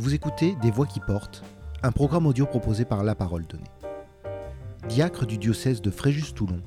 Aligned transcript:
Vous 0.00 0.14
écoutez 0.14 0.56
Des 0.62 0.70
Voix 0.70 0.86
qui 0.86 0.98
portent, 0.98 1.42
un 1.82 1.92
programme 1.92 2.26
audio 2.26 2.46
proposé 2.46 2.86
par 2.86 3.04
La 3.04 3.14
Parole 3.14 3.44
Donnée. 3.46 3.70
Diacre 4.88 5.26
du 5.26 5.36
diocèse 5.36 5.82
de 5.82 5.90
Fréjus-Toulon, 5.90 6.62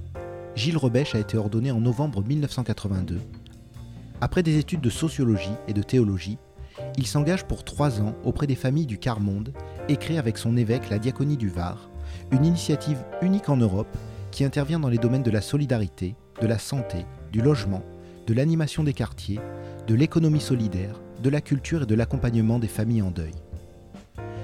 Gilles 0.53 0.77
Rebèche 0.77 1.15
a 1.15 1.19
été 1.19 1.35
ordonné 1.35 1.71
en 1.71 1.81
novembre 1.81 2.23
1982. 2.23 3.19
Après 4.21 4.43
des 4.43 4.59
études 4.59 4.81
de 4.81 4.89
sociologie 4.91 5.55
et 5.67 5.73
de 5.73 5.81
théologie, 5.81 6.37
il 6.95 7.07
s'engage 7.07 7.45
pour 7.45 7.63
trois 7.63 8.01
ans 8.01 8.13
auprès 8.23 8.45
des 8.45 8.53
familles 8.53 8.85
du 8.85 8.99
quart-monde 8.99 9.51
et 9.89 9.97
crée 9.97 10.19
avec 10.19 10.37
son 10.37 10.55
évêque 10.55 10.91
la 10.91 10.99
Diaconie 10.99 11.35
du 11.35 11.49
Var, 11.49 11.89
une 12.29 12.45
initiative 12.45 13.03
unique 13.23 13.49
en 13.49 13.57
Europe 13.57 13.97
qui 14.29 14.43
intervient 14.43 14.79
dans 14.79 14.89
les 14.89 14.99
domaines 14.99 15.23
de 15.23 15.31
la 15.31 15.41
solidarité, 15.41 16.13
de 16.39 16.45
la 16.45 16.59
santé, 16.59 17.07
du 17.31 17.41
logement, 17.41 17.81
de 18.27 18.33
l'animation 18.35 18.83
des 18.83 18.93
quartiers, 18.93 19.39
de 19.87 19.95
l'économie 19.95 20.39
solidaire, 20.39 21.01
de 21.23 21.29
la 21.29 21.41
culture 21.41 21.83
et 21.83 21.85
de 21.85 21.95
l'accompagnement 21.95 22.59
des 22.59 22.67
familles 22.67 23.01
en 23.01 23.09
deuil. 23.09 23.33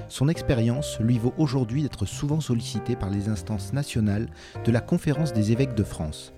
Son 0.08 0.28
expérience 0.28 0.98
lui 0.98 1.18
vaut 1.18 1.34
aujourd'hui 1.38 1.82
d'être 1.82 2.06
souvent 2.06 2.40
sollicité 2.40 2.96
par 2.96 3.10
les 3.10 3.28
instances 3.28 3.72
nationales 3.72 4.28
de 4.64 4.72
la 4.72 4.80
Conférence 4.80 5.32
des 5.32 5.52
évêques 5.52 5.76
de 5.76 5.84
France. 5.84 6.32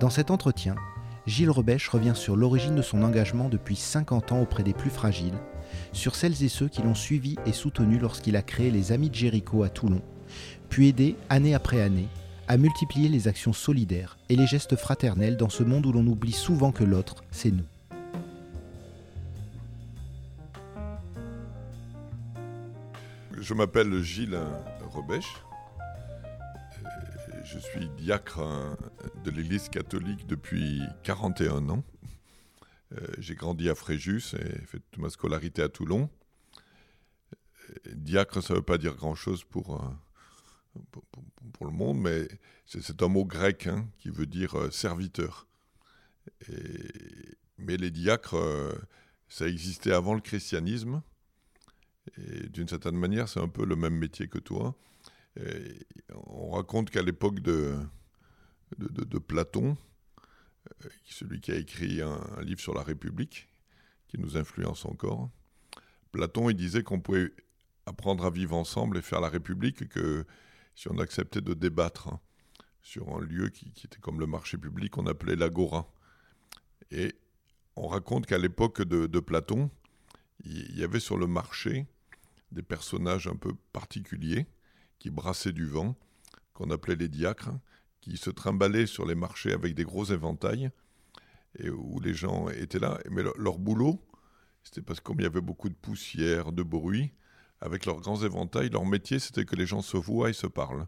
Dans 0.00 0.10
cet 0.10 0.30
entretien, 0.30 0.76
Gilles 1.26 1.50
Rebèche 1.50 1.88
revient 1.88 2.14
sur 2.14 2.36
l'origine 2.36 2.76
de 2.76 2.82
son 2.82 3.02
engagement 3.02 3.48
depuis 3.48 3.76
50 3.76 4.32
ans 4.32 4.40
auprès 4.40 4.62
des 4.62 4.72
plus 4.72 4.90
fragiles, 4.90 5.38
sur 5.92 6.14
celles 6.14 6.42
et 6.42 6.48
ceux 6.48 6.68
qui 6.68 6.82
l'ont 6.82 6.94
suivi 6.94 7.36
et 7.44 7.52
soutenu 7.52 7.98
lorsqu'il 7.98 8.36
a 8.36 8.42
créé 8.42 8.70
les 8.70 8.92
Amis 8.92 9.10
de 9.10 9.14
Jéricho 9.14 9.64
à 9.64 9.68
Toulon, 9.68 10.02
puis 10.68 10.88
aidé 10.88 11.16
année 11.28 11.54
après 11.54 11.82
année 11.82 12.08
à 12.48 12.56
multiplier 12.56 13.08
les 13.08 13.28
actions 13.28 13.52
solidaires 13.52 14.18
et 14.28 14.36
les 14.36 14.46
gestes 14.46 14.76
fraternels 14.76 15.36
dans 15.36 15.48
ce 15.48 15.62
monde 15.62 15.86
où 15.86 15.92
l'on 15.92 16.06
oublie 16.06 16.32
souvent 16.32 16.72
que 16.72 16.84
l'autre, 16.84 17.22
c'est 17.30 17.50
nous. 17.50 17.64
Je 23.42 23.54
m'appelle 23.54 24.00
Gilles 24.02 24.38
Rebèche. 24.92 25.34
Je 27.42 27.58
suis 27.58 27.88
diacre 27.88 28.40
de 29.24 29.30
l'Église 29.32 29.68
catholique 29.68 30.28
depuis 30.28 30.80
41 31.02 31.68
ans. 31.68 31.82
Euh, 32.92 33.04
j'ai 33.18 33.34
grandi 33.34 33.68
à 33.68 33.74
Fréjus 33.74 34.36
et 34.38 34.64
fait 34.66 34.78
toute 34.78 34.98
ma 34.98 35.10
scolarité 35.10 35.60
à 35.60 35.68
Toulon. 35.68 36.08
Diacre, 37.92 38.44
ça 38.44 38.54
ne 38.54 38.58
veut 38.60 38.64
pas 38.64 38.78
dire 38.78 38.94
grand-chose 38.94 39.42
pour, 39.42 39.74
euh, 39.74 41.00
pour, 41.52 41.66
le 41.66 41.72
monde, 41.72 41.98
mais 41.98 42.28
c'est 42.64 43.02
un 43.02 43.08
mot 43.08 43.24
grec 43.24 43.66
hein, 43.66 43.88
qui 43.98 44.10
veut 44.10 44.26
dire 44.26 44.56
euh, 44.56 44.70
serviteur. 44.70 45.48
mais 47.58 47.76
les 47.76 47.90
diacres, 47.90 48.36
ça 49.28 49.48
existait 49.48 49.92
avant 49.92 50.14
le 50.14 50.20
christianisme. 50.20 51.02
Et 52.18 52.48
d'une 52.48 52.68
certaine 52.68 52.96
manière, 52.96 53.28
c'est 53.28 53.40
un 53.40 53.48
peu 53.48 53.64
le 53.64 53.76
même 53.76 53.96
métier 53.96 54.28
que 54.28 54.38
toi. 54.38 54.74
on 56.26 56.50
raconte 56.50 56.90
qu'à 56.90 57.02
l'époque 57.02 57.40
de, 57.40 57.76
de, 58.78 59.18
Platon, 59.18 59.76
euh, 60.84 60.88
celui 61.04 61.40
qui 61.40 61.52
a 61.52 61.56
écrit 61.56 62.02
un, 62.02 62.20
livre 62.42 62.60
sur 62.60 62.74
la 62.74 62.82
République, 62.82 63.48
qui 64.08 64.18
nous 64.18 64.36
influence 64.36 64.84
encore, 64.84 65.30
Platon, 66.10 66.50
il 66.50 66.56
disait 66.56 66.82
qu'on 66.82 67.00
pouvait 67.00 67.32
apprendre 67.86 68.24
à 68.26 68.30
vivre 68.30 68.54
ensemble 68.54 68.98
et 68.98 69.02
faire 69.02 69.20
la 69.20 69.28
République 69.28 69.88
que 69.88 70.26
si 70.74 70.88
on 70.88 70.98
acceptait 70.98 71.40
de 71.40 71.54
débattre 71.54 72.08
hein, 72.08 72.20
sur 72.82 73.16
un 73.16 73.20
lieu 73.20 73.48
qui, 73.48 73.72
était 73.84 73.98
comme 74.00 74.20
le 74.20 74.26
marché 74.26 74.58
public, 74.58 74.98
on 74.98 75.06
appelait 75.06 75.36
l'agora. 75.36 75.90
Et 76.90 77.14
on 77.76 77.88
raconte 77.88 78.26
qu'à 78.26 78.38
l'époque 78.38 78.82
de, 78.82 79.06
de 79.06 79.20
Platon, 79.20 79.70
il 80.44 80.76
y 80.78 80.84
avait 80.84 81.00
sur 81.00 81.16
le 81.16 81.26
marché 81.26 81.86
des 82.52 82.62
personnages 82.62 83.26
un 83.26 83.36
peu 83.36 83.54
particuliers 83.72 84.46
qui 84.98 85.10
brassaient 85.10 85.52
du 85.52 85.66
vent, 85.66 85.96
qu'on 86.54 86.70
appelait 86.70 86.96
les 86.96 87.08
diacres, 87.08 87.50
qui 88.00 88.16
se 88.16 88.30
trimballaient 88.30 88.86
sur 88.86 89.06
les 89.06 89.14
marchés 89.14 89.52
avec 89.52 89.74
des 89.74 89.84
gros 89.84 90.04
éventails, 90.04 90.70
et 91.58 91.70
où 91.70 92.00
les 92.00 92.14
gens 92.14 92.48
étaient 92.48 92.78
là. 92.78 92.98
Mais 93.10 93.22
leur, 93.22 93.58
boulot, 93.58 94.00
c'était 94.62 94.82
parce 94.82 95.00
que 95.00 95.04
comme 95.04 95.20
il 95.20 95.24
y 95.24 95.26
avait 95.26 95.40
beaucoup 95.40 95.68
de 95.68 95.74
poussière, 95.74 96.52
de 96.52 96.62
bruit, 96.62 97.12
avec 97.60 97.86
leurs 97.86 98.00
grands 98.00 98.22
éventails, 98.22 98.70
leur 98.70 98.86
métier, 98.86 99.18
c'était 99.18 99.44
que 99.44 99.56
les 99.56 99.66
gens 99.66 99.82
se 99.82 99.96
voient 99.96 100.30
et 100.30 100.34
se 100.34 100.46
parlent. 100.46 100.86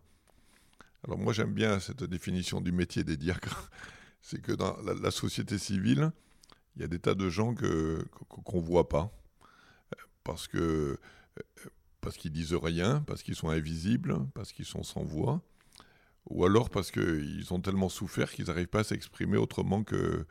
Alors 1.05 1.19
moi, 1.19 1.33
j'aime 1.33 1.53
bien 1.53 1.81
cette 1.81 2.05
définition 2.05 2.61
du 2.61 2.73
métier 2.73 3.05
des 3.05 3.17
diacres. 3.17 3.71
C'est 4.23 4.41
que 4.41 4.53
dans 4.53 4.75
la, 4.81 5.11
société 5.11 5.59
civile, 5.59 6.11
il 6.77 6.83
y 6.83 6.85
a 6.85 6.89
des 6.89 6.99
tas 6.99 7.15
de 7.15 7.29
gens 7.29 7.55
qu'on 7.55 8.61
ne 8.61 8.65
voit 8.65 8.89
pas 8.89 9.13
parce 10.25 10.49
que 10.49 10.99
parce 12.01 12.17
qu'ils 12.17 12.33
disent 12.33 12.55
rien, 12.55 13.03
parce 13.07 13.23
qu'ils 13.23 13.35
sont 13.35 13.49
invisibles, 13.49 14.19
parce 14.35 14.53
qu'ils 14.53 14.67
sont 14.67 14.83
sans 14.83 15.05
voix, 15.05 15.43
ou 16.27 16.45
alors 16.45 16.71
parce 16.71 16.91
qu'ils 16.91 17.53
ont 17.53 17.61
tellement 17.61 17.89
souffert 17.89 18.31
qu'ils 18.31 18.47
n'arrivent 18.47 18.69
pas 18.69 18.81
à 18.81 18.85
s'exprimer 18.85 19.37
autrement 19.39 19.85
que 19.85 19.97
euh, 19.97 20.27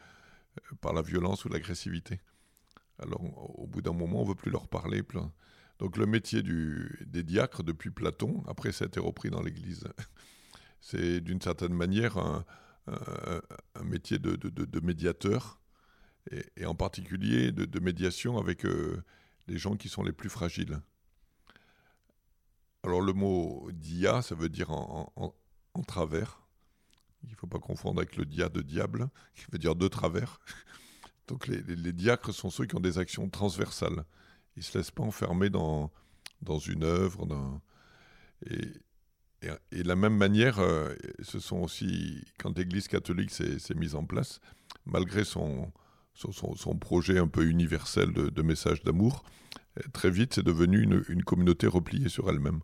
par 0.82 0.94
la 0.94 1.02
violence 1.02 1.46
ou 1.46 1.50
l'agressivité. 1.50 2.22
Alors 3.00 3.22
au 3.60 3.68
bout 3.68 3.82
d'un 3.82 3.94
moment, 3.94 4.22
on 4.22 4.24
ne 4.24 4.30
veut 4.30 4.36
plus 4.36 4.52
leur 4.52 4.68
parler. 4.68 5.02
Donc 5.80 5.98
le 5.98 6.06
métier 6.06 6.44
des 6.44 7.24
diacres 7.24 7.64
depuis 7.64 7.90
Platon, 7.90 8.44
après 8.48 8.72
ça 8.72 8.86
a 8.86 8.88
été 8.88 9.00
repris 9.00 9.30
dans 9.30 9.42
l'Église, 9.42 9.86
c'est 10.82 11.22
d'une 11.22 11.42
certaine 11.42 11.74
manière 11.74 12.18
un, 12.18 12.46
métier 13.84 14.20
de, 14.20 14.36
de, 14.36 14.80
médiateur, 14.82 15.60
et, 16.56 16.66
en 16.66 16.76
particulier 16.76 17.52
de, 17.52 17.80
médiation 17.80 18.38
avec 18.38 18.66
euh, 18.66 19.04
les 19.48 19.58
gens 19.58 19.76
qui 19.76 19.90
sont 19.90 20.04
les 20.04 20.12
plus 20.12 20.30
fragiles. 20.30 20.80
Alors 22.84 23.02
le 23.02 23.14
mot 23.14 23.70
dia, 23.72 24.22
ça 24.22 24.36
veut 24.36 24.50
dire 24.50 24.72
en, 24.72 25.34
travers. 25.88 26.42
Il 27.24 27.32
ne 27.32 27.36
faut 27.36 27.48
pas 27.48 27.60
confondre 27.60 28.02
avec 28.02 28.18
le 28.18 28.26
dia 28.26 28.50
de 28.50 28.62
diable, 28.62 29.10
qui 29.36 29.46
veut 29.52 29.60
dire 29.60 29.76
de 29.76 29.88
travers. 29.88 30.40
Donc 31.28 31.48
les, 31.48 31.94
diacres 31.94 32.34
sont 32.34 32.50
ceux 32.50 32.66
qui 32.66 32.76
ont 32.76 32.82
des 32.82 33.00
actions 33.00 33.30
transversales. 33.30 34.04
Ils 34.56 34.60
ne 34.60 34.64
se 34.64 34.78
laissent 34.78 34.92
pas 34.92 35.04
enfermer 35.04 35.50
dans, 35.50 35.92
dans 36.42 36.60
une 36.60 36.84
œuvre. 36.84 37.26
Et, 38.50 38.58
de 39.42 39.88
la 39.88 39.96
même 39.96 40.16
manière, 40.16 40.60
euh, 40.60 40.94
ce 41.22 41.40
sont 41.40 41.58
aussi, 41.58 42.24
quand 42.40 42.58
l'Église 42.58 42.88
catholique 42.88 43.32
s'est 43.32 43.76
mise 43.76 43.96
en 43.96 44.06
place, 44.06 44.40
malgré 44.86 45.24
son, 45.24 45.72
son, 46.14 46.78
projet 46.78 47.18
un 47.18 47.28
peu 47.28 47.46
universel 47.46 48.14
de, 48.14 48.42
message 48.42 48.84
d'amour, 48.84 49.24
très 49.94 50.10
vite 50.10 50.36
c'est 50.36 50.44
devenu 50.44 50.82
une, 51.10 51.24
communauté 51.24 51.68
repliée 51.68 52.10
sur 52.10 52.30
elle-même. 52.30 52.60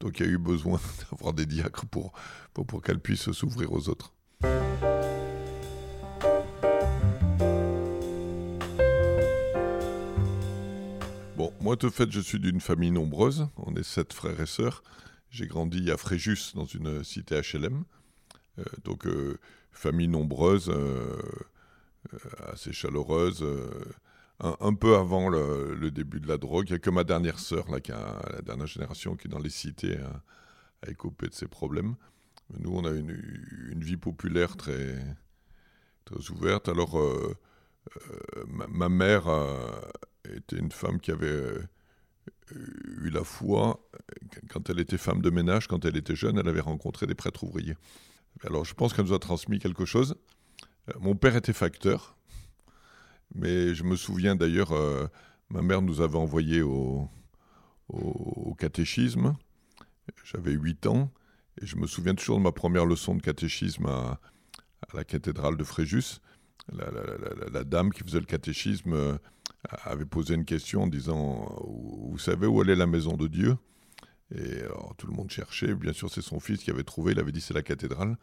Donc 0.00 0.20
il 0.20 0.26
y 0.26 0.28
a 0.28 0.32
eu 0.32 0.38
besoin 0.38 0.80
d'avoir 1.10 1.32
des 1.32 1.46
diacres 1.46 1.86
pour, 1.86 2.12
pour, 2.52 2.82
qu'elle 2.82 3.00
puisse 3.00 3.30
s'ouvrir 3.32 3.72
aux 3.72 3.88
autres. 3.88 4.12
Bon, 11.36 11.52
moi 11.60 11.76
de 11.76 11.88
fait 11.88 12.10
je 12.10 12.20
suis 12.20 12.38
d'une 12.38 12.60
famille 12.60 12.90
nombreuse, 12.90 13.48
on 13.56 13.74
est 13.74 13.82
sept 13.82 14.12
frères 14.12 14.40
et 14.40 14.46
sœurs. 14.46 14.82
J'ai 15.30 15.46
grandi 15.46 15.90
à 15.90 15.96
Fréjus 15.96 16.54
dans 16.54 16.64
une 16.64 17.04
cité 17.04 17.40
HLM. 17.40 17.84
Euh, 18.58 18.64
donc 18.84 19.06
euh, 19.06 19.38
famille 19.72 20.08
nombreuse, 20.08 20.70
euh, 20.70 21.20
assez 22.52 22.72
chaleureuse. 22.72 23.44
Euh, 24.44 24.54
un, 24.60 24.74
peu 24.74 24.96
avant 24.96 25.28
le, 25.28 25.90
début 25.90 26.20
de 26.20 26.28
la 26.28 26.36
drogue. 26.36 26.66
Il 26.68 26.72
n'y 26.72 26.76
a 26.76 26.78
que 26.78 26.90
ma 26.90 27.04
dernière 27.04 27.38
sœur, 27.38 27.70
là, 27.70 27.80
qui 27.80 27.92
a, 27.92 28.22
la 28.32 28.42
dernière 28.42 28.66
génération, 28.66 29.16
qui 29.16 29.28
est 29.28 29.30
dans 29.30 29.38
les 29.38 29.50
cités, 29.50 29.98
a, 29.98 30.90
écopé 30.90 31.28
de 31.28 31.34
ces 31.34 31.48
problèmes. 31.48 31.96
Nous, 32.58 32.70
on 32.70 32.84
a 32.84 32.90
une, 32.90 33.80
vie 33.80 33.96
populaire 33.96 34.56
très, 34.56 34.94
très 36.04 36.30
ouverte. 36.30 36.68
Alors, 36.68 36.98
euh, 36.98 37.34
ma, 38.46 38.88
mère 38.88 39.26
était 40.32 40.56
une 40.58 40.70
femme 40.70 41.00
qui 41.00 41.10
avait 41.10 41.58
eu 42.54 43.10
la 43.10 43.24
foi. 43.24 43.80
Quand 44.50 44.68
elle 44.70 44.80
était 44.80 44.98
femme 44.98 45.22
de 45.22 45.30
ménage, 45.30 45.66
quand 45.66 45.84
elle 45.84 45.96
était 45.96 46.14
jeune, 46.14 46.38
elle 46.38 46.48
avait 46.48 46.60
rencontré 46.60 47.06
des 47.06 47.14
prêtres 47.14 47.42
ouvriers. 47.44 47.76
Alors, 48.44 48.64
je 48.64 48.74
pense 48.74 48.92
qu'elle 48.92 49.06
nous 49.06 49.14
a 49.14 49.18
transmis 49.18 49.58
quelque 49.58 49.84
chose. 49.84 50.16
Euh, 50.88 50.92
mon 51.00 51.14
père 51.14 51.36
était 51.36 51.52
facteur, 51.52 52.15
mais 53.34 53.74
je 53.74 53.84
me 53.84 53.96
souviens 53.96 54.36
d'ailleurs, 54.36 54.72
euh, 54.72 55.06
ma 55.50 55.62
mère 55.62 55.82
nous 55.82 56.00
avait 56.00 56.18
envoyés 56.18 56.62
au, 56.62 57.10
catéchisme. 58.58 59.36
J'avais 60.24 60.52
8 60.52 60.86
ans, 60.86 61.12
et 61.60 61.66
je 61.66 61.76
me 61.76 61.86
souviens 61.86 62.14
toujours 62.14 62.38
de 62.38 62.42
ma 62.42 62.52
première 62.52 62.86
leçon 62.86 63.14
de 63.14 63.22
catéchisme 63.22 63.86
à, 63.86 64.18
la 64.94 65.04
cathédrale 65.04 65.56
de 65.56 65.64
Fréjus. 65.64 66.20
La, 66.72 67.64
dame 67.64 67.92
qui 67.92 68.02
faisait 68.02 68.18
le 68.18 68.26
catéchisme 68.26 68.92
euh, 68.94 69.18
avait 69.84 70.06
posé 70.06 70.34
une 70.34 70.44
question 70.44 70.84
en 70.84 70.86
disant 70.86 71.46
Vous 72.10 72.18
savez 72.18 72.46
où 72.46 72.62
est 72.62 72.74
la 72.74 72.86
maison 72.86 73.16
de 73.16 73.28
Dieu? 73.28 73.56
Et 74.34 74.62
tout 74.96 75.06
le 75.06 75.12
monde 75.12 75.30
cherchait. 75.30 75.74
Bien 75.74 75.92
sûr, 75.92 76.10
c'est 76.10 76.22
son 76.22 76.40
fils 76.40 76.64
qui 76.64 76.70
avait 76.70 76.82
trouvé. 76.82 77.12
Il 77.12 77.20
avait 77.20 77.30
dit 77.30 77.40
C'est 77.40 77.54
la 77.54 77.62
cathédrale. 77.62 78.16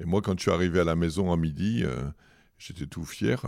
Et 0.00 0.04
moi, 0.04 0.22
quand 0.22 0.36
je 0.38 0.42
suis 0.42 0.50
arrivé 0.50 0.80
à 0.80 0.84
la 0.84 0.96
maison 0.96 1.32
à 1.32 1.36
midi, 1.36 1.82
euh, 1.84 2.04
j'étais 2.58 2.86
tout 2.86 3.04
fier, 3.04 3.44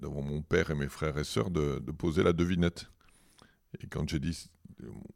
devant 0.00 0.22
mon 0.22 0.42
père 0.42 0.70
et 0.70 0.74
mes 0.74 0.88
frères 0.88 1.18
et 1.18 1.24
sœurs, 1.24 1.50
de, 1.50 1.78
poser 1.92 2.22
la 2.22 2.32
devinette. 2.32 2.90
Et 3.82 3.86
quand 3.86 4.08
j'ai 4.08 4.18
dit 4.18 4.50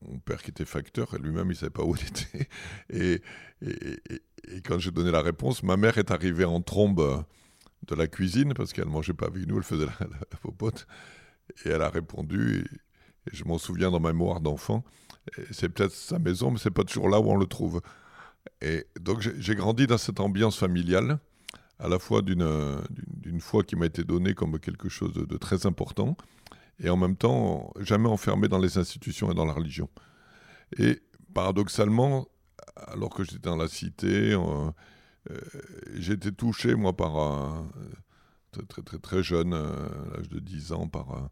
mon 0.03 0.19
père 0.19 0.43
qui 0.43 0.51
était 0.51 0.65
facteur, 0.65 1.17
lui-même, 1.19 1.47
il 1.47 1.51
ne 1.51 1.55
savait 1.55 1.71
pas 1.71 1.85
où 1.85 1.95
il 1.97 2.07
était. 2.07 2.49
Et, 2.91 3.23
et, 3.63 4.61
quand 4.65 4.79
j'ai 4.79 4.91
donné 4.91 5.13
la 5.13 5.23
réponse, 5.23 5.63
ma 5.63 5.77
mère 5.77 5.99
est 5.99 6.11
arrivée 6.11 6.45
en 6.45 6.61
trombe 6.61 7.25
de 7.87 7.95
la 7.95 8.09
cuisine, 8.09 8.55
parce 8.55 8.73
qu'elle 8.73 8.87
ne 8.87 8.91
mangeait 8.91 9.13
pas 9.13 9.27
avec 9.27 9.47
nous, 9.47 9.57
elle 9.57 9.63
faisait 9.63 9.87
la, 9.87 9.97
la, 10.01 10.37
popote. 10.41 10.87
Et 11.65 11.69
elle 11.69 11.83
a 11.83 11.89
répondu, 11.89 12.65
et, 12.65 12.81
je 13.33 13.45
m'en 13.45 13.59
souviens 13.59 13.91
dans 13.91 14.01
ma 14.01 14.13
mémoire 14.13 14.41
d'enfant, 14.41 14.85
c'est 15.53 15.69
peut-être 15.69 15.93
sa 15.93 16.19
maison, 16.19 16.51
mais 16.51 16.59
c'est 16.59 16.73
pas 16.73 16.83
toujours 16.83 17.09
là 17.09 17.21
où 17.21 17.31
on 17.31 17.37
le 17.37 17.47
trouve. 17.47 17.81
Et 18.61 18.87
donc 19.01 19.21
j'ai 19.21 19.55
grandi 19.55 19.87
dans 19.87 19.99
cette 19.99 20.21
ambiance 20.21 20.59
familiale, 20.59 21.19
à 21.83 21.89
la 21.89 21.99
fois 21.99 22.23
d'une 22.23 23.41
foi 23.41 23.65
qui 23.65 23.75
m'a 23.75 23.87
été 23.87 24.05
donnée 24.05 24.35
comme 24.35 24.59
quelque 24.61 24.89
chose 24.89 25.13
de, 25.13 25.37
très 25.37 25.67
important, 25.67 26.17
et 26.79 26.89
en 26.89 26.97
même 26.97 27.17
temps 27.17 27.73
jamais 27.81 28.09
enfermé 28.09 28.47
dans 28.49 28.59
les 28.59 28.79
institutions 28.79 29.33
et 29.33 29.35
dans 29.35 29.45
la 29.45 29.53
religion. 29.53 29.89
Et 30.79 31.03
paradoxalement, 31.35 32.29
alors 32.77 33.11
que 33.11 33.25
j'étais 33.25 33.49
dans 33.51 33.57
la 33.57 33.69
cité, 33.69 34.33
euh, 34.33 34.71
euh, 35.31 36.13
été 36.13 36.31
touché, 36.33 36.75
moi, 36.77 36.97
par 36.97 37.65
très, 38.53 38.63
très, 38.63 38.83
très, 38.83 38.99
très 38.99 39.23
jeune, 39.23 39.53
euh, 39.53 39.89
à 40.13 40.17
l'âge 40.17 40.29
de 40.29 40.39
10 40.39 40.73
ans, 40.73 40.87
par, 40.87 41.31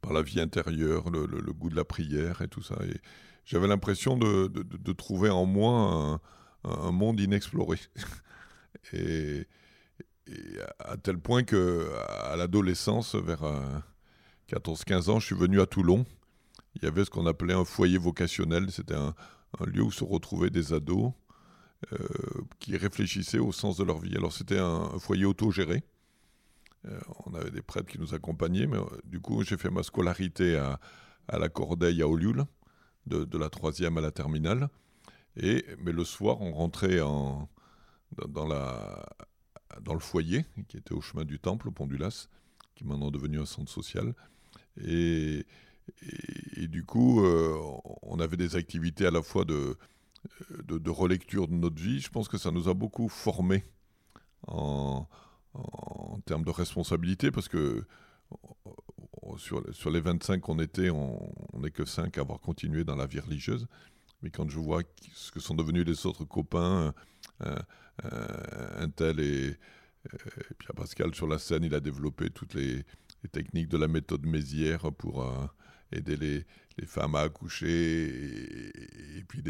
par 0.00 0.12
la 0.14 0.22
vie 0.22 0.40
intérieure, 0.40 1.10
le, 1.10 1.26
goût 1.52 1.68
de 1.68 1.76
la 1.76 1.84
prière 1.84 2.40
et 2.40 2.48
tout 2.48 2.62
ça. 2.62 2.76
Et 2.86 3.00
j'avais 3.44 3.68
l'impression 3.68 4.16
de, 4.16 4.48
de, 4.48 4.92
trouver 4.92 5.28
en 5.28 5.44
moi 5.44 6.20
un, 6.64 6.92
monde 6.92 7.20
inexploré. 7.20 7.78
et, 8.92 9.46
à 10.80 10.96
tel 10.96 11.18
point 11.18 11.44
que 11.44 11.88
à 12.24 12.34
l'adolescence, 12.36 13.14
vers 13.14 13.44
14-15 14.48 15.10
ans, 15.10 15.20
je 15.20 15.26
suis 15.26 15.36
venu 15.36 15.60
à 15.60 15.66
Toulon. 15.66 16.04
Il 16.76 16.84
y 16.84 16.86
avait 16.86 17.04
ce 17.04 17.10
qu'on 17.10 17.26
appelait 17.26 17.54
un 17.54 17.64
foyer 17.64 17.98
vocationnel. 17.98 18.70
C'était 18.70 18.94
un, 18.94 19.14
lieu 19.66 19.82
où 19.82 19.90
se 19.90 20.04
retrouvaient 20.04 20.50
des 20.50 20.74
ados 20.74 21.12
euh, 21.92 21.98
qui 22.58 22.76
réfléchissaient 22.76 23.38
au 23.38 23.52
sens 23.52 23.78
de 23.78 23.84
leur 23.84 23.98
vie. 23.98 24.14
Alors 24.16 24.32
c'était 24.32 24.58
un, 24.58 24.98
foyer 24.98 25.24
autogéré. 25.24 25.82
Euh, 26.86 26.98
on 27.24 27.34
avait 27.34 27.50
des 27.50 27.62
prêtres 27.62 27.90
qui 27.90 27.98
nous 27.98 28.14
accompagnaient, 28.14 28.66
euh, 28.66 28.84
du 29.04 29.20
coup 29.20 29.42
j'ai 29.42 29.56
fait 29.56 29.70
ma 29.70 29.82
scolarité 29.82 30.56
à, 30.56 30.78
la 31.38 31.48
Cordeille 31.48 32.02
à 32.02 32.08
Olioul, 32.08 32.44
de, 33.06 33.24
de, 33.24 33.38
la 33.38 33.48
troisième 33.48 33.98
à 33.98 34.00
la 34.00 34.10
terminale. 34.10 34.68
Mais 35.36 35.92
le 35.92 36.04
soir, 36.04 36.40
on 36.40 36.52
rentrait 36.52 37.00
en, 37.00 37.48
dans, 38.28 38.46
la, 38.46 39.06
dans 39.82 39.94
le 39.94 40.00
foyer, 40.00 40.44
qui 40.68 40.76
était 40.76 40.94
au 40.94 41.00
chemin 41.00 41.24
du 41.24 41.38
Temple, 41.38 41.68
au 41.68 41.70
Pont 41.70 41.86
du 41.86 41.96
Las, 41.96 42.28
qui 42.74 42.84
est 42.84 42.86
maintenant 42.86 43.10
devenu 43.10 43.40
un 43.40 43.46
centre 43.46 43.70
social. 43.70 44.14
Et, 44.82 45.46
et, 46.56 46.68
du 46.68 46.84
coup, 46.84 47.24
on 48.02 48.18
avait 48.20 48.36
des 48.36 48.56
activités 48.56 49.06
à 49.06 49.10
la 49.10 49.22
fois 49.22 49.44
de, 49.44 49.76
de, 50.50 50.90
relecture 50.90 51.48
de 51.48 51.54
notre 51.54 51.80
vie, 51.80 52.00
je 52.00 52.10
pense 52.10 52.28
que 52.28 52.38
ça 52.38 52.50
nous 52.50 52.68
a 52.68 52.74
beaucoup 52.74 53.08
formés 53.08 53.64
en, 54.46 55.06
termes 56.26 56.44
de 56.44 56.50
responsabilité, 56.50 57.30
parce 57.30 57.48
que 57.48 57.84
sur, 59.38 59.62
sur 59.74 59.90
les 59.90 60.00
25 60.00 60.40
qu'on 60.40 60.58
était, 60.58 60.90
on 60.90 61.32
n'est 61.58 61.70
que 61.70 61.84
5 61.84 62.18
à 62.18 62.20
avoir 62.20 62.40
continué 62.40 62.84
dans 62.84 62.96
la 62.96 63.06
vie 63.06 63.20
religieuse. 63.20 63.66
Mais 64.22 64.30
quand 64.30 64.48
je 64.48 64.58
vois 64.58 64.82
ce 65.14 65.30
que 65.30 65.40
sont 65.40 65.54
devenus 65.54 65.84
les 65.84 66.06
autres 66.06 66.24
copains, 66.24 66.94
un, 68.02 68.88
tel 68.90 69.20
et, 69.20 69.56
Pierre 70.58 70.74
Pascal 70.74 71.14
sur 71.14 71.26
la 71.26 71.38
scène, 71.38 71.64
il 71.64 71.74
a 71.74 71.80
développé 71.80 72.30
toutes 72.30 72.54
les, 72.54 72.84
techniques 73.32 73.68
de 73.68 73.76
la 73.76 73.88
méthode 73.88 74.24
Mézières 74.24 74.92
pour 74.92 75.24
euh, 75.24 75.46
aider 75.90 76.16
les, 76.16 76.44
femmes 76.86 77.16
à 77.16 77.22
accoucher 77.22 78.06
et, 78.06 79.24
puis 79.26 79.42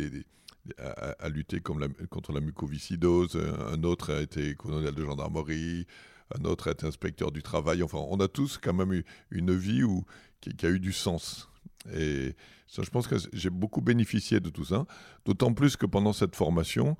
à, 0.79 1.29
lutter 1.29 1.61
contre 1.61 2.33
la 2.33 2.41
mucoviscidose. 2.41 3.37
Un 3.37 3.83
autre 3.83 4.15
a 4.15 4.23
été 4.23 4.55
colonel 4.55 4.95
de 4.95 5.05
gendarmerie. 5.05 5.87
Un 6.35 6.45
autre 6.45 6.69
a 6.69 6.73
été 6.73 6.87
inspecteur 6.87 7.33
du 7.33 7.43
travail. 7.43 7.83
Enfin, 7.83 7.99
on 7.99 8.19
a 8.21 8.29
tous 8.29 8.59
quand 8.59 8.73
même 8.73 8.93
eu 8.93 9.05
une 9.31 9.55
vie 9.55 9.83
où, 9.83 10.05
qui, 10.41 10.55
a 10.65 10.71
eu 10.71 10.81
du 10.81 10.93
sens. 10.93 11.49
Et 11.93 12.35
ça, 12.67 12.83
je 12.83 12.91
pense 12.91 13.07
que 13.07 13.17
j'ai 13.33 13.51
beaucoup 13.51 13.81
bénéficié 13.81 14.41
de 14.41 14.51
tout 14.51 14.65
ça. 14.65 14.87
D'autant 15.25 15.53
plus 15.53 15.77
que 15.77 15.87
pendant 15.87 16.13
cette 16.13 16.35
formation, 16.35 16.97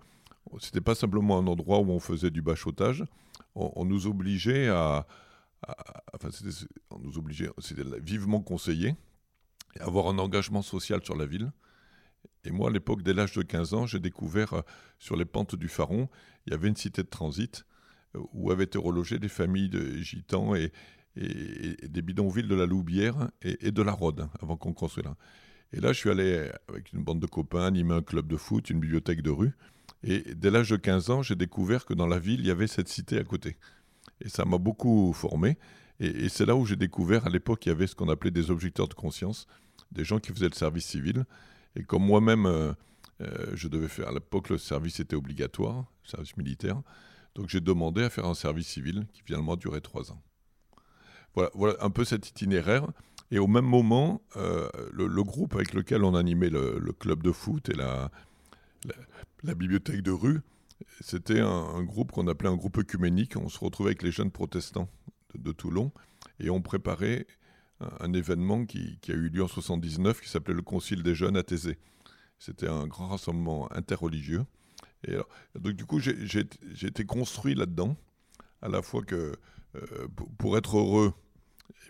c'était 0.61 0.81
pas 0.81 0.95
simplement 0.95 1.39
un 1.39 1.47
endroit 1.47 1.81
où 1.81 1.91
on 1.91 2.01
faisait 2.01 2.31
du 2.31 2.43
bachotage. 2.43 3.05
On, 3.55 3.85
nous 3.85 4.07
obligeait 4.07 4.69
à, 4.69 5.07
enfin, 6.15 6.29
on 6.91 6.99
nous 6.99 7.19
obligeait, 7.19 7.51
c'était 7.59 7.85
vivement 8.01 8.41
conseillé, 8.41 8.95
à 9.81 9.85
avoir 9.85 10.09
un 10.09 10.19
engagement 10.19 10.63
social 10.63 11.03
sur 11.05 11.17
la 11.17 11.27
ville. 11.27 11.53
Et 12.45 12.51
moi, 12.51 12.69
à 12.69 12.73
l'époque, 12.73 13.03
dès 13.03 13.13
l'âge 13.13 13.33
de 13.33 13.43
15 13.43 13.75
ans, 13.75 13.87
j'ai 13.87 13.99
découvert 13.99 14.53
euh, 14.55 14.61
sur 14.99 15.17
les 15.17 15.25
pentes 15.25 15.57
du 15.57 15.69
Faron, 15.69 16.09
il 16.47 16.53
y 16.53 16.55
avait 16.55 16.69
une 16.69 16.77
cité 16.77 17.03
de 17.03 17.09
transit 17.09 17.65
euh, 18.15 18.21
où 18.33 18.51
avaient 18.51 18.65
été 18.65 18.79
relogées 18.79 19.19
des 19.19 19.29
familles 19.29 19.69
de 19.69 19.97
gitans 19.99 20.55
et, 20.55 20.73
des 21.17 22.03
bidonvilles 22.03 22.47
de 22.47 22.55
la 22.55 22.67
Loubière 22.67 23.31
et, 23.41 23.71
de 23.71 23.81
la 23.81 23.93
Rhôde, 23.93 24.29
avant 24.43 24.59
qu'on 24.59 24.75
construise 24.75 25.07
là. 25.07 25.17
Et 25.73 25.81
là, 25.81 25.95
je 25.95 25.99
suis 25.99 26.11
allé 26.11 26.51
avec 26.69 26.93
une 26.93 27.03
bande 27.03 27.21
de 27.21 27.27
copains 27.27 27.65
animer 27.65 27.95
un 27.95 28.03
club 28.03 28.27
de 28.27 28.37
foot, 28.37 28.69
une 28.69 28.81
bibliothèque 28.81 29.23
de 29.23 29.31
rue. 29.31 29.55
Et 30.07 30.35
dès 30.37 30.53
l'âge 30.53 30.71
de 30.71 30.77
15 30.77 31.11
ans, 31.11 31.23
j'ai 31.23 31.35
découvert 31.35 31.85
que 31.85 31.93
dans 31.93 32.07
la 32.07 32.21
ville, 32.21 32.39
il 32.41 32.47
y 32.47 32.51
avait 32.53 32.69
cette 32.69 32.89
cité 32.89 33.19
à 33.19 33.25
côté. 33.25 33.57
Et 34.21 34.29
ça 34.29 34.45
m'a 34.45 34.57
beaucoup 34.57 35.13
formé. 35.13 35.59
Et, 35.99 36.29
c'est 36.29 36.47
là 36.47 36.55
où 36.55 36.65
j'ai 36.65 36.77
découvert, 36.77 37.27
à 37.27 37.29
l'époque, 37.29 37.67
il 37.67 37.71
y 37.71 37.73
avait 37.73 37.89
ce 37.89 37.97
qu'on 37.97 38.09
appelait 38.09 38.31
des 38.31 38.53
objecteurs 38.53 38.87
de 38.87 38.95
conscience, 38.95 39.49
des 39.91 40.05
gens 40.05 40.21
qui 40.21 40.33
faisaient 40.33 40.49
le 40.49 40.55
service 40.55 40.87
civil. 40.87 41.25
Et 41.75 41.83
comme 41.83 42.05
moi-même, 42.05 42.47
euh, 42.47 42.73
euh, 43.21 43.51
je 43.55 43.67
devais 43.67 43.89
faire, 43.89 44.09
à 44.09 44.13
l'époque, 44.13 44.49
le 44.49 44.59
service 44.59 45.01
était 45.01 45.17
obligatoire, 45.17 45.87
le 46.05 46.09
service 46.09 46.37
militaire, 46.37 46.81
donc 47.35 47.49
j'ai 47.49 47.61
demandé 47.61 48.05
à 48.05 48.11
faire 48.11 48.27
un 48.27 48.35
service 48.35 48.69
civil 48.69 49.07
qui 49.13 49.23
finalement 49.23 49.57
duré 49.57 49.81
trois 49.81 50.13
ans. 50.13 50.23
Voilà, 51.35 51.77
un 51.81 51.91
peu 51.91 52.05
cet 52.05 52.29
itinéraire. 52.29 52.87
Et 53.31 53.39
au 53.39 53.47
même 53.47 53.67
moment, 53.67 54.23
euh, 54.37 54.71
le, 54.93 55.23
groupe 55.23 55.55
avec 55.55 55.75
lequel 55.75 56.05
on 56.05 56.15
animait 56.15 56.49
le 56.49 56.93
club 56.99 57.23
de 57.23 57.33
foot 57.33 57.69
et 57.69 57.75
la, 57.75 58.11
la, 59.43 59.55
bibliothèque 59.55 60.03
de 60.03 60.11
rue, 60.11 60.41
c'était 61.01 61.41
un, 61.41 61.83
groupe 61.83 62.13
qu'on 62.13 62.29
appelait 62.29 62.49
un 62.49 62.57
groupe 62.57 62.79
œcuménique. 62.79 63.37
On 63.37 63.49
se 63.49 63.59
retrouvait 63.59 63.91
avec 63.91 64.03
les 64.03 64.11
jeunes 64.11 64.31
protestants 64.31 64.89
de, 65.35 65.53
Toulon 65.53 65.93
et 66.41 66.51
on 66.51 66.63
préparait 66.63 67.27
un, 67.81 68.13
événement 68.13 68.65
qui, 68.65 68.99
a 69.09 69.13
eu 69.13 69.29
lieu 69.29 69.45
en 69.45 69.49
79 69.49 70.21
qui 70.21 70.29
s'appelait 70.29 70.55
le 70.55 70.63
Concile 70.63 71.03
des 71.03 71.15
jeunes 71.15 71.37
à 71.37 71.43
Thésée. 71.43 71.79
C'était 72.39 72.69
un 72.69 72.87
grand 72.87 73.09
rassemblement 73.09 73.71
interreligieux. 73.73 74.45
Et 75.07 75.17
donc 75.59 75.75
du 75.75 75.85
coup, 75.85 76.01
j'ai 76.01 76.41
été 76.83 77.05
construit 77.05 77.55
là-dedans, 77.55 77.97
à 78.63 78.69
la 78.69 78.83
fois 78.83 79.03
que 79.03 79.33
euh, 79.77 80.09
pour 80.39 80.57
être 80.57 80.79
heureux, 80.79 81.13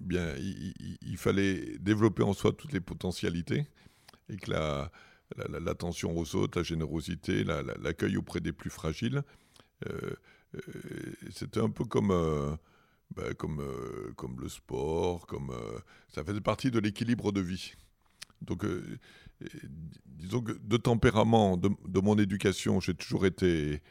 eh 0.01 0.05
bien, 0.05 0.35
il, 0.37 1.17
fallait 1.17 1.79
développer 1.79 2.23
en 2.23 2.33
soi 2.33 2.53
toutes 2.53 2.73
les 2.73 2.81
potentialités 2.81 3.67
et 4.29 4.37
que 4.37 4.51
l'attention 5.37 6.13
la, 6.13 6.21
aux 6.21 6.37
autres, 6.37 6.59
la 6.59 6.65
générosité, 6.65 7.45
l'accueil 7.45 8.17
auprès 8.17 8.41
des 8.41 8.53
plus 8.53 8.71
fragiles, 8.71 9.23
euh, 9.89 10.11
euh, 10.55 10.61
c'était 11.31 11.61
un 11.61 11.71
peu 11.71 11.85
comme 11.85 12.13
bah, 13.15 13.35
comme, 13.35 13.61
euh, 13.61 14.13
le 14.41 14.49
sport, 14.49 15.27
comme 15.27 15.51
euh, 15.51 15.79
ça 16.09 16.25
faisait 16.25 16.41
partie 16.41 16.71
de 16.71 16.79
l'équilibre 16.79 17.33
de 17.33 17.41
vie. 17.41 17.75
Donc, 18.43 18.65
euh, 18.65 18.99
disons 20.07 20.43
que 20.43 20.53
de 20.53 20.77
tempérament, 20.77 21.57
de, 21.57 22.01
mon 22.01 22.19
éducation, 22.19 22.81
j'ai 22.81 22.95
toujours 22.95 23.25
été 23.25 23.83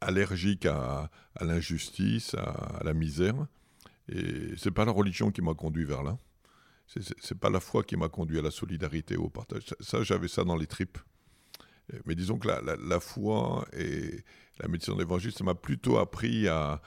allergique 0.00 0.64
à, 0.66 1.10
à 1.34 1.44
l'injustice, 1.44 2.34
à, 2.34 2.80
la 2.82 2.94
misère. 2.94 3.46
Et 4.08 4.54
c'est 4.56 4.70
pas 4.70 4.84
la 4.84 4.92
religion 4.92 5.30
qui 5.30 5.42
m'a 5.42 5.54
conduit 5.54 5.84
vers 5.84 6.02
là. 6.02 6.16
C'est 6.86 7.38
pas 7.38 7.50
la 7.50 7.60
foi 7.60 7.82
qui 7.82 7.96
m'a 7.96 8.08
conduit 8.08 8.38
à 8.38 8.42
la 8.42 8.50
solidarité, 8.50 9.16
au 9.16 9.28
partage. 9.28 9.64
Ça, 9.80 10.02
j'avais 10.02 10.28
ça 10.28 10.44
dans 10.44 10.56
les 10.56 10.66
tripes. 10.66 10.98
Mais 12.06 12.14
disons 12.14 12.38
que 12.38 12.48
la, 12.48 12.60
la, 12.62 12.76
la 12.76 13.00
foi 13.00 13.66
et 13.72 14.24
la 14.58 14.68
médecine 14.68 14.94
de 14.94 15.00
l'évangile, 15.00 15.32
ça 15.32 15.44
m'a 15.44 15.54
plutôt 15.54 15.98
appris 15.98 16.48
à, 16.48 16.80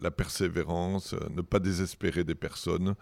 la, 0.00 0.10
persévérance, 0.10 1.14
euh, 1.14 1.28
ne 1.30 1.42
pas 1.42 1.58
désespérer 1.58 2.24
des 2.24 2.34
personnes, 2.34 2.94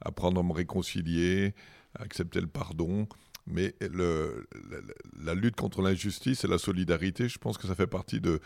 apprendre 0.00 0.40
à 0.40 0.42
me 0.42 0.52
réconcilier, 0.52 1.54
à 1.98 2.02
accepter 2.02 2.40
le 2.40 2.46
pardon. 2.46 3.08
Mais 3.46 3.74
la, 3.80 5.34
lutte 5.34 5.56
contre 5.56 5.82
l'injustice 5.82 6.44
et 6.44 6.48
la 6.48 6.58
solidarité, 6.58 7.28
je 7.28 7.38
pense 7.38 7.56
que 7.58 7.66
ça 7.66 7.74
fait 7.74 7.86
partie 7.86 8.20
de 8.20 8.40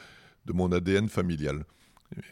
mon 0.46 0.70
ADN 0.70 1.08
familial. 1.08 1.64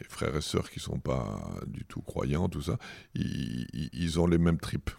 Frères 0.09 0.35
et 0.35 0.41
sœurs 0.41 0.69
qui 0.69 0.79
sont 0.79 0.99
pas 0.99 1.59
du 1.67 1.85
tout 1.85 2.01
croyants, 2.01 2.49
tout 2.49 2.61
ça, 2.61 2.77
ils, 3.13 4.19
ont 4.19 4.27
les 4.27 4.37
mêmes 4.37 4.59
tripes. 4.59 4.91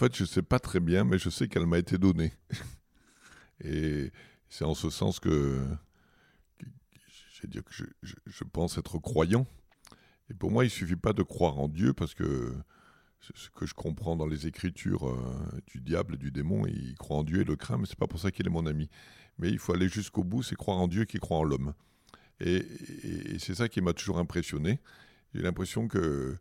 fait, 0.00 0.16
je 0.16 0.22
ne 0.22 0.28
sais 0.28 0.42
pas 0.42 0.58
très 0.58 0.80
bien, 0.80 1.04
mais 1.04 1.18
je 1.18 1.28
sais 1.28 1.46
qu'elle 1.46 1.66
m'a 1.66 1.78
été 1.78 1.98
donnée. 1.98 2.32
Et 3.64 4.10
c'est 4.48 4.64
en 4.64 4.74
ce 4.74 4.88
sens 4.88 5.20
que 5.20 5.62
je 7.32 7.46
dire 7.46 7.62
que 7.64 7.72
je, 8.02 8.44
pense 8.44 8.78
être 8.78 8.98
croyant. 8.98 9.46
Et 10.30 10.34
pour 10.34 10.50
moi, 10.50 10.64
il 10.64 10.70
suffit 10.70 10.96
pas 10.96 11.12
de 11.12 11.22
croire 11.22 11.58
en 11.58 11.68
Dieu 11.68 11.92
parce 11.92 12.14
que 12.14 12.54
ce 13.20 13.50
que 13.50 13.66
je 13.66 13.74
comprends 13.74 14.16
dans 14.16 14.26
les 14.26 14.46
écritures 14.46 15.08
euh, 15.08 15.60
du 15.66 15.80
diable, 15.80 16.16
du 16.16 16.30
démon, 16.30 16.66
il 16.66 16.94
croit 16.96 17.18
en 17.18 17.24
Dieu 17.24 17.42
et 17.42 17.44
le 17.44 17.56
craint, 17.56 17.78
mais 17.78 17.86
c'est 17.86 17.98
pas 17.98 18.06
pour 18.06 18.20
ça 18.20 18.30
qu'il 18.30 18.46
est 18.46 18.50
mon 18.50 18.66
ami. 18.66 18.88
Mais 19.38 19.50
il 19.50 19.58
faut 19.58 19.74
aller 19.74 19.88
jusqu'au 19.88 20.24
bout, 20.24 20.42
c'est 20.42 20.56
croire 20.56 20.78
en 20.78 20.88
Dieu 20.88 21.04
qui 21.04 21.18
croit 21.18 21.38
en 21.38 21.44
l'homme. 21.44 21.74
Et, 22.40 22.64
c'est 23.38 23.54
ça 23.54 23.68
qui 23.68 23.80
m'a 23.80 23.92
toujours 23.92 24.18
impressionné. 24.18 24.80
J'ai 25.34 25.42
l'impression 25.42 25.88
que, 25.88 26.36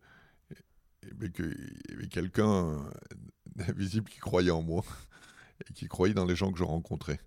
qu'il 1.01 1.89
y 1.89 1.93
avait 1.93 2.07
quelqu'un 2.07 2.77
d'invisible 3.55 4.09
qui 4.09 4.19
croyait 4.19 4.51
en 4.51 4.61
moi 4.61 4.83
et 5.69 5.73
qui 5.73 5.87
croyait 5.87 6.13
dans 6.13 6.25
les 6.25 6.35
gens 6.35 6.51
que 6.51 6.57
je 6.57 6.63
rencontrais. 6.63 7.19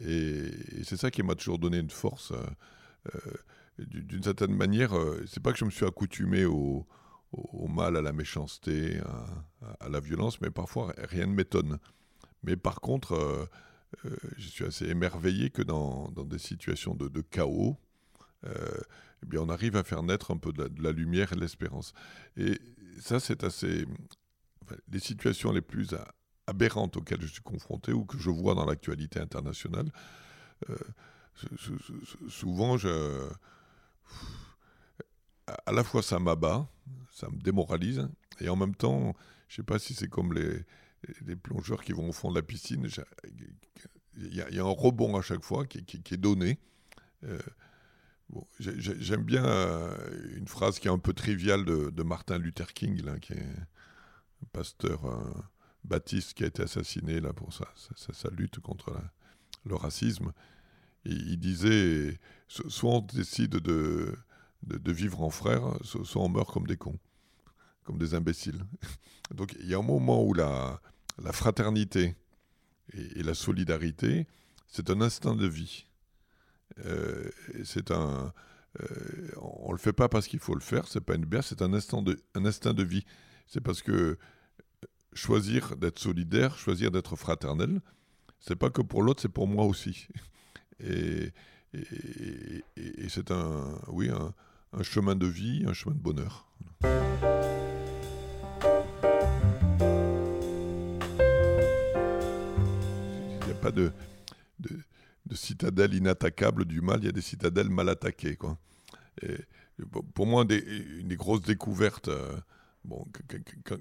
Et, 0.00 0.50
c'est 0.84 0.96
ça 0.96 1.10
qui 1.10 1.22
m'a 1.22 1.34
toujours 1.34 1.58
donné 1.58 1.78
une 1.78 1.90
force. 1.90 2.32
Euh, 2.32 2.46
euh, 3.14 3.32
d'une 3.78 4.24
certaine 4.24 4.56
manière, 4.56 4.92
c'est 5.26 5.40
pas 5.40 5.52
que 5.52 5.58
je 5.58 5.64
me 5.64 5.70
suis 5.70 5.86
accoutumé 5.86 6.44
au, 6.44 6.84
au, 7.32 7.68
mal, 7.68 7.96
à 7.96 8.02
la 8.02 8.12
méchanceté, 8.12 9.00
à, 9.80 9.88
la 9.88 10.00
violence, 10.00 10.40
mais 10.40 10.50
parfois 10.50 10.92
rien 10.96 11.26
ne 11.26 11.34
m'étonne. 11.34 11.78
Mais 12.42 12.56
par 12.56 12.80
contre, 12.80 13.12
euh, 13.12 13.46
euh, 14.04 14.16
je 14.36 14.48
suis 14.48 14.64
assez 14.64 14.86
émerveillé 14.86 15.50
que 15.50 15.62
dans, 15.62 16.10
des 16.10 16.38
situations 16.38 16.94
de, 16.94 17.20
chaos, 17.20 17.76
euh, 18.46 18.80
eh 19.22 19.26
bien, 19.26 19.40
on 19.40 19.48
arrive 19.48 19.76
à 19.76 19.84
faire 19.84 20.02
naître 20.02 20.30
un 20.30 20.36
peu 20.36 20.52
de 20.52 20.70
la, 20.82 20.92
lumière 20.92 21.32
et 21.32 21.36
de 21.36 21.40
l'espérance. 21.40 21.92
Et 22.36 22.58
ça, 23.00 23.20
c'est 23.20 23.44
assez. 23.44 23.86
les 24.90 25.00
situations 25.00 25.52
les 25.52 25.62
plus 25.62 25.94
aberrantes 26.46 26.96
auxquelles 26.96 27.20
je 27.20 27.26
suis 27.26 27.42
confronté 27.42 27.92
ou 27.92 28.04
que 28.04 28.18
je 28.18 28.30
vois 28.30 28.54
dans 28.54 28.64
l'actualité 28.64 29.20
internationale, 29.20 29.90
souvent, 32.28 32.76
je 32.76 33.28
à 35.66 35.72
la 35.72 35.84
fois 35.84 36.02
ça 36.02 36.18
m'abat, 36.18 36.68
ça 37.12 37.28
me 37.28 37.38
démoralise, 37.38 38.08
et 38.40 38.48
en 38.48 38.56
même 38.56 38.74
temps, 38.74 39.14
je 39.48 39.54
ne 39.54 39.56
sais 39.56 39.62
pas 39.62 39.78
si 39.78 39.94
c'est 39.94 40.08
comme 40.08 40.32
les, 40.34 40.64
plongeurs 41.36 41.82
qui 41.82 41.92
vont 41.92 42.08
au 42.08 42.12
fond 42.12 42.30
de 42.30 42.36
la 42.36 42.42
piscine, 42.42 42.88
il 44.16 44.34
y, 44.34 44.40
a 44.40 44.64
un 44.64 44.70
rebond 44.70 45.16
à 45.16 45.22
chaque 45.22 45.44
fois 45.44 45.64
qui, 45.64 45.78
est 45.78 46.16
donné. 46.16 46.58
Euh, 47.24 47.38
j'aime 48.58 49.22
bien 49.22 49.44
euh, 49.44 50.36
une 50.36 50.48
phrase 50.48 50.78
qui 50.78 50.88
est 50.88 50.90
un 50.90 50.98
peu 50.98 51.12
triviale 51.12 51.64
de, 51.64 52.02
Martin 52.02 52.38
Luther 52.38 52.72
King, 52.72 53.00
qui 53.20 53.32
est 53.32 53.40
un 53.40 54.46
pasteur 54.52 55.00
baptiste 55.84 56.34
qui 56.34 56.44
a 56.44 56.48
été 56.48 56.62
assassiné 56.62 57.20
là, 57.20 57.32
pour 57.32 57.52
sa, 57.52 57.66
sa, 57.96 58.30
lutte 58.30 58.58
contre 58.60 58.92
le 59.64 59.76
racisme. 59.76 60.32
il 61.04 61.38
disait, 61.38 62.18
soit 62.48 62.90
on 62.90 63.00
décide 63.00 63.56
de 63.56 64.14
de, 64.62 64.92
vivre 64.92 65.22
en 65.22 65.30
frère, 65.30 65.62
soit 65.82 66.22
on 66.22 66.28
meurt 66.28 66.52
comme 66.52 66.66
des 66.66 66.76
cons, 66.76 66.98
comme 67.84 67.98
des 67.98 68.14
imbéciles. 68.14 68.64
Donc 69.34 69.54
il 69.60 69.66
y 69.66 69.74
a 69.74 69.78
un 69.78 69.82
moment 69.82 70.24
où 70.24 70.34
la, 70.34 70.80
la 71.22 71.32
fraternité 71.32 72.16
et, 72.92 73.22
la 73.22 73.34
solidarité, 73.34 74.26
c'est 74.66 74.90
un 74.90 75.00
instinct 75.00 75.36
de 75.36 75.46
vie. 75.46 75.86
Euh, 76.84 77.30
c'est 77.64 77.90
un, 77.90 78.32
euh, 78.80 79.30
on 79.36 79.72
le 79.72 79.78
fait 79.78 79.92
pas 79.92 80.08
parce 80.08 80.28
qu'il 80.28 80.40
faut 80.40 80.54
le 80.54 80.60
faire, 80.60 80.86
c'est 80.86 81.00
pas 81.00 81.14
une 81.14 81.24
bière, 81.24 81.44
c'est 81.44 81.62
un 81.62 81.72
un 81.72 82.44
instinct 82.44 82.74
de 82.74 82.82
vie. 82.82 83.04
C'est 83.46 83.60
parce 83.60 83.82
que 83.82 84.18
choisir 85.14 85.76
d'être 85.76 85.98
solidaire, 85.98 86.58
choisir 86.58 86.90
d'être 86.90 87.16
fraternel, 87.16 87.80
c'est 88.40 88.56
pas 88.56 88.70
que 88.70 88.82
pour 88.82 89.02
l'autre, 89.02 89.22
c'est 89.22 89.28
pour 89.28 89.48
moi 89.48 89.64
aussi. 89.64 90.08
Et, 90.80 91.32
et, 91.74 92.62
et 92.76 93.08
c'est 93.08 93.32
un, 93.32 93.80
oui, 93.88 94.10
un, 94.10 94.32
un 94.72 94.82
chemin 94.82 95.14
de 95.14 95.26
vie, 95.26 95.64
un 95.66 95.72
chemin 95.72 95.94
de 95.94 96.00
bonheur. 96.00 96.46
Il 96.82 96.88
n'y 103.46 103.52
a 103.52 103.54
pas 103.60 103.70
de, 103.70 103.92
de, 104.60 105.34
citadelle 105.34 105.94
inattaquable 105.94 106.64
du 106.64 106.80
mal, 106.80 107.00
il 107.02 107.06
y 107.06 107.08
a 107.08 107.12
des 107.12 107.20
citadelles 107.20 107.68
mal 107.70 107.88
attaquées. 107.88 108.38
Pour 110.14 110.26
moi, 110.26 110.44
une 110.44 111.08
des 111.08 111.16
grosses 111.16 111.42
découvertes, 111.42 112.08
euh, 112.08 112.36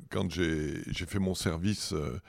quand 0.10 0.30
j'ai 0.32 0.84
fait 0.94 1.20
mon 1.20 1.36
service 1.36 1.94
euh, 1.94 2.20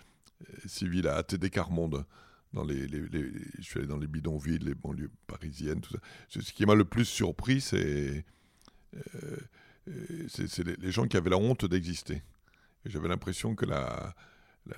civil 0.67 1.09
à 1.09 1.17
ATD 1.17 1.51
Carmonde, 1.51 2.05
dans 2.53 2.65
les, 2.65 2.89
je 2.89 3.63
suis 3.63 3.79
allé 3.79 3.89
dans 3.89 3.99
les 3.99 4.07
bidonvilles, 4.07 4.59
les 4.59 4.75
banlieues 4.75 5.11
parisiennes, 5.27 5.81
tout 5.81 5.93
ça. 5.93 6.01
Ce 6.29 6.53
qui 6.53 6.65
m'a 6.65 6.75
le 6.75 6.85
plus 6.85 7.05
surpris, 7.05 7.61
c'est 7.61 8.25
c'est 10.29 10.65
les, 10.65 10.91
gens 10.91 11.07
qui 11.07 11.17
avaient 11.17 11.31
la 11.31 11.39
honte 11.39 11.65
d'exister. 11.65 12.23
J'avais 12.85 13.09
l'impression 13.09 13.55
que 13.55 13.67
la, 13.67 14.15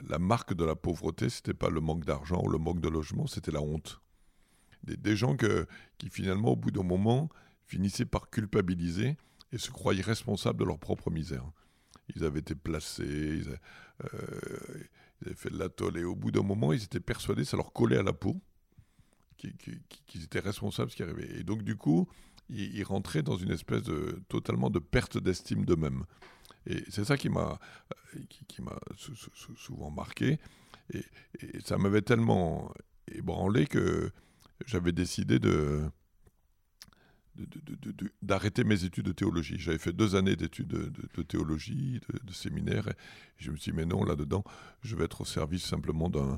la, 0.09 0.19
marque 0.19 0.55
de 0.55 0.65
la 0.65 0.77
pauvreté, 0.77 1.29
c'était 1.29 1.55
pas 1.55 1.71
le 1.71 1.81
manque 1.81 2.05
d'argent 2.05 2.43
ou 2.43 2.49
le 2.49 2.59
manque 2.59 2.81
de 2.81 2.89
logement, 2.89 3.27
c'était 3.27 3.53
la 3.53 3.63
honte. 3.63 4.01
Des, 4.85 5.17
gens 5.17 5.37
qui 5.37 6.09
finalement, 6.11 6.53
au 6.53 6.57
bout 6.57 6.71
d'un 6.71 6.83
moment, 6.83 7.29
finissaient 7.67 8.07
par 8.07 8.31
culpabiliser 8.31 9.17
et 9.53 9.59
se 9.59 9.71
croyaient 9.71 10.03
responsables 10.03 10.59
de 10.59 10.65
leur 10.65 10.79
propre 10.79 11.11
misère. 11.11 11.45
Ils 12.15 12.25
avaient 12.25 12.41
été 12.41 12.55
placés, 12.55 13.05
ils, 13.05 13.59
euh, 14.05 14.85
avaient 15.25 15.35
fait 15.35 15.51
de 15.51 15.59
l'atoll, 15.59 15.99
et 15.99 16.05
au 16.05 16.17
bout 16.17 16.31
d'un 16.31 16.43
moment, 16.43 16.73
ils 16.73 16.83
étaient 16.83 17.01
persuadés, 17.01 17.45
ça 17.45 17.57
leur 17.57 17.73
collait 17.73 17.99
à 17.99 18.03
la 18.03 18.13
peau, 18.13 18.41
qu'ils 19.37 20.25
étaient 20.25 20.41
responsables 20.41 20.89
de 20.89 20.93
ce 20.93 20.97
qui 20.97 21.03
arrivait. 21.03 21.39
Et 21.39 21.45
donc, 21.45 21.63
du 21.63 21.77
coup, 21.77 22.09
ils, 22.51 22.85
rentraient 22.85 23.23
dans 23.23 23.37
une 23.37 23.51
espèce 23.51 23.83
de 23.83 24.21
totalement 24.29 24.71
de 24.71 24.79
perte 24.79 25.19
d'estime 25.19 25.65
d'eux-mêmes. 25.65 26.05
Et 26.67 26.85
c'est 26.91 27.05
ça 27.05 27.17
qui 27.17 27.29
m'a 27.29 27.59
qui, 28.49 28.63
m'a 28.63 28.79
souvent 29.57 29.91
marqué. 29.91 30.39
Et, 30.93 31.05
ça 31.65 31.79
m'avait 31.79 32.03
tellement 32.03 32.73
ébranlé 33.13 33.67
que 33.67 34.11
j'avais 34.67 34.93
décidé 34.93 35.39
de 35.39 35.83
d'arrêter 38.21 38.65
mes 38.65 38.85
études 38.85 39.07
de 39.07 39.13
théologie. 39.13 39.57
J'avais 39.59 39.79
fait 39.79 39.93
deux 39.93 40.15
années 40.15 40.37
d'études 40.37 40.69
de, 40.69 41.23
théologie, 41.23 42.01
de, 42.23 42.33
séminaire, 42.33 42.89
et 42.89 42.95
je 43.39 43.51
me 43.51 43.57
suis 43.57 43.73
dit, 43.73 43.77
mais 43.79 43.87
non, 43.87 44.05
là-dedans, 44.05 44.45
je 44.83 44.95
vais 44.95 45.05
être 45.05 45.23
au 45.23 45.25
service 45.25 45.65
simplement 45.65 46.11
d'un 46.11 46.33
euh, 46.33 46.37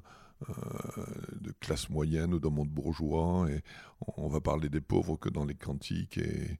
de 1.40 1.52
classe 1.60 1.88
moyenne 1.90 2.34
ou 2.34 2.40
d'un 2.40 2.50
monde 2.50 2.68
bourgeois, 2.68 3.46
et 3.50 3.62
on, 4.16 4.28
va 4.28 4.40
parler 4.40 4.68
des 4.68 4.80
pauvres 4.80 5.16
que 5.16 5.28
dans 5.28 5.44
les 5.44 5.54
cantiques 5.54 6.18
et, 6.18 6.58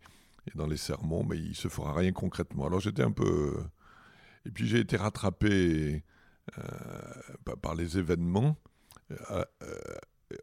dans 0.55 0.67
les 0.67 0.77
sermons, 0.77 1.25
mais 1.25 1.39
il 1.39 1.55
se 1.55 1.69
fera 1.69 1.95
rien 1.95 2.13
concrètement. 2.13 2.67
Alors 2.67 2.81
j'étais 2.81 3.03
un 3.03 3.13
peu... 3.13 3.57
Et 4.45 4.51
puis 4.51 4.67
j'ai 4.67 4.81
été 4.81 4.97
rattrapé 4.97 6.03
euh, 6.59 7.55
par 7.63 7.77
les 7.77 7.99
événements. 7.99 8.57
Euh, 9.31 9.45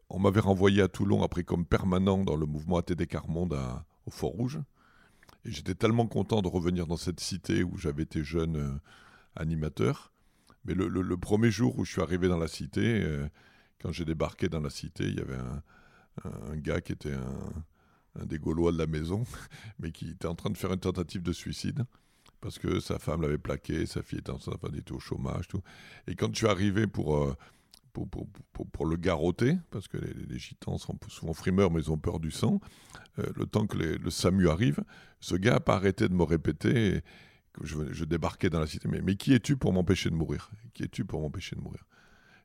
on 0.08 0.18
m'avait 0.18 0.40
renvoyé 0.40 0.80
à 0.80 0.88
Toulon 0.88 1.22
après 1.22 1.44
comme 1.44 1.66
permanent 1.66 2.24
dans 2.24 2.36
le 2.36 2.46
mouvement 2.46 2.78
ATD 2.78 3.06
Carmonde 3.06 3.58
au 4.06 4.10
Fort-Rouge. 4.10 4.58
Et 5.44 5.50
j'étais 5.50 5.74
tellement 5.74 6.06
content 6.06 6.40
de 6.40 6.48
revenir 6.48 6.86
dans 6.86 6.96
cette 6.96 7.20
cité 7.20 7.62
où 7.62 7.76
j'avais 7.76 8.04
été 8.04 8.24
jeune 8.24 8.80
animateur 9.36 10.09
mais 10.64 10.74
le, 10.74 11.16
premier 11.16 11.50
jour 11.50 11.78
où 11.78 11.84
je 11.84 11.92
suis 11.92 12.02
arrivé 12.02 12.28
dans 12.28 12.38
la 12.38 12.48
cité, 12.48 13.02
euh, 13.02 13.28
quand 13.80 13.92
j'ai 13.92 14.04
débarqué 14.04 14.48
dans 14.48 14.60
la 14.60 14.70
cité, 14.70 15.04
il 15.04 15.16
y 15.16 15.20
avait 15.20 15.38
un, 16.24 16.56
gars 16.56 16.80
qui 16.80 16.92
était 16.92 17.14
un, 17.14 18.26
des 18.26 18.38
Gaulois 18.38 18.72
de 18.72 18.78
la 18.78 18.86
maison, 18.86 19.24
mais 19.78 19.90
qui 19.90 20.10
était 20.10 20.28
en 20.28 20.34
train 20.34 20.50
de 20.50 20.58
faire 20.58 20.72
une 20.72 20.80
tentative 20.80 21.22
de 21.22 21.32
suicide 21.32 21.84
parce 22.40 22.58
que 22.58 22.80
sa 22.80 22.98
femme 22.98 23.22
l'avait 23.22 23.38
plaqué, 23.38 23.86
sa 23.86 24.02
fille 24.02 24.18
était 24.18 24.30
enceinte, 24.30 24.60
était 24.74 24.92
au 24.92 24.98
chômage. 24.98 25.46
Et 26.06 26.14
quand 26.14 26.28
je 26.32 26.38
suis 26.38 26.46
arrivé 26.46 26.86
pour, 26.86 27.16
euh, 27.16 27.36
le 27.94 28.96
garroter, 28.96 29.58
parce 29.70 29.88
que 29.88 29.98
les, 29.98 30.38
gitans 30.38 30.78
sont 30.78 30.98
souvent 31.08 31.34
frimeurs, 31.34 31.70
mais 31.70 31.80
ils 31.82 31.90
ont 31.90 31.98
peur 31.98 32.18
du 32.18 32.30
sang, 32.30 32.60
euh, 33.18 33.26
le 33.36 33.46
temps 33.46 33.66
que 33.66 33.76
le 33.76 34.10
SAMU 34.10 34.48
arrive, 34.48 34.82
ce 35.20 35.34
gars 35.34 35.52
n'a 35.52 35.60
pas 35.60 35.74
arrêté 35.74 36.08
de 36.08 36.14
me 36.14 36.22
répéter 36.22 37.02
je, 37.62 38.04
débarquais 38.04 38.50
dans 38.50 38.60
la 38.60 38.66
cité, 38.66 38.88
mais, 38.88 39.16
qui 39.16 39.34
es-tu 39.34 39.56
pour 39.56 39.72
m'empêcher 39.72 40.10
de 40.10 40.14
mourir? 40.14 40.50
Qui 40.74 40.84
es-tu 40.84 41.04
pour 41.04 41.20
m'empêcher 41.20 41.56
de 41.56 41.60
mourir? 41.60 41.84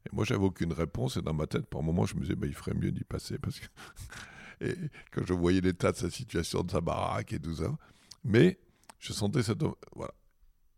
Et 0.06 0.10
moi, 0.14 0.26
j'avais 0.26 0.44
aucune 0.44 0.74
réponse, 0.74 1.18
et 1.18 1.22
dans 1.22 1.34
ma 1.34 1.48
tête, 1.48 1.66
par 1.68 1.82
moment, 1.84 2.06
je 2.06 2.16
me 2.16 2.22
disais, 2.22 2.36
bah, 2.36 2.48
il 2.48 2.54
ferait 2.54 2.74
mieux 2.74 2.92
d'y 2.92 3.04
passer, 3.04 3.38
parce 3.38 3.60
que... 3.60 3.68
et 4.62 4.76
quand 5.12 5.26
je 5.26 5.34
voyais 5.34 5.62
l'état 5.62 5.92
de 5.92 5.98
sa 5.98 6.10
situation, 6.10 6.64
de 6.64 6.72
sa 6.72 6.82
baraque 6.82 7.34
et 7.34 7.40
tout 7.40 7.56
ça, 7.56 7.76
mais 8.24 8.60
je 9.00 9.14
sentais 9.14 9.44
cette... 9.44 9.64
Voilà, 9.96 10.14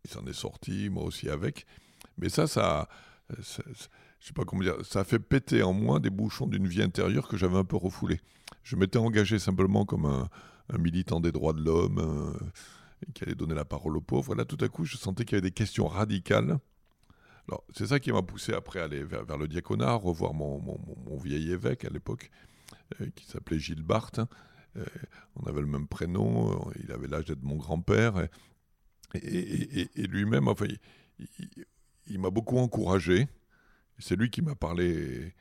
il 0.04 0.10
s'en 0.10 0.24
est 0.26 0.32
sorti, 0.32 0.88
moi 0.88 1.04
aussi 1.04 1.28
avec, 1.28 1.66
mais 2.16 2.28
ça, 2.28 2.46
ça... 2.46 2.88
ça, 3.42 3.62
je 4.20 4.26
sais 4.26 4.32
pas 4.32 4.44
comment 4.44 4.62
dire, 4.62 4.74
ça 4.84 5.00
a 5.00 5.04
fait 5.04 5.18
péter 5.18 5.62
en 5.62 5.72
moi 5.72 6.00
des 6.00 6.10
bouchons 6.10 6.46
d'une 6.46 6.66
vie 6.66 6.82
intérieure 6.82 7.28
que 7.28 7.36
j'avais 7.36 7.56
un 7.56 7.64
peu 7.64 7.76
refoulée. 7.76 8.20
Je 8.64 8.76
m'étais 8.76 8.98
engagé 8.98 9.38
simplement 9.38 9.84
comme 9.84 10.06
un, 10.06 10.28
militant 10.78 11.20
des 11.20 11.32
droits 11.32 11.52
de 11.52 11.62
l'homme, 11.62 12.36
qui 13.14 13.24
allait 13.24 13.34
donner 13.34 13.54
la 13.54 13.64
parole 13.64 13.96
aux 13.96 14.02
pauvres. 14.02 14.34
Là, 14.34 14.44
tout 14.44 14.62
à 14.64 14.68
coup, 14.68 14.84
je 14.84 14.96
sentais 14.96 15.24
qu'il 15.24 15.36
y 15.36 15.38
avait 15.38 15.48
des 15.48 15.54
questions 15.54 15.86
radicales. 15.86 16.58
Alors, 17.48 17.64
c'est 17.74 17.86
ça 17.86 17.98
qui 17.98 18.12
m'a 18.12 18.22
poussé 18.22 18.52
après 18.52 18.80
à 18.80 18.84
aller 18.84 19.02
vers, 19.02 19.36
le 19.36 19.48
diaconat, 19.48 19.94
revoir 19.94 20.34
mon, 20.34 20.60
mon, 20.60 21.16
vieil 21.16 21.50
évêque 21.50 21.84
à 21.84 21.90
l'époque, 21.90 22.30
euh, 23.00 23.06
qui 23.14 23.26
s'appelait 23.26 23.58
Gilles 23.58 23.82
Barthes, 23.82 24.20
on 25.36 25.46
avait 25.46 25.60
le 25.60 25.66
même 25.66 25.86
prénom, 25.86 26.70
il 26.82 26.92
avait 26.92 27.08
l'âge 27.08 27.26
d'être 27.26 27.42
mon 27.42 27.56
grand-père. 27.56 28.28
Et, 29.14 29.88
lui-même, 30.06 30.48
enfin, 30.48 30.66
il, 32.06 32.18
m'a 32.18 32.30
beaucoup 32.30 32.58
encouragé. 32.58 33.28
C'est 33.98 34.16
lui 34.16 34.30
qui 34.30 34.42
m'a 34.42 34.54
parlé. 34.54 35.34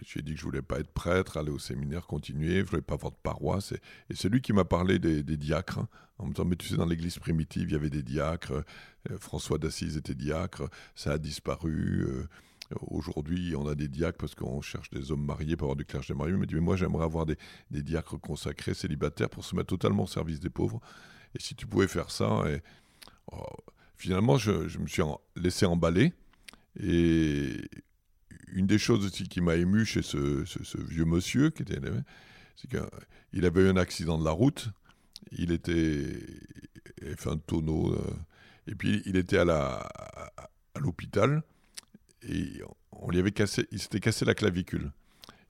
J'ai 0.00 0.22
dit 0.22 0.32
que 0.32 0.40
je 0.40 0.44
voulais 0.44 0.62
pas 0.62 0.80
être 0.80 0.90
prêtre, 0.90 1.36
aller 1.36 1.50
au 1.50 1.58
séminaire, 1.58 2.06
continuer, 2.06 2.60
je 2.60 2.64
voulais 2.64 2.82
pas 2.82 2.94
avoir 2.94 3.12
de 3.12 3.16
paroisse. 3.22 3.72
Et, 3.72 4.14
c'est 4.14 4.28
lui 4.28 4.40
qui 4.40 4.52
m'a 4.52 4.64
parlé 4.64 4.98
des, 4.98 5.22
diacres, 5.22 5.80
hein, 5.80 5.88
en 6.18 6.26
me 6.26 6.32
disant, 6.32 6.46
mais 6.46 6.56
tu 6.56 6.66
sais, 6.66 6.76
dans 6.76 6.86
l'église 6.86 7.18
primitive, 7.18 7.68
il 7.68 7.72
y 7.72 7.76
avait 7.76 7.90
des 7.90 8.02
diacres, 8.02 8.64
euh, 9.10 9.18
François 9.18 9.58
d'Assise 9.58 9.96
était 9.98 10.14
diacre, 10.14 10.68
ça 10.94 11.12
a 11.12 11.18
disparu. 11.18 12.06
Euh, 12.06 12.26
aujourd'hui, 12.86 13.54
on 13.54 13.66
a 13.68 13.74
des 13.74 13.88
diacres 13.88 14.16
parce 14.18 14.34
qu'on 14.34 14.62
cherche 14.62 14.88
des 14.90 15.12
hommes 15.12 15.24
mariés 15.24 15.56
pour 15.56 15.66
avoir 15.66 15.76
du 15.76 15.84
clergé 15.84 16.14
marié. 16.14 16.32
Il 16.32 16.38
m'a 16.38 16.46
dit, 16.46 16.54
mais 16.54 16.60
moi, 16.62 16.76
j'aimerais 16.76 17.04
avoir 17.04 17.26
des, 17.26 17.36
diacres 17.70 18.18
consacrés, 18.18 18.72
célibataires, 18.72 19.28
pour 19.28 19.44
se 19.44 19.54
mettre 19.54 19.68
totalement 19.68 20.04
au 20.04 20.08
service 20.08 20.40
des 20.40 20.50
pauvres. 20.50 20.80
Et 21.34 21.38
si 21.40 21.54
tu 21.54 21.66
pouvais 21.66 21.88
faire 21.88 22.10
ça, 22.10 22.44
oh, 23.30 23.42
finalement, 23.96 24.38
je, 24.38 24.78
me 24.78 24.86
suis 24.86 25.02
laissé 25.36 25.66
emballer. 25.66 26.14
Et 26.80 27.60
une 28.52 28.66
des 28.66 28.78
choses 28.78 29.04
aussi 29.04 29.28
qui 29.28 29.40
m'a 29.40 29.56
ému 29.56 29.84
chez 29.84 30.02
ce, 30.02 30.44
vieux 30.78 31.04
monsieur, 31.04 31.50
qui 31.50 31.62
était, 31.62 31.80
c'est 32.56 32.68
qu'il 32.68 33.44
avait 33.44 33.62
eu 33.62 33.68
un 33.68 33.76
accident 33.76 34.18
de 34.18 34.24
la 34.24 34.30
route. 34.30 34.68
Il 35.32 35.52
était 35.52 36.16
fait 37.16 37.30
un 37.30 37.38
tonneau. 37.38 37.92
Euh, 37.92 38.16
et 38.66 38.74
puis 38.74 39.02
il 39.06 39.16
était 39.16 39.38
à 39.38 39.90
l'hôpital 40.78 41.42
et 42.28 42.62
on 42.92 43.10
lui 43.10 43.18
avait 43.18 43.32
cassé, 43.32 43.66
il 43.72 43.80
s'était 43.80 44.00
cassé 44.00 44.24
la 44.24 44.34
clavicule. 44.34 44.92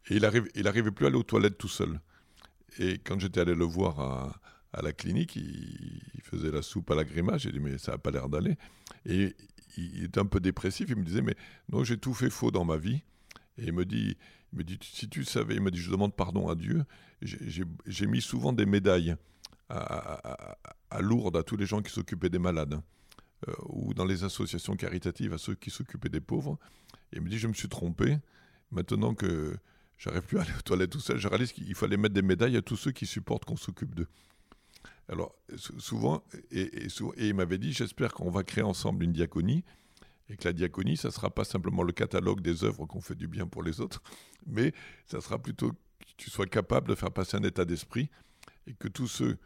Et 0.09 0.17
il 0.17 0.25
arrive, 0.25 0.49
il 0.55 0.67
arrivait 0.67 0.91
plus 0.91 1.05
à 1.05 1.09
aller 1.09 1.19
aux 1.19 1.23
toilettes 1.23 1.59
tout 1.59 1.69
seul. 1.69 2.01
Et 2.79 2.99
quand 2.99 3.21
j'étais 3.21 3.41
allé 3.41 3.55
le 3.55 3.65
voir 3.65 4.01
à, 4.01 4.83
la 4.83 4.93
clinique, 4.93 5.37
il, 5.37 6.01
faisait 6.23 6.51
la 6.51 6.63
soupe 6.63 6.91
à 6.91 6.95
la 6.95 7.05
grimace. 7.05 7.43
J'ai 7.43 7.53
dit, 7.53 7.61
mais 7.61 7.77
ça 7.77 7.93
n'a 7.93 7.99
pas 7.99 8.11
l'air 8.11 8.31
d'aller. 8.31 8.57
Et 9.05 9.37
il 9.77 10.05
était 10.05 10.21
un 10.21 10.27
peu 10.27 10.41
dépressif. 10.41 10.89
Il 10.91 10.97
me 10.97 11.05
disait, 11.05 11.23
mais 11.23 11.37
non, 11.71 11.85
j'ai 11.85 11.99
tout 11.99 12.15
fait 12.15 12.31
faux 12.31 12.51
dans 12.51 12.65
ma 12.65 12.77
vie. 12.77 13.03
Et 13.59 13.65
il 13.65 13.73
me 13.73 13.85
dit, 13.85 14.17
il 14.53 14.59
me 14.59 14.65
dit 14.65 14.79
si 14.83 15.09
tu 15.09 15.25
savais, 15.25 15.55
il 15.55 15.61
me 15.61 15.71
dit, 15.71 15.79
je 15.79 15.91
demande 15.91 16.15
pardon 16.15 16.49
à 16.49 16.55
Dieu. 16.55 16.85
J'ai 17.21 18.07
mis 18.07 18.21
souvent 18.21 18.53
des 18.53 18.67
médailles 18.67 19.17
à, 19.69 20.57
Lourdes 21.01 21.37
à 21.37 21.43
tous 21.43 21.57
les 21.57 21.67
gens 21.67 21.81
qui 21.81 21.93
s'occupaient 21.93 22.29
des 22.29 22.39
malades. 22.39 22.81
Euh, 23.49 23.53
ou 23.71 23.93
dans 23.93 24.05
les 24.05 24.23
associations 24.23 24.77
caritatives 24.77 25.33
à 25.33 25.39
ceux 25.39 25.57
qui 25.57 25.71
s'occupaient 25.71 26.09
des 26.09 26.21
pauvres. 26.21 26.59
Et 27.13 27.17
il 27.17 27.23
me 27.23 27.29
dit, 27.29 27.39
je 27.39 27.49
me 27.49 27.55
suis 27.55 27.69
trompé. 27.69 28.19
Maintenant 28.71 29.15
que 29.15 29.57
j'arrive 29.99 30.23
plus 30.23 30.39
à 30.39 30.43
aller 30.43 30.53
aux 30.57 30.63
toilettes 30.63 30.91
tout 30.91 31.01
seul, 31.01 31.19
je 31.19 31.27
réalise 31.27 31.53
qu'il 31.53 31.75
fallait 31.75 31.97
mettre 31.97 32.15
des 32.15 32.23
médailles 32.23 32.57
à 32.57 32.63
tous 32.63 32.77
ceux 32.77 32.93
qui 32.93 33.05
supportent 33.05 33.45
qu'on 33.45 33.57
s'occupe 33.57 33.95
d'eux. 33.95 34.07
Alors, 35.09 35.35
souvent, 35.57 36.23
et, 36.51 36.87
il 37.19 37.35
m'avait 37.35 37.59
dit, 37.59 37.73
j'espère 37.73 38.13
qu'on 38.13 38.31
va 38.31 38.45
créer 38.45 38.65
ensemble 38.65 39.05
une 39.05 39.13
diaconie, 39.13 39.65
et 40.29 40.37
que 40.37 40.45
la 40.45 40.53
diaconie, 40.53 40.97
ça 40.97 41.09
ne 41.09 41.13
sera 41.13 41.31
pas 41.31 41.45
simplement 41.45 41.83
le 41.83 41.93
catalogue 41.93 42.41
des 42.41 42.65
œuvres 42.65 42.87
qu'on 42.87 43.01
fait 43.01 43.15
du 43.15 43.29
bien 43.29 43.47
pour 43.47 43.63
les 43.63 43.81
autres, 43.81 44.03
mais 44.47 44.73
ça 45.07 45.21
sera 45.21 45.39
plutôt 45.39 45.73
que 45.73 45.77
tu 46.17 46.31
sois 46.31 46.47
capable 46.47 46.89
de 46.89 46.95
faire 46.95 47.11
passer 47.11 47.37
un 47.37 47.43
état 47.43 47.65
d'esprit, 47.65 48.11
et 48.67 48.75
que 48.75 48.89
tous 48.89 49.09
ceux 49.09 49.39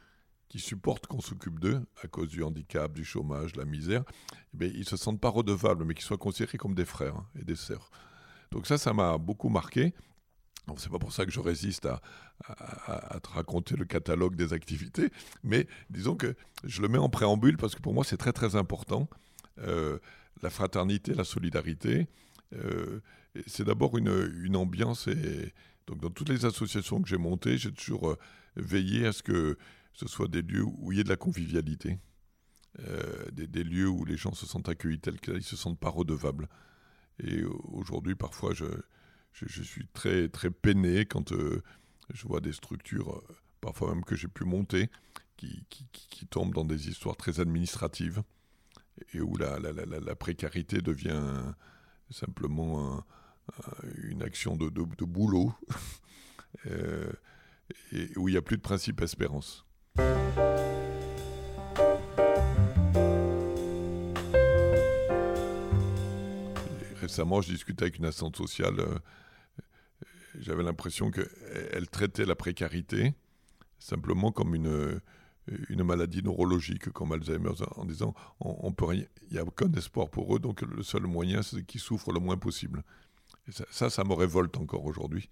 qui 0.48 0.60
supportent 0.60 1.06
qu'on 1.06 1.20
s'occupe 1.20 1.58
d'eux, 1.58 1.82
à 2.02 2.08
cause 2.08 2.28
du 2.28 2.42
handicap, 2.42 2.92
du 2.92 3.04
chômage, 3.04 3.52
de 3.52 3.58
la 3.58 3.64
misère, 3.64 4.04
eh 4.60 4.66
ils 4.68 4.80
ne 4.80 4.84
se 4.84 4.96
sentent 4.96 5.20
pas 5.20 5.28
redevables, 5.28 5.84
mais 5.84 5.94
qu'ils 5.94 6.04
soient 6.04 6.18
considérés 6.18 6.58
comme 6.58 6.74
des 6.74 6.84
frères 6.84 7.16
hein, 7.16 7.26
et 7.38 7.44
des 7.44 7.56
sœurs. 7.56 7.90
Donc 8.52 8.66
ça, 8.66 8.78
ça 8.78 8.92
m'a 8.92 9.18
beaucoup 9.18 9.48
marqué. 9.48 9.92
C'est 10.76 10.90
pas 10.90 10.98
pour 10.98 11.12
ça 11.12 11.24
que 11.24 11.30
je 11.30 11.40
résiste 11.40 11.86
à, 11.86 13.20
te 13.20 13.28
raconter 13.30 13.76
le 13.76 13.84
catalogue 13.84 14.34
des 14.34 14.52
activités, 14.52 15.10
mais 15.44 15.66
disons 15.90 16.16
que 16.16 16.34
je 16.64 16.82
le 16.82 16.88
mets 16.88 16.98
en 16.98 17.08
préambule 17.08 17.56
parce 17.56 17.74
que 17.74 17.80
pour 17.80 17.94
moi 17.94 18.04
c'est 18.04 18.16
très 18.16 18.32
très 18.32 18.56
important. 18.56 19.08
Euh, 19.58 19.98
la 20.42 20.50
fraternité, 20.50 21.14
la 21.14 21.24
solidarité, 21.24 22.08
euh, 22.54 23.00
c'est 23.46 23.64
d'abord 23.64 23.96
une, 23.96 24.34
une, 24.42 24.56
ambiance 24.56 25.06
et 25.06 25.54
donc 25.86 26.00
dans 26.00 26.10
toutes 26.10 26.28
les 26.28 26.44
associations 26.44 27.00
que 27.00 27.08
j'ai 27.08 27.16
montées, 27.16 27.56
j'ai 27.56 27.72
toujours 27.72 28.10
euh, 28.10 28.18
veillé 28.56 29.06
à 29.06 29.12
ce 29.12 29.22
que 29.22 29.56
ce 29.94 30.06
soit 30.08 30.28
des 30.28 30.42
lieux 30.42 30.64
où 30.64 30.92
il 30.92 30.98
y 30.98 31.00
ait 31.00 31.04
de 31.04 31.08
la 31.08 31.16
convivialité, 31.16 31.98
des, 33.32 33.46
des, 33.46 33.64
lieux 33.64 33.88
où 33.88 34.04
les 34.04 34.18
gens 34.18 34.34
se 34.34 34.44
sentent 34.44 34.68
accueillis 34.68 35.00
tels 35.00 35.18
qu'ils 35.18 35.32
ne 35.34 35.40
se 35.40 35.56
sentent 35.56 35.80
pas 35.80 35.88
redevables. 35.88 36.48
Et 37.22 37.42
aujourd'hui, 37.44 38.14
parfois, 38.14 38.52
je, 38.52 38.66
je, 39.44 39.62
suis 39.62 39.86
très, 39.92 40.28
très 40.28 40.50
peiné 40.50 41.04
quand 41.04 41.32
euh, 41.32 41.62
je 42.12 42.26
vois 42.26 42.40
des 42.40 42.52
structures, 42.52 43.16
euh, 43.16 43.36
parfois 43.60 43.94
même 43.94 44.04
que 44.04 44.16
j'ai 44.16 44.28
pu 44.28 44.44
monter, 44.44 44.88
qui, 45.36 45.64
qui, 45.68 46.26
tombent 46.26 46.54
dans 46.54 46.64
des 46.64 46.88
histoires 46.88 47.16
très 47.16 47.40
administratives 47.40 48.22
et 49.12 49.20
où 49.20 49.36
la, 49.36 49.58
la, 49.58 49.72
la, 49.72 50.16
précarité 50.16 50.80
devient 50.80 51.20
simplement 52.10 53.04
une 54.02 54.22
action 54.22 54.56
de, 54.56 54.70
de, 54.70 55.04
boulot 55.04 55.52
euh, 56.66 57.12
et 57.92 58.10
où 58.16 58.28
il 58.28 58.32
n'y 58.32 58.38
a 58.38 58.42
plus 58.42 58.56
de 58.56 58.62
principe 58.62 59.02
espérance. 59.02 59.66
récemment, 66.98 67.40
je 67.40 67.52
discutais 67.52 67.84
avec 67.84 67.98
une 67.98 68.06
assistante 68.06 68.36
sociale 68.36 68.80
j'avais 70.40 70.62
l'impression 70.62 71.10
qu'elle 71.10 71.88
traitait 71.90 72.24
la 72.24 72.34
précarité 72.34 73.14
simplement 73.78 74.32
comme 74.32 74.54
une, 74.54 75.00
une 75.68 75.84
maladie 75.84 76.22
neurologique 76.22 76.90
comme 76.90 77.12
Alzheimer, 77.12 77.52
en 77.76 77.84
disant 77.84 78.14
on, 78.40 78.72
peut 78.72 78.86
rien, 78.86 79.04
il 79.28 79.34
n'y 79.34 79.38
a 79.38 79.44
aucun 79.44 79.70
espoir 79.72 80.08
pour 80.08 80.34
eux, 80.34 80.38
donc 80.38 80.62
le 80.62 80.82
seul 80.82 81.02
moyen 81.02 81.42
c'est 81.42 81.64
qu'ils 81.64 81.80
souffrent 81.80 82.12
le 82.12 82.20
moins 82.20 82.36
possible. 82.36 82.82
ça, 83.70 83.90
ça, 83.90 84.04
me 84.04 84.14
révolte 84.14 84.56
encore 84.56 84.84
aujourd'hui. 84.84 85.28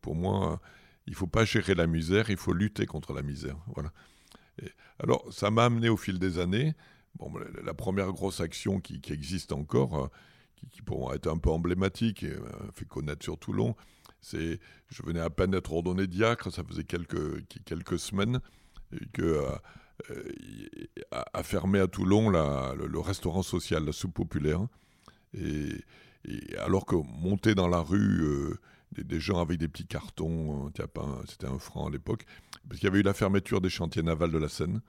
Pour, 0.00 0.16
moi, 0.16 0.60
il 1.06 1.12
ne 1.12 1.16
faut 1.16 1.28
pas 1.28 1.44
gérer 1.44 1.74
la 1.74 1.86
misère, 1.86 2.30
il 2.30 2.36
faut 2.36 2.52
lutter 2.52 2.86
contre 2.86 3.12
la 3.12 3.22
misère. 3.22 3.56
Voilà. 3.74 3.92
alors, 4.98 5.24
ça 5.32 5.50
m'a 5.50 5.64
amené 5.64 5.88
au 5.88 5.96
fil 5.96 6.18
des 6.18 6.38
années. 6.38 6.74
Bon, 7.16 7.32
la, 7.62 7.74
première 7.74 8.10
grosse 8.12 8.40
action 8.40 8.80
qui, 8.80 9.00
existe 9.10 9.52
encore, 9.52 10.04
euh, 10.04 10.08
qui, 10.56 10.68
qui, 10.68 10.82
pour 10.82 11.00
moi 11.00 11.14
est 11.14 11.26
un 11.26 11.36
peu 11.36 11.50
emblématique 11.50 12.22
et 12.22 12.32
euh, 12.32 12.40
fait 12.72 12.86
connaître 12.86 13.22
sur 13.22 13.38
Toulon, 13.38 13.76
c'est, 14.22 14.60
je 14.88 15.02
venais 15.02 15.20
à 15.20 15.30
peine 15.30 15.50
d'être 15.50 15.72
ordonné 15.72 16.06
diacre, 16.06 16.50
ça 16.52 16.62
faisait 16.64 16.84
quelques, 16.84 17.44
quelques 17.64 17.98
semaines 17.98 18.40
que 19.12 19.22
euh, 19.22 19.50
euh, 20.10 20.32
a, 21.10 21.42
fermé 21.42 21.80
à 21.80 21.88
Toulon 21.88 22.30
le, 22.30 22.98
restaurant 23.00 23.42
social, 23.42 23.84
la 23.84 23.92
soupe 23.92 24.14
populaire. 24.14 24.66
Et, 25.34 25.84
alors 26.58 26.86
que 26.86 26.94
monter 26.94 27.56
dans 27.56 27.66
la 27.66 27.80
rue 27.80 28.22
euh, 28.22 28.60
des, 28.92 29.18
gens 29.18 29.40
avec 29.40 29.58
des 29.58 29.66
petits 29.66 29.86
cartons, 29.86 30.70
c'était 31.28 31.48
un 31.48 31.58
franc 31.58 31.88
à 31.88 31.90
l'époque, 31.90 32.24
parce 32.68 32.78
qu'il 32.78 32.86
y 32.88 32.90
avait 32.90 33.00
eu 33.00 33.04
la 33.04 33.14
fermeture 33.14 33.60
des 33.60 33.70
chantiers 33.70 34.04
navals 34.04 34.30
de 34.30 34.38
la 34.38 34.48
Seine. 34.48 34.82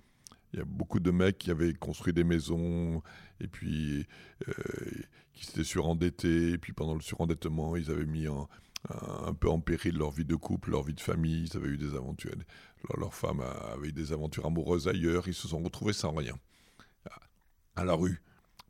Il 0.54 0.60
y 0.60 0.62
a 0.62 0.65
beaucoup 0.65 1.00
de 1.00 1.10
mecs 1.10 1.39
qui 1.39 1.50
avaient 1.50 1.74
construit 1.74 2.13
des 2.13 2.24
maisons 2.24 3.02
et 3.39 3.48
puis 3.48 4.06
qui 5.34 5.46
s'étaient 5.46 5.63
surendettés. 5.63 6.52
Et 6.52 6.58
puis 6.60 6.74
pendant 6.74 6.93
le 6.93 7.02
surendettement, 7.02 7.76
ils 7.76 7.89
avaient 7.89 8.06
mis 8.06 8.28
en, 8.28 8.48
un 8.89 9.34
peu 9.34 9.50
en 9.50 9.62
péril 9.62 9.98
leur 9.98 10.12
vie 10.12 10.26
de 10.26 10.36
couple, 10.36 10.72
leur 10.72 10.84
vie 10.84 10.93
de 10.93 11.00
famille. 11.00 11.46
Ils 11.50 11.58
avaient 11.58 11.69
eu 11.69 11.78
des 11.78 11.96
aventures. 11.96 12.32
Leur, 12.98 13.13
femme 13.13 13.41
avait 13.41 13.89
eu 13.89 13.93
des 13.93 14.12
aventures 14.12 14.46
amoureuses 14.46 14.88
ailleurs. 14.88 15.28
Ils 15.28 15.34
se 15.34 15.48
sont 15.48 15.63
retrouvés 15.63 15.93
sans 15.93 16.12
rien. 16.12 16.38
À 17.76 17.86
la 17.86 17.93
rue. 17.93 18.22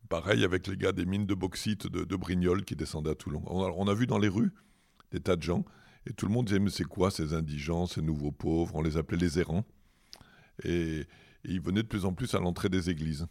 Pareil 0.10 0.44
avec 0.44 0.68
les 0.68 0.78
gars 0.78 0.92
des 0.92 1.06
mines 1.06 1.26
de 1.26 1.34
bauxite 1.34 1.88
de, 1.88 2.04
de 2.04 2.16
Brignoles 2.16 2.64
qui 2.64 2.76
descendaient 2.76 3.12
à 3.12 3.16
Toulon. 3.16 3.42
On 3.48 3.88
a, 3.88 3.94
vu 3.94 4.06
dans 4.06 4.20
les 4.20 4.28
rues 4.28 4.54
des 5.12 5.20
tas 5.20 5.36
de 5.36 5.42
gens. 5.42 5.66
Et 6.06 6.14
tout 6.14 6.28
le 6.28 6.32
monde 6.32 6.46
disait 6.46 6.60
Mais 6.60 6.70
c'est 6.70 6.84
quoi 6.84 7.10
ces 7.10 7.34
indigents, 7.34 7.88
ces 7.88 8.02
nouveaux 8.02 8.32
pauvres? 8.32 8.76
On 8.76 8.82
les 8.82 8.98
appelait 8.98 9.18
les 9.18 9.40
errants. 9.40 9.66
Et, 10.64 11.06
ils 11.46 11.60
venaient 11.60 11.84
de 11.84 11.88
plus 11.88 12.06
en 12.06 12.14
plus 12.14 12.36
à 12.36 12.40
l'entrée 12.40 12.70
des 12.70 12.90
églises. 12.90 13.28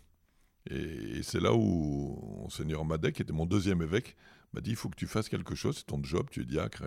Et, 0.68 1.22
c'est 1.22 1.40
là 1.40 1.54
où 1.54 2.40
Monseigneur 2.42 2.84
Madec, 2.84 3.14
qui 3.14 3.22
était 3.22 3.32
mon 3.32 3.46
deuxième 3.46 3.82
évêque, 3.82 4.16
m'a 4.54 4.60
dit 4.60 4.70
il 4.70 4.76
faut 4.76 4.88
que 4.88 4.96
tu 4.96 5.06
fasses 5.06 5.28
quelque 5.28 5.54
chose, 5.54 5.78
c'est 5.78 5.86
ton 5.86 6.02
job, 6.02 6.28
tu 6.30 6.42
es 6.42 6.44
diacre. 6.44 6.84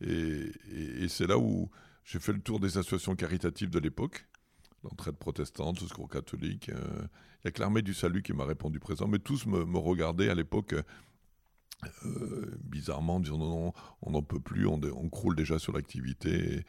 Et, 0.00 1.08
c'est 1.08 1.26
là 1.26 1.38
où 1.38 1.70
j'ai 2.04 2.18
fait 2.18 2.32
le 2.32 2.40
tour 2.40 2.60
des 2.60 2.78
associations 2.78 3.16
caritatives 3.16 3.70
de 3.70 3.78
l'époque, 3.78 4.26
l'entraide 4.84 5.16
protestante, 5.16 5.80
le 5.80 5.88
secours 5.88 6.08
catholique. 6.08 6.68
Euh, 6.70 7.06
il 7.44 7.48
a 7.48 7.50
que 7.50 7.60
l'armée 7.60 7.82
du 7.82 7.94
salut 7.94 8.22
qui 8.22 8.32
m'a 8.32 8.44
répondu 8.44 8.78
présent, 8.78 9.06
mais 9.08 9.18
tous 9.18 9.46
me, 9.46 9.78
regardaient 9.78 10.30
à 10.30 10.34
l'époque. 10.34 10.74
Euh, 12.04 12.58
bizarrement, 12.64 13.16
en 13.16 13.20
disant 13.20 13.38
non, 13.38 13.50
non, 13.50 13.72
on 14.02 14.10
n'en 14.10 14.22
peut 14.22 14.40
plus, 14.40 14.66
on, 14.66 14.80
croule 15.10 15.36
déjà 15.36 15.60
sur 15.60 15.72
l'activité. 15.72 16.64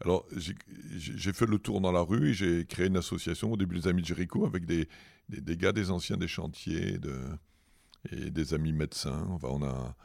Alors, 0.00 0.24
j'ai 0.36 1.32
fait 1.32 1.46
le 1.46 1.58
tour 1.58 1.80
dans 1.80 1.90
la 1.90 2.02
rue 2.02 2.30
et 2.30 2.32
j'ai 2.32 2.64
créé 2.64 2.86
une 2.86 2.96
association 2.96 3.52
au 3.52 3.56
début 3.56 3.80
des 3.80 3.88
Amis 3.88 4.02
de 4.02 4.06
Jéricho 4.06 4.46
avec 4.46 4.64
des, 4.64 4.88
des, 5.28 5.56
gars 5.56 5.72
des 5.72 5.90
anciens 5.90 6.16
des 6.16 6.28
chantiers, 6.28 7.00
et 8.12 8.30
des 8.30 8.54
amis 8.54 8.72
médecins. 8.72 9.38
On 9.42 9.62
a, 9.62 9.96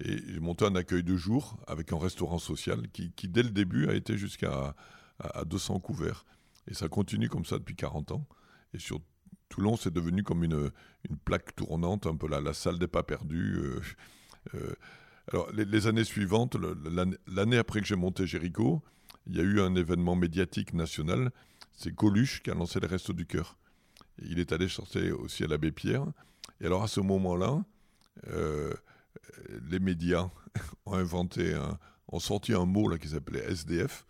et 0.00 0.18
j'ai 0.28 0.40
monté 0.40 0.64
un 0.64 0.74
accueil 0.74 1.02
de 1.02 1.16
jour 1.16 1.58
avec 1.66 1.92
un 1.92 1.98
restaurant 1.98 2.38
social 2.38 2.88
qui, 2.90 3.28
dès 3.28 3.42
le 3.42 3.50
début, 3.50 3.88
a 3.88 3.94
été 3.94 4.16
jusqu'à 4.16 4.74
à, 5.18 5.44
200 5.44 5.80
couverts. 5.80 6.24
Et 6.68 6.74
ça 6.74 6.88
continue 6.88 7.28
comme 7.28 7.44
ça 7.44 7.58
depuis 7.58 7.76
40 7.76 8.12
ans. 8.12 8.26
Et 8.74 8.78
sur 8.78 9.00
Toulon, 9.48 9.76
c'est 9.76 9.92
devenu 9.92 10.22
comme 10.22 10.44
une, 10.44 10.70
plaque 11.24 11.54
tournante, 11.54 12.06
un 12.06 12.16
peu 12.16 12.28
la, 12.28 12.52
salle 12.52 12.78
des 12.78 12.88
pas 12.88 13.02
perdus. 13.02 13.58
alors, 15.32 15.50
les, 15.52 15.86
années 15.86 16.04
suivantes, 16.04 16.56
l'année 17.26 17.56
après 17.56 17.80
que 17.80 17.86
j'ai 17.86 17.96
monté 17.96 18.26
Jéricho, 18.26 18.82
il 19.26 19.36
y 19.36 19.40
a 19.40 19.44
eu 19.44 19.60
un 19.60 19.74
événement 19.74 20.14
médiatique 20.14 20.74
national. 20.74 21.32
C'est 21.72 21.94
Coluche 21.94 22.42
qui 22.42 22.50
a 22.50 22.54
lancé 22.54 22.80
les 22.80 22.86
Restos 22.86 23.12
du 23.12 23.26
Cœur. 23.26 23.56
Il 24.22 24.38
est 24.38 24.52
allé 24.52 24.68
chercher 24.68 25.12
aussi 25.12 25.44
à 25.44 25.46
l'abbé 25.46 25.72
Pierre. 25.72 26.06
Et 26.60 26.66
alors, 26.66 26.82
à 26.82 26.88
ce 26.88 27.00
moment-là, 27.00 27.64
les 29.70 29.78
médias 29.78 30.30
ont 30.86 30.94
inventé, 30.94 31.54
ont 32.08 32.20
sorti 32.20 32.52
un 32.52 32.64
mot 32.64 32.88
là 32.88 32.98
qui 32.98 33.08
s'appelait 33.08 33.44
SDF, 33.50 34.06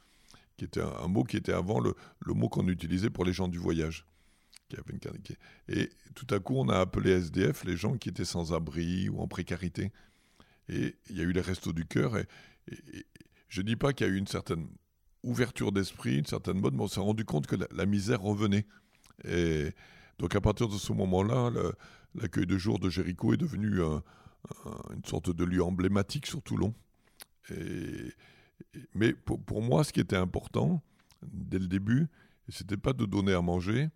qui 0.56 0.64
était 0.64 0.80
un, 0.80 1.08
mot 1.08 1.24
qui 1.24 1.36
était 1.36 1.52
avant 1.52 1.80
le, 1.80 1.94
mot 2.26 2.48
qu'on 2.48 2.68
utilisait 2.68 3.10
pour 3.10 3.24
les 3.24 3.32
gens 3.32 3.48
du 3.48 3.58
voyage. 3.58 4.06
et 5.68 5.90
tout 6.14 6.26
à 6.34 6.38
coup, 6.40 6.56
on 6.56 6.68
a 6.68 6.78
appelé 6.78 7.12
SDF 7.12 7.64
les 7.64 7.76
gens 7.76 7.96
qui 7.96 8.08
étaient 8.08 8.24
sans 8.24 8.52
abri 8.52 9.08
ou 9.08 9.20
en 9.20 9.28
précarité. 9.28 9.92
Et 10.68 10.96
il 11.10 11.16
y 11.16 11.20
a 11.20 11.24
eu 11.24 11.32
les 11.32 11.40
restos 11.40 11.72
du 11.72 11.86
cœur. 11.86 12.16
Et, 12.16 12.26
je 13.48 13.60
ne 13.60 13.66
dis 13.66 13.76
pas 13.76 13.92
qu'il 13.92 14.06
y 14.06 14.10
a 14.10 14.12
eu 14.12 14.16
une 14.16 14.26
certaine 14.26 14.66
ouverture 15.22 15.72
d'esprit, 15.72 16.18
une 16.18 16.26
certaine 16.26 16.58
mode, 16.58 16.74
mais 16.74 16.82
on 16.82 16.88
s'est 16.88 17.00
rendu 17.00 17.24
compte 17.24 17.46
que 17.46 17.56
la, 17.70 17.86
misère 17.86 18.20
revenait. 18.20 18.66
Et 19.24 19.72
donc 20.18 20.34
à 20.34 20.40
partir 20.40 20.68
de 20.68 20.76
ce 20.76 20.92
moment-là, 20.92 21.52
l'accueil 22.20 22.46
de 22.46 22.58
jour 22.58 22.78
de 22.78 22.88
Jéricho 22.88 23.32
est 23.32 23.38
devenu 23.38 23.82
un, 23.82 24.02
une 24.94 25.04
sorte 25.04 25.30
de 25.30 25.44
lieu 25.44 25.62
emblématique 25.62 26.26
sur 26.26 26.42
Toulon. 26.42 26.74
Mais 28.94 29.12
pour, 29.12 29.62
moi, 29.62 29.84
ce 29.84 29.92
qui 29.92 30.00
était 30.00 30.16
important 30.16 30.82
dès 31.22 31.58
le 31.58 31.66
début, 31.66 32.08
c'était 32.48 32.76
pas 32.76 32.92
de 32.92 33.04
donner 33.04 33.32
à 33.32 33.42
manger, 33.42 33.88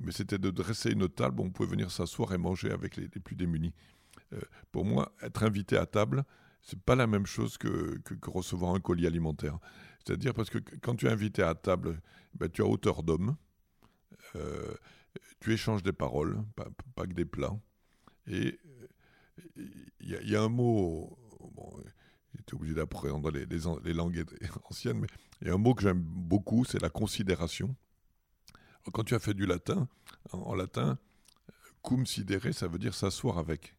mais 0.00 0.12
c'était 0.12 0.38
de 0.38 0.50
dresser 0.50 0.92
une 0.92 1.08
table 1.08 1.40
où 1.40 1.44
on 1.44 1.50
pouvait 1.50 1.70
venir 1.70 1.90
s'asseoir 1.90 2.32
et 2.32 2.38
manger 2.38 2.70
avec 2.70 2.96
les, 2.96 3.08
plus 3.08 3.36
démunis. 3.36 3.74
Euh, 4.32 4.40
pour 4.72 4.84
moi, 4.84 5.12
être 5.22 5.42
invité 5.42 5.76
à 5.76 5.86
table, 5.86 6.24
c'est 6.62 6.80
pas 6.80 6.94
la 6.94 7.06
même 7.06 7.26
chose 7.26 7.58
que, 7.58 8.00
recevoir 8.26 8.74
un 8.74 8.80
colis 8.80 9.06
alimentaire. 9.06 9.58
C'est-à-dire 10.04 10.34
parce 10.34 10.50
que 10.50 10.58
quand 10.82 10.96
tu 10.96 11.06
es 11.06 11.10
invité 11.10 11.42
à 11.42 11.54
table, 11.54 12.00
ben, 12.34 12.48
tu 12.48 12.62
as 12.62 12.66
hauteur 12.66 13.02
d'homme, 13.02 13.36
euh, 14.36 14.74
tu 15.40 15.52
échanges 15.52 15.82
des 15.82 15.92
paroles, 15.92 16.42
pas 16.94 17.06
que 17.06 17.12
des 17.12 17.24
plats, 17.24 17.58
et 18.28 18.58
il 20.00 20.30
y, 20.30 20.36
a 20.36 20.42
un 20.42 20.48
mot, 20.48 21.18
j'étais 22.34 22.54
obligé 22.54 22.74
d'apprendre 22.74 23.30
les, 23.30 23.92
langues 23.92 24.24
anciennes, 24.70 25.00
mais 25.00 25.06
il 25.40 25.48
y 25.48 25.50
a 25.50 25.54
un 25.54 25.58
mot 25.58 25.74
que 25.74 25.82
j'aime 25.82 26.00
beaucoup, 26.00 26.64
c'est 26.64 26.80
la 26.80 26.90
considération. 26.90 27.74
quand 28.92 29.04
tu 29.04 29.14
as 29.14 29.18
fait 29.18 29.34
du 29.34 29.46
latin, 29.46 29.88
en, 30.32 30.54
latin, 30.54 30.98
cum 31.82 32.06
sidere, 32.06 32.52
ça 32.52 32.68
veut 32.68 32.78
dire 32.78 32.94
s'asseoir 32.94 33.38
avec. 33.38 33.74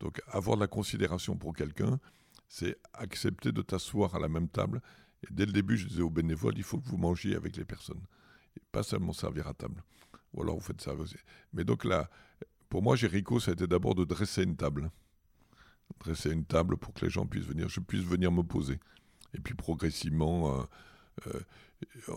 Donc 0.00 0.20
avoir 0.26 0.56
de 0.56 0.62
la 0.62 0.68
considération 0.68 1.36
pour 1.36 1.54
quelqu'un, 1.54 2.00
c'est 2.48 2.76
accepter 2.92 3.52
de 3.52 3.62
t'asseoir 3.62 4.14
à 4.14 4.18
la 4.18 4.28
même 4.28 4.48
table. 4.48 4.82
Et 5.22 5.28
dès 5.30 5.46
le 5.46 5.52
début, 5.52 5.76
je 5.76 5.86
disais 5.86 6.02
aux 6.02 6.10
bénévoles, 6.10 6.56
il 6.56 6.64
faut 6.64 6.78
que 6.78 6.88
vous 6.88 6.96
mangiez 6.98 7.36
avec 7.36 7.56
les 7.56 7.64
personnes, 7.64 8.02
et 8.56 8.60
pas 8.72 8.82
seulement 8.82 9.12
servir 9.12 9.46
à 9.46 9.54
table. 9.54 9.82
Ou 10.34 10.42
alors 10.42 10.56
vous 10.56 10.62
faites 10.62 10.80
ça 10.80 10.94
aussi. 10.94 11.16
Mais 11.52 11.64
donc 11.64 11.84
là, 11.84 12.10
pour 12.72 12.82
moi, 12.82 12.96
Jéricho, 12.96 13.38
ça 13.38 13.50
a 13.50 13.52
été 13.52 13.66
d'abord 13.66 13.94
de 13.94 14.06
dresser 14.06 14.44
une 14.44 14.56
table. 14.56 14.90
Dresser 16.00 16.30
une 16.30 16.46
table 16.46 16.78
pour 16.78 16.94
que 16.94 17.04
les 17.04 17.10
gens 17.10 17.26
puissent 17.26 17.44
venir, 17.44 17.68
je 17.68 17.80
puisse 17.80 18.02
venir 18.02 18.32
me 18.32 18.42
poser. 18.42 18.80
Et 19.34 19.40
puis 19.40 19.52
progressivement, 19.52 20.58
euh, 21.26 21.32
euh, 22.08 22.12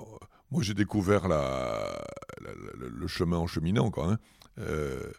moi 0.52 0.63
j'ai 0.63 0.74
découvert 0.74 1.28
le 1.28 3.08
chemin 3.08 3.36
en 3.36 3.48
cheminant. 3.48 3.91
Hein. 3.98 4.18
Euh, 4.60 5.12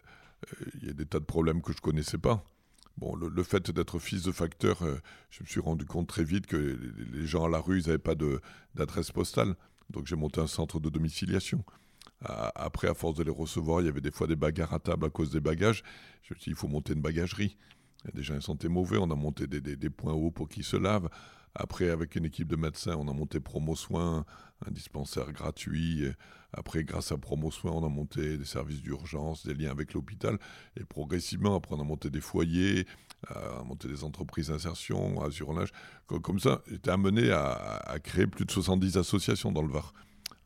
il 0.73 0.87
y 0.87 0.89
a 0.89 0.93
des 0.93 1.05
tas 1.05 1.19
de 1.19 1.25
problèmes 1.25 1.61
que 1.61 1.71
je 1.71 1.77
ne 1.77 1.81
connaissais 1.81 2.17
pas. 2.17 2.43
Bon, 2.97 3.15
le, 3.15 3.43
fait 3.43 3.69
d'être 3.69 3.99
fils 3.99 4.23
de 4.23 4.31
facteur, 4.31 4.79
je 5.29 5.43
me 5.43 5.47
suis 5.47 5.59
rendu 5.59 5.85
compte 5.85 6.07
très 6.07 6.23
vite 6.23 6.47
que 6.47 6.57
les, 6.57 7.27
gens 7.27 7.45
à 7.45 7.49
la 7.49 7.59
rue, 7.59 7.81
ils 7.81 7.85
n'avaient 7.85 7.99
pas 7.99 8.15
d'adresse 8.73 9.11
postale. 9.11 9.55
Donc 9.91 10.07
j'ai 10.07 10.15
monté 10.15 10.41
un 10.41 10.47
centre 10.47 10.79
de 10.79 10.89
domiciliation. 10.89 11.63
Après, 12.21 12.87
à 12.87 12.93
force 12.93 13.15
de 13.15 13.23
les 13.23 13.31
recevoir, 13.31 13.81
il 13.81 13.85
y 13.85 13.89
avait 13.89 14.01
des 14.01 14.11
fois 14.11 14.27
des 14.27 14.35
bagarres 14.35 14.73
à 14.73 14.79
table 14.79 15.05
à 15.05 15.09
cause 15.09 15.31
des 15.31 15.39
bagages. 15.39 15.83
Je 16.23 16.33
me 16.33 16.39
suis 16.39 16.49
dit, 16.49 16.55
il 16.55 16.55
faut 16.55 16.67
monter 16.67 16.93
une 16.93 17.01
bagagerie. 17.01 17.57
Gens 18.15 18.35
ils 18.35 18.41
sentaient 18.41 18.69
mauvais, 18.69 18.97
on 18.97 19.11
a 19.11 19.15
monté 19.15 19.47
des, 19.47 19.89
points 19.89 20.13
hauts 20.13 20.31
pour 20.31 20.47
qu'ils 20.49 20.63
se 20.63 20.77
lavent. 20.77 21.09
Après, 21.55 21.89
avec 21.89 22.15
une 22.15 22.25
équipe 22.25 22.47
de 22.47 22.55
médecins, 22.55 22.95
on 22.97 23.07
a 23.07 23.13
monté 23.13 23.39
Promo 23.39 23.75
Soins, 23.75 24.25
un 24.65 24.71
dispensaire 24.71 25.31
gratuit. 25.31 26.05
Après, 26.53 26.83
grâce 26.83 27.11
à 27.11 27.17
Promo 27.17 27.51
Soins, 27.51 27.71
on 27.71 27.85
a 27.85 27.89
monté 27.89 28.37
des 28.37 28.45
services 28.45 28.81
d'urgence, 28.81 29.45
des 29.45 29.55
liens 29.55 29.71
avec 29.71 29.93
l'hôpital. 29.93 30.37
Et 30.79 30.83
progressivement, 30.83 31.55
après, 31.55 31.75
on 31.75 31.81
a 31.81 31.83
monté 31.83 32.09
des 32.09 32.21
foyers, 32.21 32.85
euh, 33.31 33.55
on 33.57 33.61
a 33.61 33.63
monté 33.63 33.87
des 33.87 34.03
entreprises 34.03 34.47
d'insertion, 34.49 35.21
assurage. 35.21 35.71
Comme 36.05 36.39
ça, 36.39 36.61
j'étais 36.67 36.91
amené 36.91 37.31
à, 37.31 37.51
à, 37.53 37.99
créer 37.99 38.27
plus 38.27 38.45
de 38.45 38.51
70 38.51 38.97
associations 38.97 39.51
dans 39.51 39.63
le 39.63 39.69
Var 39.69 39.93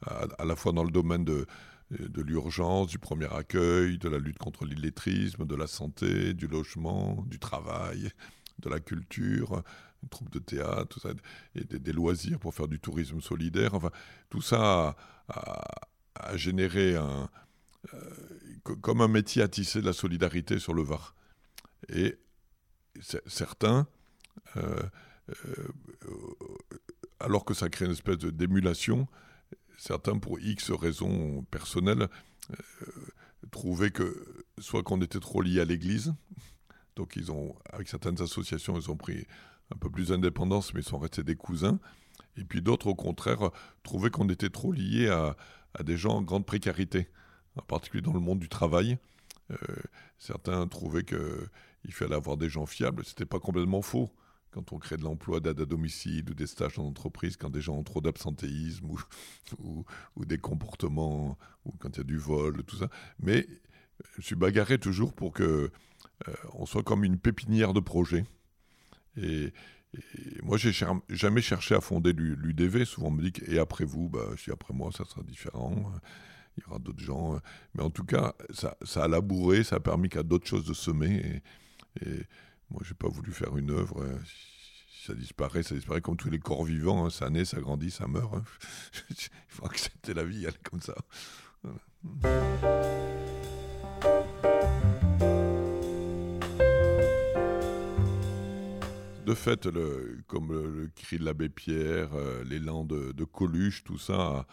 à, 0.05 0.45
la 0.45 0.55
fois 0.55 0.71
dans 0.71 0.83
le 0.83 0.91
domaine 0.91 1.25
de, 1.25 1.45
de 1.91 2.21
l'urgence, 2.21 2.87
du 2.87 2.99
premier 2.99 3.31
accueil, 3.33 3.97
de 3.97 4.09
la 4.09 4.17
lutte 4.17 4.37
contre 4.37 4.65
l'illettrisme, 4.65 5.45
de 5.45 5.55
la 5.55 5.67
santé, 5.67 6.33
du 6.33 6.47
logement, 6.47 7.23
du 7.27 7.39
travail, 7.39 8.11
de 8.59 8.69
la 8.69 8.79
culture, 8.79 9.63
une 10.03 10.09
troupe 10.09 10.31
de 10.31 10.39
théâtre, 10.39 10.87
tout 10.87 10.99
ça, 10.99 11.09
et 11.55 11.63
des, 11.63 11.91
loisirs 11.93 12.39
pour 12.39 12.53
faire 12.53 12.67
du 12.67 12.79
tourisme 12.79 13.21
solidaire. 13.21 13.73
Enfin, 13.73 13.91
tout 14.29 14.41
ça 14.41 14.95
a, 15.27 16.37
généré 16.37 16.95
un, 16.95 17.29
euh, 17.93 17.99
comme 18.81 19.01
un 19.01 19.07
métier 19.07 19.41
à 19.41 19.47
tisser 19.47 19.81
de 19.81 19.85
la 19.85 19.93
solidarité 19.93 20.59
sur 20.59 20.73
le 20.73 20.83
Var. 20.83 21.15
Et 21.89 22.17
certains, 23.25 23.87
euh, 24.57 24.81
euh, 25.45 25.67
alors 27.19 27.45
que 27.45 27.53
ça 27.53 27.69
crée 27.69 27.85
une 27.85 27.91
espèce 27.91 28.17
d'émulation, 28.17 29.07
certains, 29.77 30.17
pour 30.17 30.39
X 30.39 30.71
raisons 30.71 31.43
personnelles, 31.51 32.07
euh, 32.51 32.85
trouvaient 33.51 33.91
que 33.91 34.45
soit 34.59 34.83
qu'on 34.83 35.01
était 35.01 35.19
trop 35.19 35.41
lié 35.41 35.61
à 35.61 35.65
l'Église, 35.65 36.13
donc 36.95 37.15
ils 37.15 37.31
ont, 37.31 37.55
avec 37.71 37.87
certaines 37.87 38.21
associations, 38.21 38.77
ils 38.77 38.91
ont 38.91 38.97
pris 38.97 39.25
un 39.73 39.77
peu 39.77 39.89
plus 39.89 40.09
d'indépendance, 40.09 40.73
mais 40.73 40.81
ils 40.81 40.87
sont 40.87 40.99
restés 40.99 41.23
des 41.23 41.35
cousins. 41.35 41.79
Et 42.37 42.43
puis 42.43 42.61
d'autres, 42.61 42.87
au 42.87 42.95
contraire, 42.95 43.49
trouvaient 43.83 44.09
qu'on 44.09 44.29
était 44.29 44.49
trop 44.49 44.71
lié 44.71 45.09
à, 45.09 45.35
des 45.83 45.97
gens 45.97 46.17
en 46.17 46.21
grande 46.21 46.45
précarité, 46.45 47.07
en 47.55 47.61
particulier 47.61 48.01
dans 48.01 48.13
le 48.13 48.19
monde 48.19 48.39
du 48.39 48.49
travail. 48.49 48.97
Euh, 49.51 49.55
certains 50.17 50.67
trouvaient 50.67 51.03
qu'il 51.03 51.93
fallait 51.93 52.15
avoir 52.15 52.37
des 52.37 52.49
gens 52.49 52.65
fiables. 52.65 53.03
Ce 53.05 53.11
n'était 53.11 53.25
pas 53.25 53.39
complètement 53.39 53.81
faux 53.81 54.11
quand 54.51 54.73
on 54.73 54.77
crée 54.77 54.97
de 54.97 55.03
l'emploi 55.03 55.39
d'aide 55.39 55.61
à 55.61 55.65
domicile 55.65 56.29
ou 56.29 56.33
des 56.33 56.47
stages 56.47 56.77
en 56.77 56.83
entreprise, 56.83 57.37
quand 57.37 57.49
des 57.49 57.61
gens 57.61 57.75
ont 57.75 57.83
trop 57.83 58.01
d'absentéisme 58.01 58.91
ou, 59.59 59.85
ou, 60.15 60.25
des 60.25 60.37
comportements, 60.37 61.37
ou 61.65 61.71
quand 61.79 61.89
il 61.95 61.97
y 61.97 62.01
a 62.01 62.03
du 62.03 62.17
vol, 62.17 62.63
tout 62.63 62.75
ça. 62.75 62.89
Mais 63.19 63.47
je 64.17 64.21
suis 64.21 64.35
bagarré 64.35 64.77
toujours 64.77 65.13
pour 65.13 65.31
que 65.33 65.71
euh, 66.27 66.33
on 66.53 66.65
soit 66.65 66.83
comme 66.83 67.03
une 67.03 67.17
pépinière 67.17 67.73
de 67.73 67.79
projets. 67.79 68.25
Et, 69.17 69.53
moi, 70.41 70.57
j'ai 70.57 70.71
jamais 71.09 71.41
cherché 71.41 71.75
à 71.75 71.81
fonder 71.81 72.13
l'UDV. 72.13 72.85
Souvent, 72.85 73.07
on 73.07 73.11
me 73.11 73.29
dit 73.29 73.33
et 73.45 73.59
après 73.59 73.83
vous, 73.83 74.07
bah, 74.07 74.21
dis 74.41 74.49
après 74.49 74.73
moi, 74.73 74.89
ça 74.93 75.03
sera 75.03 75.21
différent. 75.21 75.91
Il 76.55 76.63
y 76.63 76.65
aura 76.67 76.79
d'autres 76.79 77.03
gens. 77.03 77.37
Mais 77.75 77.83
en 77.83 77.89
tout 77.89 78.05
cas, 78.05 78.33
ça, 78.53 78.77
a 79.03 79.07
labouré, 79.09 79.65
ça 79.65 79.77
a 79.77 79.79
permis 79.81 80.07
qu'à 80.07 80.23
d'autres 80.23 80.47
choses 80.47 80.65
de 80.65 80.73
semer. 80.73 81.41
Et 82.05 82.21
moi, 82.71 82.81
j'ai 82.85 82.93
pas 82.93 83.09
voulu 83.09 83.31
faire 83.31 83.57
une 83.57 83.71
œuvre. 83.71 84.03
Hein. 84.03 84.19
Ça 85.05 85.13
disparaît, 85.13 85.63
ça 85.63 85.75
disparaît 85.75 86.01
comme 86.01 86.15
tous 86.15 86.29
les 86.29 86.39
corps 86.39 86.63
vivants. 86.63 87.05
Hein. 87.05 87.09
Ça 87.09 87.29
naît, 87.29 87.45
ça 87.45 87.59
grandit, 87.59 87.91
ça 87.91 88.07
meurt. 88.07 88.33
Hein. 88.33 88.43
Il 89.09 89.15
faut 89.49 89.65
accepter 89.65 90.13
la 90.13 90.23
vie, 90.23 90.45
elle 90.45 90.53
est 90.53 90.69
comme 90.69 90.81
ça. 90.81 90.95
De 99.25 99.33
fait, 99.35 99.67
comme 100.27 100.51
le, 100.51 100.89
cri 100.95 101.17
de 101.17 101.25
l'abbé 101.25 101.49
Pierre, 101.49 102.13
euh, 102.13 102.43
l'élan 102.43 102.85
de, 102.85 103.23
Coluche, 103.25 103.83
tout 103.83 103.97
ça 103.97 104.45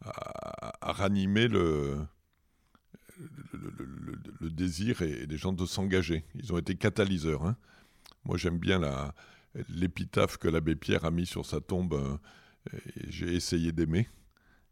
a 0.00 0.92
ranimé 0.92 1.48
le, 1.48 1.98
le, 4.40 4.50
désir 4.50 5.02
et, 5.02 5.26
des 5.26 5.36
gens 5.36 5.52
de 5.52 5.66
s'engager. 5.66 6.24
Ils 6.34 6.52
ont 6.52 6.58
été 6.58 6.74
catalyseurs. 6.74 7.44
Hein. 7.44 7.56
Moi, 8.24 8.36
j'aime 8.36 8.58
bien 8.58 8.80
l'épitaphe 9.68 10.36
que 10.36 10.48
l'abbé 10.48 10.76
Pierre 10.76 11.04
a 11.04 11.10
mis 11.10 11.26
sur 11.26 11.46
sa 11.46 11.60
tombe. 11.60 11.94
Euh, 11.94 12.78
j'ai 13.08 13.34
essayé 13.34 13.72
d'aimer. 13.72 14.08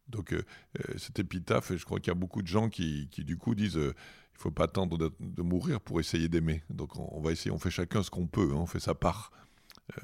Donc, 0.09 0.33
euh, 0.33 0.43
euh, 0.79 0.99
cette 0.99 1.19
épitaphe, 1.19 1.75
je 1.75 1.85
crois 1.85 1.99
qu'il 1.99 2.09
y 2.09 2.13
a 2.13 2.15
beaucoup 2.15 2.43
de 2.43 2.47
gens 2.47 2.69
qui, 2.69 3.09
du 3.19 3.37
coup, 3.37 3.55
disent 3.55 3.75
il 3.75 3.81
ne 3.81 3.93
faut 4.39 4.51
pas 4.51 4.65
attendre 4.65 4.99
de, 4.99 5.43
mourir 5.43 5.81
pour 5.81 5.99
essayer 6.01 6.29
d'aimer. 6.29 6.63
Donc, 6.71 6.97
on, 6.97 7.21
va 7.21 7.33
essayer, 7.33 7.51
on 7.51 7.59
fait 7.59 7.71
chacun 7.71 8.03
ce 8.03 8.11
qu'on 8.11 8.27
peut, 8.27 8.51
hein, 8.53 8.59
on 8.59 8.67
fait 8.67 8.81
sa 8.81 8.95
part. 8.95 9.33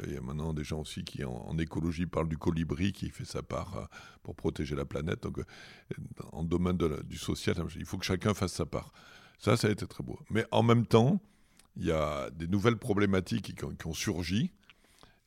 Il 0.04 0.12
y 0.12 0.16
a 0.16 0.20
maintenant 0.20 0.52
des 0.52 0.64
gens 0.64 0.80
aussi 0.80 1.04
qui, 1.04 1.24
en, 1.24 1.58
écologie, 1.58 2.06
parlent 2.06 2.28
du 2.28 2.38
colibri 2.38 2.92
qui 2.92 3.10
fait 3.10 3.24
sa 3.24 3.42
part 3.42 3.88
pour 4.22 4.36
protéger 4.36 4.76
la 4.76 4.84
planète. 4.84 5.22
Donc, 5.22 5.40
en 6.32 6.44
domaine 6.44 6.76
du 6.76 7.18
social, 7.18 7.56
il 7.76 7.84
faut 7.84 7.98
que 7.98 8.04
chacun 8.04 8.34
fasse 8.34 8.52
sa 8.52 8.66
part. 8.66 8.92
Ça, 9.38 9.56
ça 9.56 9.68
a 9.68 9.70
été 9.70 9.86
très 9.86 10.04
beau. 10.04 10.20
Mais 10.30 10.46
en 10.52 10.62
même 10.62 10.86
temps, 10.86 11.20
il 11.76 11.84
y 11.84 11.90
a 11.90 12.30
des 12.30 12.46
nouvelles 12.46 12.76
problématiques 12.76 13.56
qui, 13.56 13.86
ont 13.86 13.94
surgi. 13.94 14.52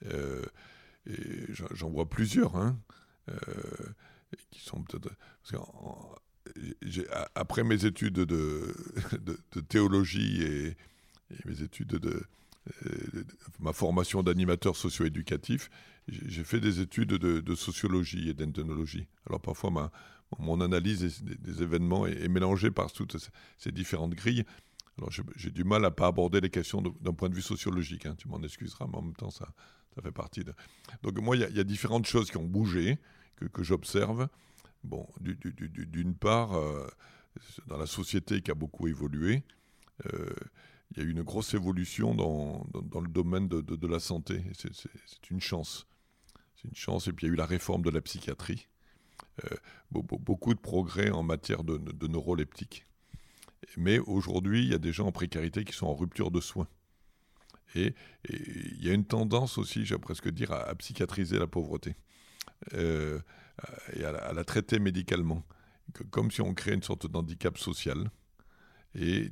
et 0.04 1.46
j'en 1.50 1.90
vois 1.90 2.10
plusieurs. 2.10 2.56
Hein, 2.56 2.80
qui 4.52 4.62
sont 4.62 4.84
peut-être 4.84 5.10
après 7.36 7.64
mes 7.64 7.86
études 7.86 8.14
de, 8.14 8.76
de, 9.52 9.62
théologie 9.62 10.42
et, 10.44 10.78
mes 11.46 11.62
études 11.62 11.96
de, 11.96 12.24
ma 13.60 13.74
formation 13.74 14.24
d'animateur 14.24 14.76
socio-éducatif, 14.76 15.70
j'ai 16.08 16.44
fait 16.44 16.60
des 16.60 16.80
études 16.80 17.14
de, 17.14 17.56
sociologie 17.56 18.30
et 18.30 18.34
d'ethnologie. 18.34 19.08
Alors 19.28 19.42
parfois, 19.42 19.72
ma, 19.72 19.92
mon 20.40 20.62
analyse 20.62 21.24
des, 21.24 21.64
événements 21.64 22.06
est, 22.06 22.28
mélangée 22.28 22.72
par 22.72 22.92
toutes 22.92 23.18
ces 23.58 23.72
différentes 23.72 24.16
grilles. 24.16 24.46
Alors 24.98 25.12
j'ai 25.36 25.52
du 25.52 25.64
mal 25.64 25.84
à 25.86 25.92
pas 25.92 26.08
aborder 26.08 26.42
les 26.42 26.50
questions 26.50 26.82
d'un 26.82 27.14
point 27.14 27.30
de 27.30 27.36
vue 27.36 27.42
sociologique. 27.42 28.06
Hein. 28.06 28.16
tu 28.18 28.28
m'en 28.28 28.42
excuseras, 28.42 28.88
mais 28.88 28.98
en 28.98 29.02
même 29.02 29.16
temps, 29.16 29.32
ça, 29.32 29.48
ça 29.96 30.02
fait 30.02 30.12
partie 30.12 30.44
de... 30.44 30.54
Donc 31.04 31.18
moi, 31.20 31.36
il 31.36 31.56
y, 31.56 31.60
a 31.60 31.64
différentes 31.64 32.06
choses 32.06 32.30
qui 32.30 32.38
ont 32.38 32.46
bougé, 32.46 32.98
que, 33.36 33.46
que 33.46 33.64
j'observe. 33.64 34.28
Bon, 34.84 35.08
d'une 35.20 36.16
part, 36.16 36.54
euh, 36.54 36.88
dans 37.68 37.78
la 37.78 37.88
société 37.88 38.42
qui 38.42 38.52
a 38.52 38.56
beaucoup 38.56 38.88
évolué, 38.88 39.44
euh, 40.14 40.30
il 40.92 40.98
y 40.98 41.02
a 41.02 41.04
eu 41.04 41.12
une 41.12 41.24
grosse 41.24 41.54
évolution 41.54 42.16
dans, 42.16 42.66
dans, 42.84 43.02
le 43.02 43.10
domaine 43.10 43.48
de, 43.48 43.62
de, 43.62 43.88
la 43.88 44.00
santé. 44.00 44.44
C'est 44.54 45.30
une 45.30 45.42
chance. 45.42 45.88
C'est 46.56 46.68
une 46.68 46.76
chance. 46.76 47.08
Et 47.08 47.14
puis 47.14 47.26
il 47.26 47.30
y 47.30 47.32
a 47.32 47.34
eu 47.34 47.38
la 47.38 47.46
réforme 47.46 47.82
de 47.82 47.90
la 47.90 48.02
psychiatrie. 48.02 48.68
Euh, 49.44 49.56
beaucoup 49.92 50.54
de 50.54 50.60
progrès 50.60 51.10
en 51.10 51.24
matière 51.24 51.64
de, 51.64 51.78
de 51.78 52.08
neuroleptique. 52.08 52.86
Mais 53.78 54.00
aujourd'hui, 54.00 54.64
il 54.64 54.72
y 54.72 54.74
a 54.74 54.78
des 54.78 54.94
gens 54.94 55.08
en 55.08 55.12
précarité 55.12 55.64
qui 55.66 55.74
sont 55.74 55.88
en 55.88 55.96
rupture 55.96 56.32
de 56.32 56.40
soins. 56.40 56.68
Et, 57.76 57.94
il 58.30 58.86
y 58.86 58.90
a 58.90 58.94
une 58.94 59.06
tendance 59.06 59.58
aussi, 59.58 59.86
j'ai 59.86 59.98
presque 59.98 60.30
dire, 60.30 60.52
à, 60.52 60.62
à, 60.62 60.76
psychiatriser 60.76 61.40
la 61.40 61.48
pauvreté. 61.48 61.96
Euh, 62.74 63.20
et 63.94 64.04
à 64.04 64.34
la, 64.34 64.44
traiter 64.44 64.80
médicalement, 64.80 65.46
comme 66.10 66.32
si 66.32 66.42
on 66.42 66.54
créait 66.54 66.74
une 66.74 66.84
sorte 66.84 67.08
d'handicap 67.08 67.58
social. 67.58 68.10
Et 68.96 69.32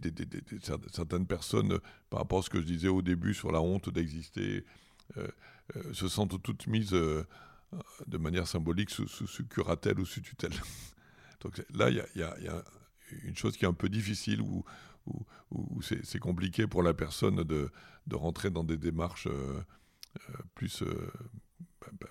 certaines 0.62 1.26
personnes, 1.26 1.80
par 2.10 2.20
rapport 2.20 2.40
à 2.40 2.42
ce 2.42 2.50
que 2.50 2.60
je 2.60 2.66
disais 2.66 2.90
au 2.90 3.02
début 3.02 3.34
sur 3.34 3.52
la 3.52 3.62
honte 3.62 3.90
d'exister, 3.90 4.66
euh, 5.18 5.28
euh, 5.76 5.94
se 5.94 6.08
sentent 6.08 6.42
toutes 6.42 6.68
mises 6.68 6.92
de 6.92 8.18
manière 8.18 8.48
symbolique 8.48 8.90
sous, 8.90 9.08
curatelle 9.50 10.00
ou 10.00 10.06
sous 10.06 10.22
tutelle. 10.22 10.54
Donc 11.42 11.62
là, 11.74 11.90
il 11.90 12.04
y, 12.16 12.22
a, 12.24 12.64
une 13.24 13.36
chose 13.36 13.58
qui 13.58 13.66
est 13.66 13.68
un 13.68 13.74
peu 13.74 13.90
difficile, 13.90 14.42
où, 14.42 14.64
c'est 15.82 16.20
compliqué 16.20 16.68
pour 16.68 16.84
la 16.84 16.94
personne 16.94 17.44
de, 17.44 17.70
de, 18.08 18.16
rentrer 18.16 18.50
dans 18.50 18.64
des 18.64 18.78
démarches 18.78 19.28
plus 20.56 20.84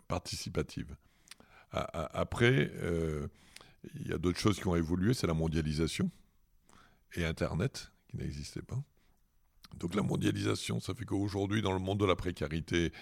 participatives. 0.09 0.95
Après, 1.73 2.71
euh, 2.75 3.29
il 3.95 4.09
y 4.09 4.13
a 4.13 4.19
d'autres 4.19 4.39
choses 4.39 4.59
qui 4.59 4.67
ont 4.67 4.77
évolué, 4.77 5.15
c'est 5.15 5.27
la 5.27 5.35
mondialisation 5.35 6.11
et 7.15 7.25
Internet, 7.25 7.93
qui 8.09 8.17
n'existait 8.17 8.63
pas. 8.63 8.83
Donc 9.77 9.95
la 9.95 10.03
mondialisation, 10.03 10.81
ça 10.81 10.95
fait 10.95 11.05
qu'aujourd'hui, 11.05 11.63
dans 11.63 11.73
le 11.73 11.79
monde 11.79 11.99
de 11.99 12.05
la 12.05 12.17
précarité, 12.17 12.93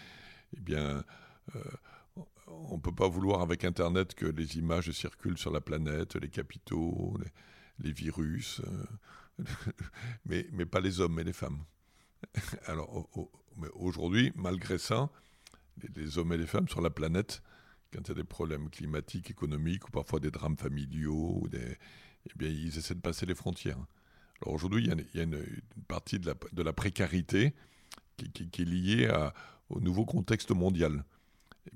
eh 0.57 0.61
bien, 0.61 1.05
euh, 1.57 1.63
on 2.47 2.77
ne 2.77 2.81
peut 2.81 2.95
pas 2.95 3.09
vouloir 3.09 3.41
avec 3.41 3.65
Internet 3.65 4.15
que 4.15 4.27
les 4.27 4.57
images 4.57 4.91
circulent 4.93 5.39
sur 5.39 5.53
la 5.53 5.61
planète, 5.61 6.17
les 6.17 6.29
capitaux, 6.29 7.17
les, 7.79 7.93
virus, 7.93 8.61
euh, 9.41 9.45
mais, 10.27 10.67
pas 10.67 10.81
les 10.81 11.01
hommes 11.01 11.19
et 11.19 11.25
les 11.25 11.33
femmes. 11.33 11.65
Aujourd'hui, 13.75 14.33
malgré 14.37 14.79
ça, 14.79 15.11
les, 15.95 16.19
hommes 16.19 16.33
et 16.33 16.37
les 16.37 16.47
femmes 16.47 16.69
sur 16.69 16.81
la 16.81 16.91
planète 16.91 17.43
quand 17.93 18.01
il 18.03 18.09
y 18.09 18.13
a 18.13 18.15
des 18.15 18.25
problèmes 18.25 18.71
climatiques, 18.71 19.31
économiques 19.31 19.89
ou 19.89 19.91
parfois 19.91 20.21
des 20.21 20.31
drames 20.31 20.57
familiaux, 20.57 21.49
eh 21.53 21.77
bien, 22.37 22.49
ils 22.49 22.79
essaient 22.79 22.95
de 22.95 23.01
passer 23.01 23.27
les 23.27 23.35
frontières. 23.35 23.85
Alors 24.43 24.55
aujourd'hui, 24.55 24.85
il 24.85 24.89
y 25.15 25.21
a, 25.21 25.23
une, 25.23 25.45
partie 25.89 26.19
de 26.19 26.27
la, 26.27 26.35
de 26.53 26.63
la 26.63 26.73
précarité 26.73 27.53
qui, 28.17 28.63
est 28.63 28.65
liée 28.65 29.11
au 29.69 29.81
nouveau 29.81 30.05
contexte 30.05 30.51
mondial. 30.51 31.05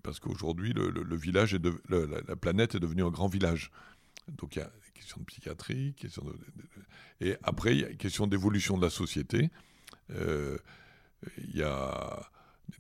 Parce 0.03 0.19
qu'aujourd'hui, 0.19 0.73
le, 0.73 1.17
village 1.17 1.57
la, 1.89 2.37
planète 2.37 2.75
est 2.75 2.81
devenue 2.81 3.05
un 3.05 3.11
grand 3.11 3.29
village. 3.29 3.71
Donc 4.29 4.57
il 4.57 4.61
y 4.61 4.63
a 4.63 4.67
des 4.67 4.93
questions 4.95 5.21
de 5.21 5.25
psychiatrie, 5.27 5.95
question 5.95 6.25
de, 6.25 6.35
et 7.21 7.37
après, 7.43 7.75
il 7.75 7.81
y 7.81 7.85
a 7.85 7.91
une 7.91 7.97
question 7.97 8.27
d'évolution 8.27 8.77
de 8.77 8.83
la 8.83 8.91
société. 8.91 9.51
Euh, 10.11 10.59
il 11.39 11.57
y 11.57 11.63
a 11.63 12.31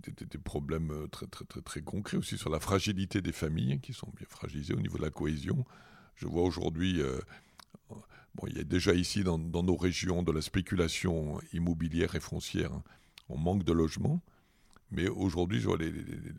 des, 0.07 0.39
problèmes 0.39 1.09
très, 1.11 1.27
très, 1.27 1.45
très, 1.45 1.61
très 1.61 1.83
concrets 1.83 2.17
aussi 2.17 2.37
sur 2.37 2.51
la 2.51 2.61
fragilité 2.61 3.21
des 3.21 3.33
familles, 3.33 3.81
qui 3.81 3.93
sont 3.93 4.11
bien 4.17 4.27
fragilisées 4.29 4.75
au 4.75 4.81
niveau 4.81 4.99
de 4.99 5.03
la 5.03 5.11
cohésion. 5.11 5.65
Je 6.17 6.27
vois 6.27 6.43
aujourd'hui, 6.43 7.01
euh, 7.01 7.19
bon, 8.35 8.47
il 8.49 8.57
y 8.57 8.61
a 8.61 8.65
déjà 8.65 8.93
ici 8.95 9.25
dans, 9.25 9.39
nos 9.39 9.77
régions 9.77 10.23
de 10.23 10.33
la 10.33 10.43
spéculation 10.43 11.41
immobilière 11.53 12.15
et 12.15 12.21
foncière, 12.21 12.71
on 13.29 13.39
manque 13.39 13.65
de 13.65 13.73
logements, 13.73 14.23
mais 14.91 15.09
aujourd'hui, 15.09 15.61
je 15.61 15.67
vois 15.67 15.79
les, 15.79 15.93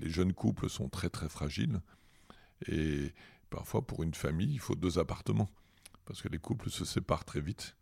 jeunes 0.09 0.33
couples 0.33 0.69
sont 0.69 0.89
très 0.89 1.09
très 1.09 1.29
fragiles, 1.29 1.81
et 2.67 3.13
parfois 3.49 3.85
pour 3.85 4.03
une 4.03 4.13
famille, 4.13 4.53
il 4.53 4.59
faut 4.59 4.75
deux 4.75 4.99
appartements, 4.99 5.49
parce 6.05 6.21
que 6.21 6.29
les 6.29 6.39
couples 6.39 6.69
se 6.69 6.85
séparent 6.85 7.25
très 7.25 7.41
vite 7.41 7.75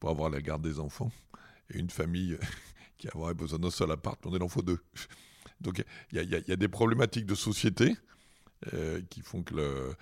pour 0.00 0.10
avoir 0.10 0.30
la 0.30 0.40
garde 0.40 0.62
des 0.62 0.78
enfants, 0.78 1.12
et 1.70 1.78
une 1.78 1.90
famille 1.90 2.38
qui 2.98 3.08
aurait 3.14 3.34
besoin 3.34 3.58
d'un 3.58 3.70
seul 3.70 3.90
appart, 3.90 4.24
on 4.26 4.34
il 4.34 4.42
en 4.42 4.48
faut 4.48 4.62
deux. 4.62 4.80
Donc 5.60 5.84
il 6.12 6.22
y, 6.22 6.52
a 6.52 6.56
des 6.56 6.68
problématiques 6.68 7.26
de 7.26 7.34
société 7.34 7.96
euh, 8.74 9.00
qui 9.10 9.22
font 9.22 9.42
que 9.42 9.54
le. 9.54 9.94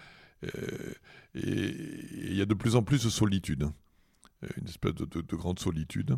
Euh, 0.44 0.94
et 1.34 1.74
il 2.28 2.36
y 2.36 2.42
a 2.42 2.46
de 2.46 2.54
plus 2.54 2.76
en 2.76 2.82
plus 2.82 3.04
de 3.04 3.10
solitude, 3.10 3.64
hein. 3.64 3.74
euh, 4.44 4.48
une 4.56 4.68
espèce 4.68 4.94
de, 4.94 5.36
grande 5.36 5.58
solitude. 5.58 6.16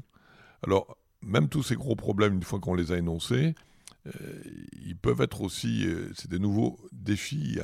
Alors, 0.63 0.97
même 1.23 1.49
tous 1.49 1.63
ces 1.63 1.77
gros 1.77 1.97
problèmes, 1.97 2.35
une 2.35 2.43
fois 2.43 2.61
qu'on 2.61 2.75
les 2.75 2.93
a 2.93 2.99
énoncés, 2.99 3.55
ils 4.85 4.97
peuvent 4.97 5.21
être 5.21 5.41
aussi. 5.41 5.85
c'est 6.15 6.31
des 6.31 6.39
nouveaux 6.39 6.79
défis. 6.93 7.59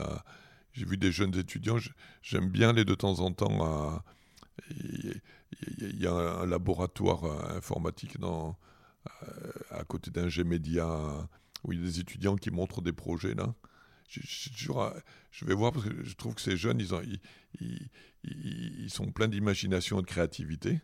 J'ai 0.72 0.85
vu 0.85 0.96
des 0.96 1.12
jeunes 1.12 1.37
étudiants, 1.37 1.77
j'aime 2.20 2.48
bien 2.48 2.70
aller 2.70 2.85
de 2.85 2.96
temps 2.96 3.20
en 3.20 3.33
temps 3.33 4.03
Il 4.70 5.20
y, 6.01 6.07
a 6.07 6.12
un 6.12 6.46
laboratoire 6.46 7.25
informatique 7.55 8.16
euh, 9.22 9.53
à 9.70 9.85
côté 9.85 10.11
d'un 10.11 10.29
G-Média 10.29 10.87
où 11.64 11.72
il 11.72 11.81
y 11.81 11.83
a 11.83 11.87
des 11.87 12.01
étudiants 12.01 12.37
qui 12.37 12.51
montrent 12.51 12.83
des 12.83 12.92
projets 12.92 13.35
là. 13.35 13.55
Je, 14.20 15.44
vais 15.44 15.55
voir 15.55 15.72
parce 15.72 15.87
que 15.87 16.05
je 16.05 16.14
trouve 16.14 16.35
que 16.35 16.40
ces 16.40 16.57
jeunes, 16.57 16.81
ils, 16.81 16.94
ont, 16.94 17.03
ils, 17.61 17.88
ils, 18.25 18.90
sont 18.90 19.11
pleins 19.11 19.29
d'imagination 19.29 19.98
et 20.01 20.03
de 20.03 20.07
créativité. 20.07 20.81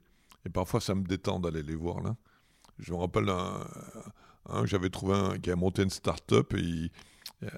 Et 0.46 0.48
parfois, 0.48 0.80
ça 0.80 0.94
me 0.94 1.04
détend 1.04 1.40
d'aller 1.40 1.62
les 1.62 1.74
voir 1.74 2.00
là. 2.00 2.16
Je 2.78 2.92
me 2.92 2.98
rappelle 2.98 3.28
un, 3.28 4.64
j'avais 4.64 4.88
trouvé 4.88 5.14
un 5.14 5.38
qui 5.38 5.50
a 5.50 5.56
monté 5.56 5.82
une 5.82 5.90
start-up 5.90 6.54
et 6.54 6.90
euh, 7.42 7.48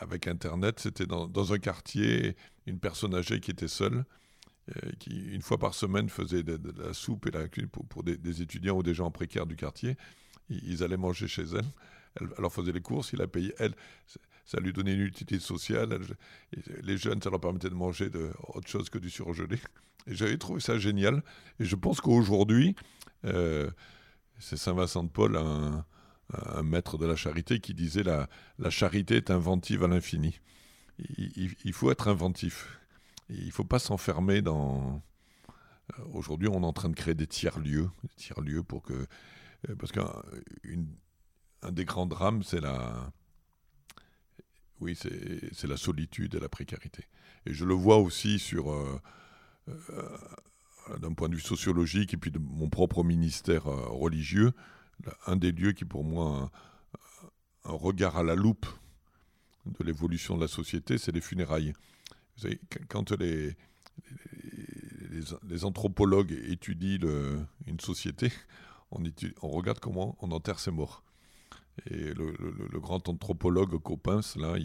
avec 0.00 0.26
Internet. 0.26 0.80
C'était 0.80 1.06
dans, 1.06 1.52
un 1.52 1.58
quartier, 1.58 2.36
une 2.66 2.78
personne 2.78 3.14
âgée 3.14 3.40
qui 3.40 3.50
était 3.50 3.68
seule. 3.68 4.04
Euh, 4.76 4.90
qui, 4.98 5.10
une 5.10 5.42
fois 5.42 5.58
par 5.58 5.74
semaine, 5.74 6.08
faisait 6.08 6.42
de, 6.42 6.60
la 6.80 6.92
soupe 6.92 7.26
et 7.26 7.30
la 7.30 7.48
cuisine 7.48 7.70
pour, 7.70 8.02
des, 8.02 8.42
étudiants 8.42 8.76
ou 8.76 8.82
des 8.82 8.94
gens 8.94 9.10
précaires 9.10 9.46
du 9.46 9.56
quartier. 9.56 9.96
Ils, 10.48 10.82
allaient 10.82 10.96
manger 10.96 11.26
chez 11.26 11.42
elle. 11.42 11.66
Elle, 12.20 12.28
leur 12.38 12.52
faisait 12.52 12.72
les 12.72 12.80
courses, 12.80 13.12
il 13.12 13.22
a 13.22 13.26
payé 13.26 13.54
elle. 13.58 13.74
Ça 14.48 14.60
lui 14.60 14.72
donnait 14.72 14.94
une 14.94 15.02
utilité 15.02 15.38
sociale. 15.38 15.98
les 16.82 16.96
jeunes, 16.96 17.20
ça 17.20 17.28
leur 17.28 17.40
permettait 17.40 17.68
de 17.68 17.74
manger 17.74 18.10
autre 18.54 18.66
chose 18.66 18.88
que 18.88 18.98
du 18.98 19.10
surgelé. 19.10 19.58
Et 20.06 20.14
j'avais 20.14 20.38
trouvé 20.38 20.60
ça 20.60 20.78
génial. 20.78 21.22
Et 21.60 21.66
je 21.66 21.76
pense 21.76 22.00
qu'aujourd'hui, 22.00 22.74
euh, 23.26 23.70
c'est 24.38 24.56
Saint 24.56 24.72
Vincent 24.72 25.04
de 25.04 25.10
Paul, 25.10 25.36
un, 25.36 25.84
maître 26.62 26.96
de 26.96 27.04
la 27.04 27.16
charité, 27.16 27.60
qui 27.60 27.74
disait 27.74 28.02
la, 28.02 28.28
la 28.58 28.70
charité 28.70 29.16
est 29.16 29.30
inventive 29.30 29.84
à 29.84 29.88
l'infini. 29.88 30.40
il, 31.18 31.72
faut 31.72 31.90
être 31.90 32.08
inventif 32.08 32.78
il 33.28 33.46
ne 33.46 33.50
faut 33.50 33.64
pas 33.64 33.78
s'enfermer 33.78 34.42
dans. 34.42 35.02
Euh, 35.98 36.04
aujourd'hui, 36.12 36.48
on 36.48 36.62
est 36.62 36.66
en 36.66 36.72
train 36.72 36.88
de 36.88 36.94
créer 36.94 37.14
des 37.14 37.26
tiers-lieux, 37.26 37.90
tiers-lieux 38.16 38.62
pour 38.62 38.82
que. 38.82 39.06
Euh, 39.68 39.74
parce 39.78 39.92
qu'un 39.92 40.10
un 41.62 41.72
des 41.72 41.84
grands 41.84 42.06
drames, 42.06 42.42
c'est 42.42 42.60
la. 42.60 43.10
Oui, 44.80 44.96
c'est 44.96 45.66
la 45.66 45.76
solitude 45.76 46.34
et 46.34 46.40
la 46.40 46.48
précarité. 46.48 47.04
Et 47.46 47.52
je 47.52 47.64
le 47.64 47.74
vois 47.74 47.98
aussi 47.98 48.38
sur. 48.38 48.72
Euh, 48.72 49.00
d'un 51.00 51.12
point 51.12 51.28
de 51.28 51.34
vue 51.34 51.42
sociologique 51.42 52.14
et 52.14 52.16
puis 52.16 52.30
de 52.30 52.38
mon 52.38 52.70
propre 52.70 53.04
ministère 53.04 53.64
religieux, 53.64 54.52
un 55.26 55.36
des 55.36 55.52
lieux 55.52 55.72
qui 55.72 55.84
pour 55.84 56.02
moi 56.02 56.50
regard 57.64 58.16
à 58.16 58.22
la 58.22 58.34
loupe 58.34 58.66
de 59.66 59.84
l'évolution 59.84 60.36
de 60.36 60.42
la 60.42 60.48
société, 60.48 60.98
c'est 60.98 61.12
les 61.12 61.20
funérailles. 61.20 61.74
Vous 62.36 62.42
savez, 62.42 62.60
quand 62.88 63.12
les, 63.12 63.56
anthropologues 65.64 66.32
étudient 66.48 66.98
une 67.66 67.80
société, 67.80 68.32
on, 68.90 69.02
regarde 69.50 69.78
comment 69.80 70.16
on 70.20 70.30
enterre 70.30 70.60
ses 70.60 70.70
morts. 70.70 71.02
Et 71.86 72.12
le, 72.14 72.80
grand 72.80 73.08
anthropologue 73.08 73.80
Coppens, 73.80 74.36
là, 74.36 74.56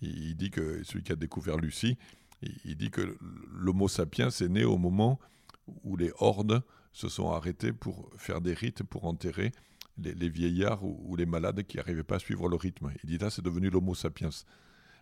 il, 0.00 0.36
dit 0.36 0.50
que 0.50 0.82
celui 0.84 1.02
qui 1.02 1.12
a 1.12 1.16
découvert 1.16 1.56
Lucie, 1.56 1.98
il, 2.64 2.76
dit 2.76 2.90
que 2.90 3.16
l'Homo 3.52 3.88
sapiens 3.88 4.28
est 4.28 4.48
né 4.48 4.64
au 4.64 4.78
moment 4.78 5.18
où 5.84 5.96
les 5.96 6.12
hordes 6.18 6.62
se 6.92 7.08
sont 7.08 7.30
arrêtées 7.30 7.72
pour 7.72 8.10
faire 8.16 8.40
des 8.40 8.54
rites 8.54 8.82
pour 8.82 9.04
enterrer 9.04 9.52
les, 9.98 10.28
vieillards 10.28 10.84
ou, 10.84 11.16
les 11.16 11.26
malades 11.26 11.62
qui 11.64 11.78
n'arrivaient 11.78 12.04
pas 12.04 12.16
à 12.16 12.18
suivre 12.18 12.48
le 12.48 12.56
rythme. 12.56 12.92
Il 13.02 13.10
dit 13.10 13.18
là, 13.18 13.30
c'est 13.30 13.42
devenu 13.42 13.70
l'Homo 13.70 13.94
sapiens. 13.94 14.30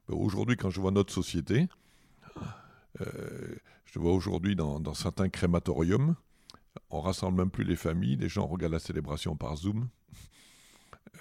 Aujourd'hui, 0.09 0.57
quand 0.57 0.71
je 0.71 0.81
vois 0.81 0.90
notre 0.90 1.12
société, 1.12 1.67
euh, 3.01 3.57
je 3.85 3.99
vois 3.99 4.12
aujourd'hui 4.12 4.57
dans, 4.57 4.95
certains 4.95 5.29
crématoriums, 5.29 6.14
on 6.90 7.01
rassemble 7.01 7.38
même 7.38 7.51
plus 7.51 7.64
les 7.64 7.77
familles, 7.77 8.17
les 8.17 8.29
gens 8.29 8.47
regardent 8.47 8.75
la 8.75 8.79
célébration 8.79 9.37
par 9.37 9.57
Zoom. 9.57 9.88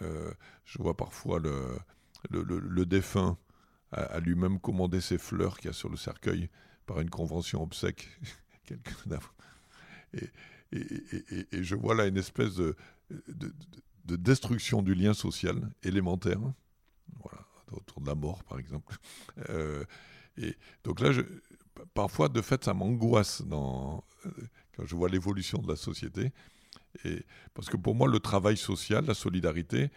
Euh, 0.01 0.32
je 0.65 0.77
vois 0.79 0.95
parfois 0.95 1.39
le, 1.39 2.86
défunt 2.86 3.38
a, 3.91 4.19
lui-même 4.19 4.60
commandé 4.60 5.01
ses 5.01 5.17
fleurs 5.17 5.58
qu'il 5.58 5.67
y 5.67 5.69
a 5.69 5.73
sur 5.73 5.89
le 5.89 5.97
cercueil 5.97 6.49
par 6.86 6.99
une 6.99 7.10
convention 7.10 7.62
obsèque. 7.62 8.10
et, 10.13 10.29
je 11.51 11.75
vois 11.75 11.95
là 11.95 12.08
une 12.08 12.17
espèce 12.17 12.56
de, 12.56 12.75
de, 13.10 14.15
destruction 14.15 14.82
du 14.82 14.95
lien 14.95 15.13
social 15.13 15.71
élémentaire, 15.84 16.39
autour 17.71 18.01
de 18.01 18.08
la 18.08 18.15
mort 18.15 18.43
par 18.43 18.60
exemple. 18.60 18.97
Euh, 19.49 19.84
donc 20.84 20.99
là, 20.99 21.12
parfois, 21.93 22.29
de 22.29 22.41
fait, 22.41 22.63
ça 22.63 22.73
m'angoisse 22.73 23.41
euh, 23.51 24.32
quand 24.75 24.86
je 24.86 24.95
vois 24.95 25.10
l'évolution 25.10 25.60
de 25.60 25.67
la 25.67 25.75
société. 25.75 26.32
Parce 27.53 27.69
que 27.69 27.77
pour 27.77 27.95
moi, 27.95 28.08
le 28.08 28.19
travail 28.19 28.58
social, 28.58 29.06
la 29.06 29.13
solidarité, 29.13 29.89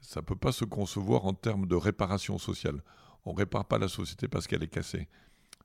ça 0.00 0.20
ne 0.20 0.24
peut 0.24 0.36
pas 0.36 0.52
se 0.52 0.64
concevoir 0.64 1.26
en 1.26 1.34
termes 1.34 1.66
de 1.66 1.74
réparation 1.74 2.38
sociale. 2.38 2.82
On 3.24 3.32
ne 3.32 3.38
répare 3.38 3.64
pas 3.66 3.78
la 3.78 3.88
société 3.88 4.28
parce 4.28 4.46
qu'elle 4.46 4.62
est 4.62 4.68
cassée. 4.68 5.08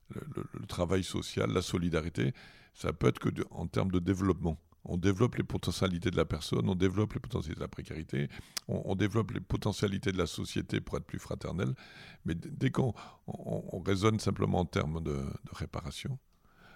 Le, 0.09 0.65
travail 0.67 1.03
social, 1.03 1.51
la 1.51 1.61
solidarité, 1.61 2.33
ça 2.73 2.93
peut 2.93 3.07
être 3.07 3.19
que 3.19 3.29
en 3.51 3.67
termes 3.67 3.91
de 3.91 3.99
développement. 3.99 4.59
On 4.85 4.97
développe 4.97 5.35
les 5.35 5.43
potentialités 5.43 6.11
de 6.11 6.17
la 6.17 6.25
personne, 6.25 6.67
on 6.69 6.75
développe 6.75 7.13
les 7.13 7.21
potentialités 7.21 7.55
de 7.55 7.63
la 7.63 7.69
précarité, 7.69 8.27
on, 8.67 8.95
développe 8.95 9.31
les 9.31 9.39
potentialités 9.39 10.11
de 10.11 10.17
la 10.17 10.27
société 10.27 10.81
pour 10.81 10.97
être 10.97 11.05
plus 11.05 11.19
fraternelle. 11.19 11.73
Mais 12.25 12.35
dès 12.35 12.69
qu'on 12.69 12.93
raisonne 13.85 14.19
simplement 14.19 14.59
en 14.59 14.65
termes 14.65 15.01
de, 15.01 15.23
réparation. 15.53 16.19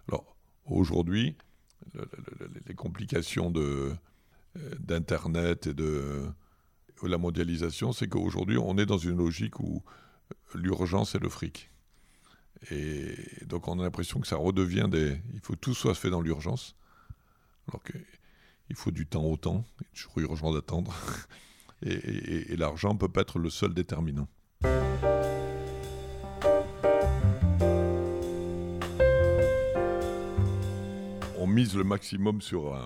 Alors, 0.07 0.37
aujourd'hui, 0.63 1.35
les 2.67 2.75
complications 2.75 3.51
euh, 3.55 3.95
d'Internet 4.79 5.67
et 5.67 5.73
de 5.73 6.31
la 7.03 7.17
mondialisation, 7.17 7.91
c'est 7.91 8.07
qu'aujourd'hui, 8.07 8.57
on 8.57 8.77
est 8.77 8.85
dans 8.85 8.97
une 8.97 9.17
logique 9.17 9.59
où 9.59 9.83
l'urgence 10.55 11.15
est 11.15 11.19
le 11.19 11.29
fric. 11.29 11.69
Et 12.71 13.15
donc, 13.45 13.67
on 13.67 13.79
a 13.79 13.83
l'impression 13.83 14.19
que 14.19 14.27
ça 14.27 14.35
redevient 14.35 14.87
des. 14.89 15.19
Il 15.33 15.39
faut 15.41 15.53
que 15.53 15.59
tout 15.59 15.75
soit 15.75 15.93
fait 15.93 16.09
dans 16.09 16.21
l'urgence. 16.21 16.75
Alors 17.67 17.83
qu'il 17.83 18.75
faut 18.75 18.91
du 18.91 19.05
temps 19.05 19.25
au 19.25 19.37
temps, 19.37 19.65
il 19.79 19.85
est 19.85 19.95
toujours 19.95 20.19
urgent 20.19 20.53
d'attendre. 20.53 20.95
Et, 21.83 22.55
l'argent 22.55 22.93
ne 22.93 22.97
peut 22.97 23.07
pas 23.07 23.21
être 23.21 23.37
le 23.37 23.51
seul 23.51 23.73
déterminant. 23.73 24.27
On 31.47 31.49
mise 31.49 31.77
le 31.77 31.85
maximum 31.85 32.41
sur, 32.41 32.77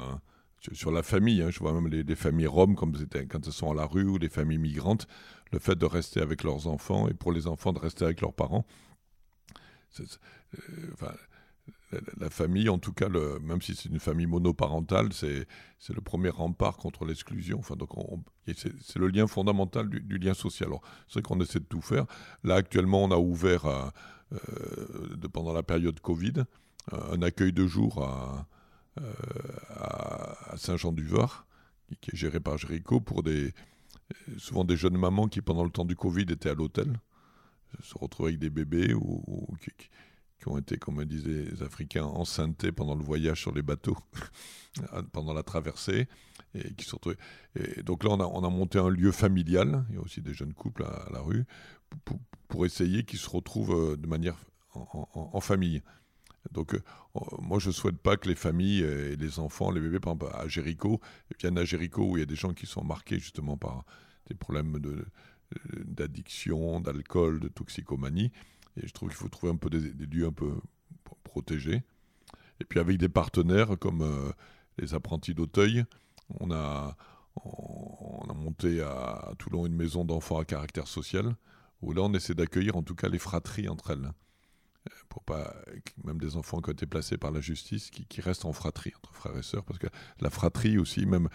sur 0.72 0.92
la 0.92 1.02
famille. 1.02 1.42
Hein. 1.42 1.50
Je 1.50 1.58
vois 1.58 1.74
même 1.74 1.88
les, 1.88 2.16
familles 2.16 2.46
roms, 2.46 2.76
comme 2.76 2.94
quand 3.28 3.48
elles 3.48 3.52
sont 3.52 3.72
à 3.72 3.74
la 3.74 3.88
rue, 3.88 4.04
ou 4.04 4.20
les 4.20 4.30
familles 4.30 4.60
migrantes, 4.60 5.08
le 5.52 5.58
fait 5.58 5.76
de 5.76 5.86
rester 5.88 6.22
avec 6.22 6.44
leurs 6.44 6.68
enfants, 6.68 7.08
et 7.08 7.16
pour 7.16 7.32
les 7.32 7.48
enfants 7.48 7.74
de 7.74 7.80
rester 7.80 8.06
avec 8.06 8.22
leurs 8.22 8.34
parents. 8.34 8.64
Euh, 10.00 10.04
la 12.20 12.30
famille, 12.30 12.70
en 12.70 12.78
tout 12.78 12.94
cas, 12.94 13.10
même 13.10 13.64
si 13.64 13.74
c'est 13.74 13.90
une 13.90 14.00
famille 14.00 14.28
monoparentale, 14.28 15.12
c'est 15.12 15.48
le 15.90 16.02
premier 16.02 16.30
rempart 16.30 16.78
contre 16.78 17.04
l'exclusion. 17.04 17.58
Enfin, 17.58 17.76
donc 17.76 17.90
c'est 18.46 19.00
le 19.00 19.08
lien 19.08 19.26
fondamental 19.26 19.90
du, 19.90 20.20
lien 20.20 20.36
social. 20.36 20.70
C'est 21.08 21.16
vrai 21.16 21.22
qu'on 21.24 21.42
essaie 21.42 21.60
de 21.60 21.66
tout 21.66 21.82
faire. 21.82 22.06
Là, 22.44 22.56
actuellement, 22.58 23.04
on 23.06 23.12
a 23.12 23.18
ouvert, 23.18 23.66
euh, 23.66 23.90
pendant 25.34 25.52
la 25.52 25.64
période 25.64 26.00
Covid, 26.00 26.46
un 26.92 27.22
accueil 27.22 27.54
de 27.54 27.68
jour 27.68 28.04
à, 28.04 28.48
à 29.70 30.58
Saint-Jean-du-Var, 30.58 31.46
qui 32.00 32.12
est 32.12 32.16
géré 32.16 32.40
par 32.40 32.58
Jéricho, 32.58 33.00
pour 33.00 33.24
des, 33.24 33.54
souvent 34.38 34.64
des 34.64 34.78
jeunes 34.78 34.98
mamans 34.98 35.28
qui, 35.28 35.42
pendant 35.42 35.64
le 35.64 35.70
temps 35.70 35.86
du 35.86 35.96
Covid, 35.96 36.26
étaient 36.30 36.50
à 36.50 36.54
l'hôtel, 36.54 37.00
se 37.82 37.98
retrouvaient 37.98 38.30
avec 38.30 38.40
des 38.40 38.50
bébés 38.50 38.94
ou, 38.94 39.48
qui, 40.40 40.48
ont 40.48 40.58
été, 40.58 40.78
comme 40.78 41.04
disaient 41.06 41.46
les 41.52 41.64
Africains, 41.64 42.06
enceintés 42.06 42.72
pendant 42.72 42.96
le 42.96 43.04
voyage 43.04 43.42
sur 43.42 43.54
les 43.54 43.62
bateaux, 43.62 43.98
pendant 45.12 45.34
la 45.34 45.44
traversée. 45.44 46.08
Et 46.54 46.74
qui 46.74 46.90
et 47.56 47.84
donc 47.84 48.04
là, 48.04 48.10
on 48.10 48.20
a, 48.20 48.26
on 48.26 48.44
a, 48.44 48.50
monté 48.50 48.78
un 48.78 48.90
lieu 48.90 49.12
familial, 49.12 49.86
il 49.90 49.96
y 49.96 49.98
a 49.98 50.02
aussi 50.02 50.22
des 50.22 50.34
jeunes 50.34 50.54
couples 50.54 50.84
à, 50.84 51.08
la 51.14 51.22
rue, 51.22 51.46
pour, 52.50 52.66
essayer 52.66 53.04
qu'ils 53.04 53.20
se 53.20 53.30
retrouvent 53.30 53.94
euh, 53.94 53.98
de 53.98 54.08
manière 54.08 54.36
en, 54.74 55.40
famille. 55.40 55.82
Donc, 56.52 56.74
euh, 56.74 56.82
moi, 57.40 57.60
je 57.60 57.68
ne 57.68 57.74
souhaite 57.74 57.98
pas 57.98 58.18
que 58.18 58.28
les 58.28 58.36
familles 58.36 58.82
et 58.82 59.16
les 59.16 59.40
enfants, 59.40 59.72
les 59.72 59.80
bébés, 59.80 60.00
par 60.00 60.14
exemple, 60.14 60.36
à 60.36 60.48
Jéricho, 60.48 61.00
viennent 61.40 61.58
à 61.58 61.66
Jéricho 61.66 62.04
où 62.04 62.18
il 62.18 62.22
y 62.22 62.24
a 62.24 62.26
des 62.26 62.36
gens 62.36 62.54
qui 62.54 62.66
sont 62.66 62.84
marqués 62.84 63.20
justement 63.20 63.58
par 63.58 63.86
des 64.28 64.36
problèmes 64.36 64.80
d'addiction, 65.86 66.80
d'alcool, 66.80 67.40
de 67.40 67.48
toxicomanie. 67.48 68.32
Et 68.78 68.88
je 68.88 68.94
trouve 68.94 69.10
qu'il 69.10 69.18
faut 69.18 69.28
trouver 69.28 69.52
un 69.52 69.58
peu 69.58 69.70
des, 69.70 70.06
lieux 70.06 70.28
un 70.28 70.32
peu 70.32 70.54
protégés. 71.24 71.84
Et 72.60 72.66
puis 72.66 72.80
avec 72.80 72.98
des 72.98 73.10
partenaires 73.10 73.78
comme 73.80 74.02
euh, 74.02 74.32
les 74.78 74.94
apprentis 74.94 75.34
d'Auteuil, 75.34 75.84
on 76.40 76.52
a, 76.52 76.96
on, 77.44 78.26
a 78.30 78.34
monté 78.34 78.82
à, 78.82 79.34
Toulon 79.38 79.66
une 79.66 79.76
maison 79.76 80.06
d'enfants 80.06 80.38
à 80.38 80.46
caractère 80.46 80.88
social, 80.88 81.36
où 81.82 81.94
là 81.94 82.04
on 82.04 82.14
essaie 82.14 82.36
d'accueillir 82.36 82.76
en 82.78 82.84
tout 82.84 82.96
cas 82.96 83.10
les 83.10 83.20
fratries 83.20 83.68
entre 83.68 83.92
elles. 83.92 84.12
Pour 85.10 85.24
pas, 85.24 85.56
même 86.04 86.18
des 86.18 86.38
enfants 86.38 86.60
qui 86.60 86.70
ont 86.70 86.74
été 86.74 86.86
placés 86.86 87.18
par 87.18 87.32
la 87.32 87.42
justice, 87.42 87.92
qui, 87.92 88.06
qui 88.06 88.22
restent 88.22 88.46
en 88.46 88.54
fratrie, 88.54 88.94
entre 88.98 89.14
frères 89.14 89.38
et 89.38 89.44
sœurs, 89.44 89.64
parce 89.64 89.78
que 89.78 89.88
la 90.20 90.30
fratrie 90.30 90.78
aussi, 90.78 91.06
même 91.06 91.30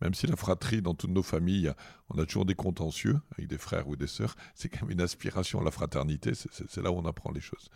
même 0.00 0.14
si 0.14 0.26
la 0.26 0.36
fratrie, 0.36 0.82
dans 0.82 0.94
toutes 0.94 1.10
nos 1.10 1.22
familles, 1.22 1.72
on 2.10 2.18
a 2.18 2.26
toujours 2.26 2.44
des 2.44 2.56
contentieux 2.56 3.20
avec 3.32 3.48
des 3.48 3.58
frères 3.58 3.88
ou 3.88 3.94
des 3.94 4.08
sœurs, 4.08 4.34
c'est 4.54 4.68
quand 4.68 4.82
même 4.82 4.90
une 4.90 5.00
aspiration 5.00 5.60
à 5.60 5.64
la 5.64 5.70
fraternité, 5.70 6.32
c'est 6.34 6.82
là 6.82 6.90
où 6.90 6.96
on 6.96 7.06
apprend 7.06 7.30
les 7.30 7.40
choses. 7.40 7.68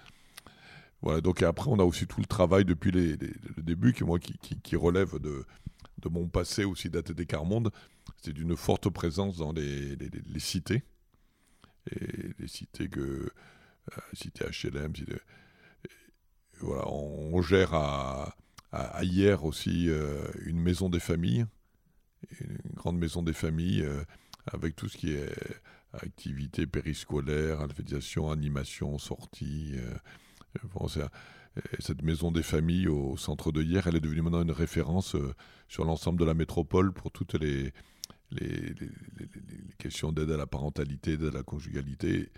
Voilà, 1.02 1.20
donc 1.20 1.42
après, 1.42 1.70
on 1.70 1.79
a 1.79 1.85
aussi 1.85 2.07
tout 2.07 2.20
le 2.20 2.26
travail 2.26 2.64
depuis 2.64 2.90
le 2.90 3.16
début, 3.62 3.92
qui, 3.92 4.02
moi, 4.02 4.18
qui, 4.18 4.76
relève 4.76 5.18
de, 5.20 5.44
de, 5.98 6.09
mon 6.09 6.26
passé 6.26 6.64
aussi 6.64 6.90
daté 6.90 7.14
des 7.14 7.26
Carmondes, 7.26 7.70
c'est 8.16 8.33
d'une 8.33 8.57
forte 8.57 8.88
présence 8.88 9.37
dans 9.37 9.52
les, 9.52 9.96
cités, 10.38 10.83
et 11.92 12.35
les 12.38 12.48
cités 12.48 12.88
que, 12.88 13.31
euh, 13.92 14.01
cité 14.12 14.44
HLM, 14.44 14.92
voilà, 16.61 16.88
on, 16.88 17.43
gère 17.43 17.74
à, 17.74 18.34
hier 19.03 19.45
aussi 19.45 19.89
euh, 19.89 20.26
une 20.45 20.59
maison 20.59 20.89
des 20.89 21.01
familles, 21.01 21.47
une 22.41 22.74
grande 22.74 22.99
maison 22.99 23.22
des 23.22 23.32
familles 23.32 23.82
euh, 23.82 24.03
avec 24.47 24.74
tout 24.76 24.89
ce 24.89 24.97
qui 24.97 25.12
est 25.12 25.32
activité 25.93 26.66
périscolaire, 26.66 27.61
alphabétisation, 27.61 28.30
animation, 28.30 28.99
sortie. 28.99 29.74
Euh, 29.76 31.09
cette 31.78 32.03
maison 32.03 32.30
des 32.32 32.43
familles 32.43 32.89
au 32.89 33.16
centre 33.16 33.53
de 33.53 33.62
hier, 33.62 33.87
elle 33.87 33.97
est 33.97 34.01
devenue 34.01 34.22
maintenant 34.22 34.43
une 34.43 34.51
référence 34.51 35.16
sur 35.68 35.84
l'ensemble 35.84 36.18
de 36.18 36.24
la 36.24 36.34
métropole 36.34 36.93
pour 36.93 37.11
toutes 37.11 37.34
les, 37.34 37.72
les, 38.30 38.74
questions 39.78 40.12
d'aide 40.12 40.30
à 40.30 40.37
la 40.37 40.47
parentalité, 40.47 41.16
d'aide 41.16 41.34
à 41.34 41.39
la 41.39 41.43
conjugalité. 41.43 42.30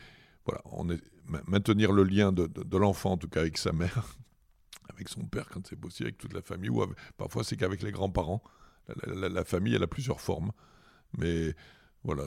Voilà, 0.45 0.63
on 0.67 0.89
est, 0.91 1.01
maintenir 1.47 1.93
le 1.93 2.05
lien 2.05 2.33
de, 2.33 2.77
l'enfant, 2.77 3.13
en 3.13 3.17
tout 3.17 3.29
cas 3.29 3.41
avec 3.41 3.59
sa 3.59 3.73
mère, 3.73 4.17
avec 4.89 5.09
son 5.09 5.25
père 5.25 5.49
quand 5.49 5.67
c'est 5.67 5.77
possible, 5.77 6.09
avec 6.09 6.19
toute 6.19 6.33
la 6.33 6.43
famille, 6.43 6.71
ou 6.71 6.85
parfois 7.17 7.45
c'est 7.45 7.57
qu'avec 7.57 7.83
les 7.83 7.93
grands-parents. 7.93 8.43
La, 9.05 9.45
famille, 9.45 9.75
elle 9.75 9.83
a 9.83 9.87
plusieurs 9.87 10.21
formes. 10.21 10.51
Mais 11.19 11.55
voilà. 12.05 12.25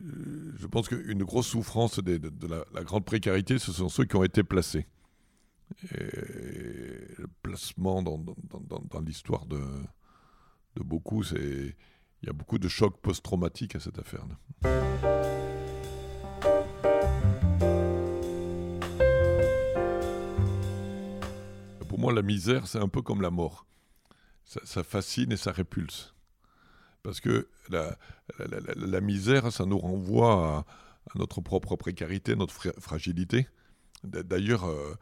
Je 0.00 0.66
pense 0.66 0.88
qu'une 0.88 1.24
grosse 1.24 1.46
souffrance 1.46 1.98
de, 1.98 2.46
la, 2.46 2.84
grande 2.84 3.06
précarité, 3.06 3.58
ce 3.58 3.72
sont 3.72 3.88
ceux 3.88 4.04
qui 4.04 4.16
ont 4.16 4.24
été 4.24 4.42
placés. 4.42 4.86
Et 5.92 7.14
le 7.18 7.26
placement 7.42 8.02
dans, 8.02 9.00
l'histoire 9.00 9.46
de, 9.46 9.62
beaucoup, 10.76 11.22
il 11.32 11.74
y 12.22 12.28
a 12.28 12.32
beaucoup 12.32 12.58
de 12.58 12.68
chocs 12.68 13.00
post-traumatiques 13.00 13.76
à 13.76 13.80
cette 13.80 13.98
affaire-là. 13.98 15.17
Pour 21.98 22.04
moi, 22.04 22.12
la 22.12 22.22
misère, 22.22 22.68
c'est 22.68 22.78
un 22.78 22.86
peu 22.86 23.02
comme 23.02 23.22
la 23.22 23.30
mort. 23.30 23.66
Ça, 24.44 24.84
fascine 24.84 25.32
et 25.32 25.36
ça 25.36 25.50
répulse. 25.50 26.14
Parce 27.02 27.20
que 27.20 27.48
la, 27.70 29.00
misère, 29.00 29.50
ça 29.50 29.66
nous 29.66 29.78
renvoie 29.78 30.58
à, 30.58 30.64
notre 31.16 31.40
propre 31.40 31.74
précarité, 31.74 32.36
notre 32.36 32.54
fragilité. 32.54 33.48
D'ailleurs, 34.04 34.66
euh, 34.66 34.94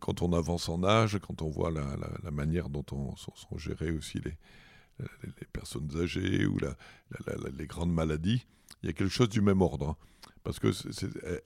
quand 0.00 0.20
on 0.20 0.34
avance 0.34 0.68
en 0.68 0.84
âge, 0.84 1.18
quand 1.18 1.40
on 1.40 1.48
voit 1.48 1.70
la, 1.70 2.30
manière 2.30 2.68
dont 2.68 2.84
on, 2.92 3.16
sont, 3.16 3.56
gérées 3.56 3.92
aussi 3.92 4.20
les, 4.20 4.36
personnes 5.54 5.90
âgées 5.96 6.44
ou 6.44 6.58
les 7.56 7.66
grandes 7.66 7.94
maladies, 7.94 8.44
il 8.82 8.88
y 8.88 8.90
a 8.90 8.92
quelque 8.92 9.08
chose 9.08 9.30
du 9.30 9.40
même 9.40 9.62
ordre. 9.62 9.88
Hein. 9.88 9.96
parce 10.44 10.58
que 10.58 10.72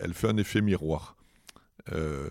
elle 0.00 0.12
fait 0.12 0.28
un 0.28 0.38
effet 0.38 0.60
miroir. 0.60 1.16
Euh, 1.92 2.28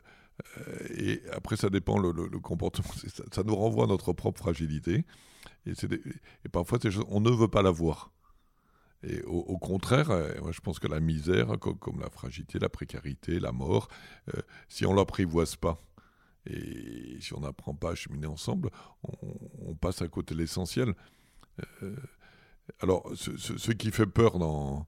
et 0.97 1.21
après, 1.33 1.55
ça 1.55 1.69
dépend 1.69 1.97
le, 1.97 2.13
comportement. 2.39 2.87
Ça, 3.31 3.43
nous 3.43 3.55
renvoie 3.55 3.85
à 3.85 3.87
notre 3.87 4.13
propre 4.13 4.39
fragilité. 4.39 5.05
Et, 5.65 5.73
parfois, 6.51 6.79
on 7.07 7.21
ne 7.21 7.29
veut 7.29 7.47
pas 7.47 7.61
la 7.61 7.71
voir. 7.71 8.11
Et 9.03 9.21
au, 9.23 9.57
contraire, 9.57 10.11
euh, 10.11 10.51
je 10.51 10.59
pense 10.59 10.77
que 10.77 10.87
la 10.87 10.99
misère, 10.99 11.57
comme, 11.59 11.99
la 11.99 12.09
fragilité, 12.09 12.59
la 12.59 12.69
précarité, 12.69 13.39
la 13.39 13.51
mort, 13.51 13.87
euh, 14.35 14.41
si 14.69 14.85
on 14.85 14.93
l'apprivoise 14.93 15.55
pas, 15.55 15.81
et 16.45 17.17
si 17.19 17.33
on 17.33 17.39
n'apprend 17.39 17.73
pas 17.73 17.91
à 17.91 17.95
cheminer 17.95 18.27
ensemble, 18.27 18.69
on, 19.03 19.75
passe 19.75 20.01
à 20.03 20.07
côté 20.07 20.35
de 20.35 20.39
l'essentiel. 20.39 20.93
alors, 22.79 23.09
ce, 23.15 23.71
qui 23.71 23.91
fait 23.91 24.05
peur 24.05 24.37
dans 24.37 24.87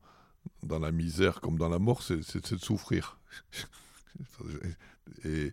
la 0.79 0.91
misère 0.91 1.41
comme 1.41 1.57
dans 1.57 1.69
la 1.69 1.79
mort, 1.79 2.03
c'est 2.03 2.53
de 2.53 2.59
souffrir. 2.59 3.19
Et, 5.25 5.51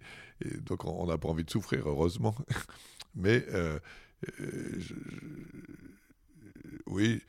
donc 0.60 0.84
on 0.84 1.06
n'a 1.06 1.18
pas 1.18 1.28
envie 1.28 1.44
de 1.44 1.50
souffrir, 1.50 1.88
heureusement. 1.88 2.34
Mais 3.14 3.44
euh, 3.48 3.78
euh, 4.40 4.80
oui, 6.86 7.22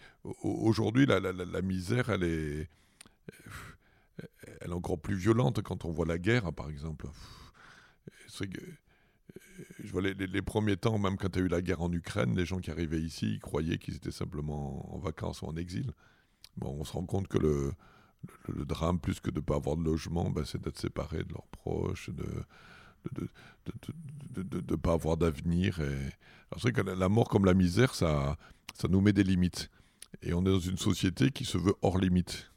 aujourd'hui, 0.43 1.05
la, 1.05 1.61
misère, 1.61 2.09
elle 2.09 2.23
est, 2.23 2.69
elle 4.61 4.73
encore 4.73 4.99
plus 4.99 5.15
violente 5.15 5.61
quand 5.61 5.86
on 5.86 5.91
voit 5.91 6.05
la 6.05 6.17
guerre, 6.17 6.53
par 6.53 6.69
exemple. 6.69 7.07
je 8.29 9.91
vois 9.91 10.01
les, 10.01 10.41
premiers 10.41 10.77
temps, 10.77 10.97
même 10.99 11.17
quand 11.17 11.36
il 11.36 11.39
y 11.39 11.41
a 11.41 11.45
eu 11.45 11.49
la 11.49 11.61
guerre 11.61 11.82
en 11.82 11.91
Ukraine, 11.91 12.36
les 12.36 12.45
gens 12.45 12.59
qui 12.59 12.71
arrivaient 12.71 13.01
ici 13.01 13.39
croyaient 13.39 13.77
qu'ils 13.77 13.95
étaient 13.95 14.11
simplement 14.11 14.93
en 14.93 14.99
vacances 14.99 15.41
ou 15.41 15.47
en 15.47 15.55
exil. 15.55 15.91
Bon, 16.57 16.75
on 16.79 16.84
se 16.84 16.93
rend 16.93 17.05
compte 17.05 17.27
que 17.27 17.38
le, 17.38 17.71
le, 18.47 18.65
drame, 18.65 18.99
plus 18.99 19.19
que 19.19 19.30
de 19.30 19.39
ne 19.39 19.45
pas 19.45 19.55
avoir 19.55 19.78
de 19.78 19.84
logement, 19.84 20.30
ben, 20.30 20.45
c'est 20.45 20.61
d'être 20.61 20.80
séparé 20.80 21.24
de 21.24 21.34
leurs 21.34 21.47
proches, 21.47 22.09
de 22.09 22.26
ne 24.38 24.76
pas 24.76 24.93
avoir 24.93 25.17
d'avenir. 25.17 25.80
Et... 25.80 26.09
Vrai 26.55 26.74
que 26.74 26.82
la 26.82 27.09
mort 27.09 27.30
comme 27.30 27.45
la 27.45 27.53
misère, 27.53 27.95
ça, 27.95 28.38
ça 28.76 28.88
nous 28.88 29.01
met 29.01 29.13
des 29.13 29.24
limites. 29.24 29.69
Et 30.22 30.34
on 30.34 30.41
est 30.41 30.49
dans 30.49 30.59
une 30.59 30.78
société 30.78 31.32
qui 31.32 31.45
se 31.45 31.57
veut 31.57 31.74
hors 31.82 31.97
limite. 31.97 32.51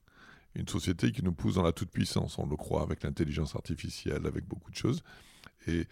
Une 0.55 0.69
société 0.69 1.13
qui 1.13 1.23
nous 1.23 1.33
pousse 1.33 1.55
dans 1.55 1.63
la 1.63 1.73
toute-puissance, 1.73 2.39
on 2.39 2.47
le 2.47 2.57
croit, 2.57 2.83
avec 2.83 3.03
l'intelligence 3.03 3.55
artificielle, 3.57 4.27
avec 4.27 4.47
beaucoup 4.47 4.71
de 4.71 4.77
choses. 4.77 5.03
Et 5.67 5.87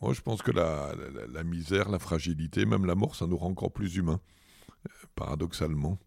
moi, 0.00 0.12
je 0.12 0.20
pense 0.20 0.42
que 0.42 0.50
la, 0.50 0.94
la 1.28 1.44
misère, 1.44 1.88
la 1.88 1.98
fragilité, 1.98 2.64
même 2.64 2.86
la 2.86 2.94
mort, 2.94 3.16
ça 3.16 3.26
nous 3.26 3.36
rend 3.36 3.50
encore 3.50 3.72
plus 3.72 3.96
humains, 3.96 4.20
euh, 4.86 5.06
paradoxalement. 5.14 5.98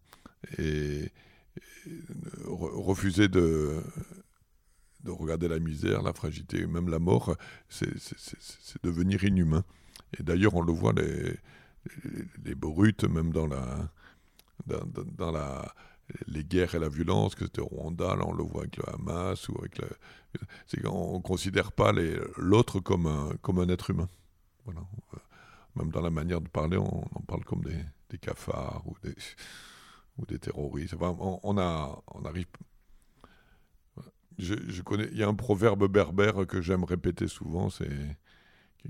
Et, 0.58 1.12
refuser 2.44 3.28
de, 3.28 3.80
de 5.04 5.10
regarder 5.10 5.48
la 5.48 5.58
misère, 5.58 6.02
la 6.02 6.12
fragilité, 6.12 6.66
même 6.66 6.88
la 6.88 6.98
mort, 6.98 7.36
c'est 7.68 7.88
devenir 8.82 9.24
inhumain. 9.24 9.64
Et 10.18 10.22
d'ailleurs, 10.22 10.54
on 10.54 10.62
le 10.62 10.72
voit, 10.72 10.92
les, 10.92 11.36
les, 12.44 12.54
brutes, 12.54 13.04
même 13.04 13.32
dans 13.32 13.46
la, 13.46 13.90
dans, 14.66 15.30
la, 15.30 15.74
les 16.26 16.44
guerres 16.44 16.74
et 16.74 16.78
la 16.78 16.88
violence, 16.88 17.34
que 17.34 17.44
c'était 17.44 17.60
au 17.60 17.66
Rwanda, 17.66 18.16
là 18.16 18.24
on 18.26 18.32
le 18.32 18.44
voit 18.44 18.62
avec 18.62 18.76
le 18.76 18.88
Hamas, 18.88 19.48
ou 19.48 19.58
avec 19.58 19.78
le, 19.78 19.88
c'est 20.66 20.80
qu'on 20.82 21.18
ne 21.18 21.22
considère 21.22 21.72
pas 21.72 21.92
l'autre 22.36 22.80
comme 22.80 23.06
un, 23.06 23.32
comme 23.42 23.58
un 23.58 23.68
être 23.68 23.90
humain. 23.90 24.08
Voilà. 24.64 24.80
Même 25.76 25.90
dans 25.90 26.00
la 26.00 26.10
manière 26.10 26.40
de 26.40 26.48
parler, 26.48 26.76
on, 26.76 27.04
en 27.04 27.20
parle 27.26 27.44
comme 27.44 27.62
des, 27.64 27.84
des 28.10 28.18
cafards 28.18 28.82
ou 28.86 28.96
des 29.02 29.14
ou 30.18 30.26
des 30.26 30.38
terroristes. 30.38 30.94
on, 31.00 31.56
arrive. 31.58 32.46
Je, 34.38 34.82
connais. 34.82 35.08
Il 35.12 35.18
y 35.18 35.22
a 35.22 35.28
un 35.28 35.34
proverbe 35.34 35.86
berbère 35.86 36.46
que 36.46 36.60
j'aime 36.60 36.84
répéter 36.84 37.28
souvent. 37.28 37.70
C'est 37.70 38.16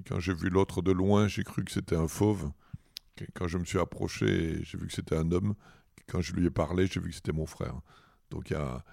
quand 0.06 0.18
j'ai 0.18 0.34
vu 0.34 0.48
l'autre 0.48 0.82
de 0.82 0.92
loin, 0.92 1.28
j'ai 1.28 1.44
cru 1.44 1.64
que 1.64 1.70
c'était 1.70 1.96
un 1.96 2.08
fauve. 2.08 2.50
Quand 3.34 3.46
je 3.46 3.58
me 3.58 3.64
suis 3.64 3.78
approché, 3.78 4.60
j'ai 4.64 4.76
vu 4.76 4.86
que 4.86 4.92
c'était 4.92 5.16
un 5.16 5.30
homme. 5.30 5.54
Quand 6.08 6.20
je 6.20 6.32
lui 6.34 6.46
ai 6.46 6.50
parlé, 6.50 6.86
j'ai 6.86 7.00
vu 7.00 7.10
que 7.10 7.14
c'était 7.14 7.32
mon 7.32 7.46
frère. 7.46 7.80
Donc 8.30 8.50
il 8.50 8.54
y 8.54 8.56
a, 8.56 8.84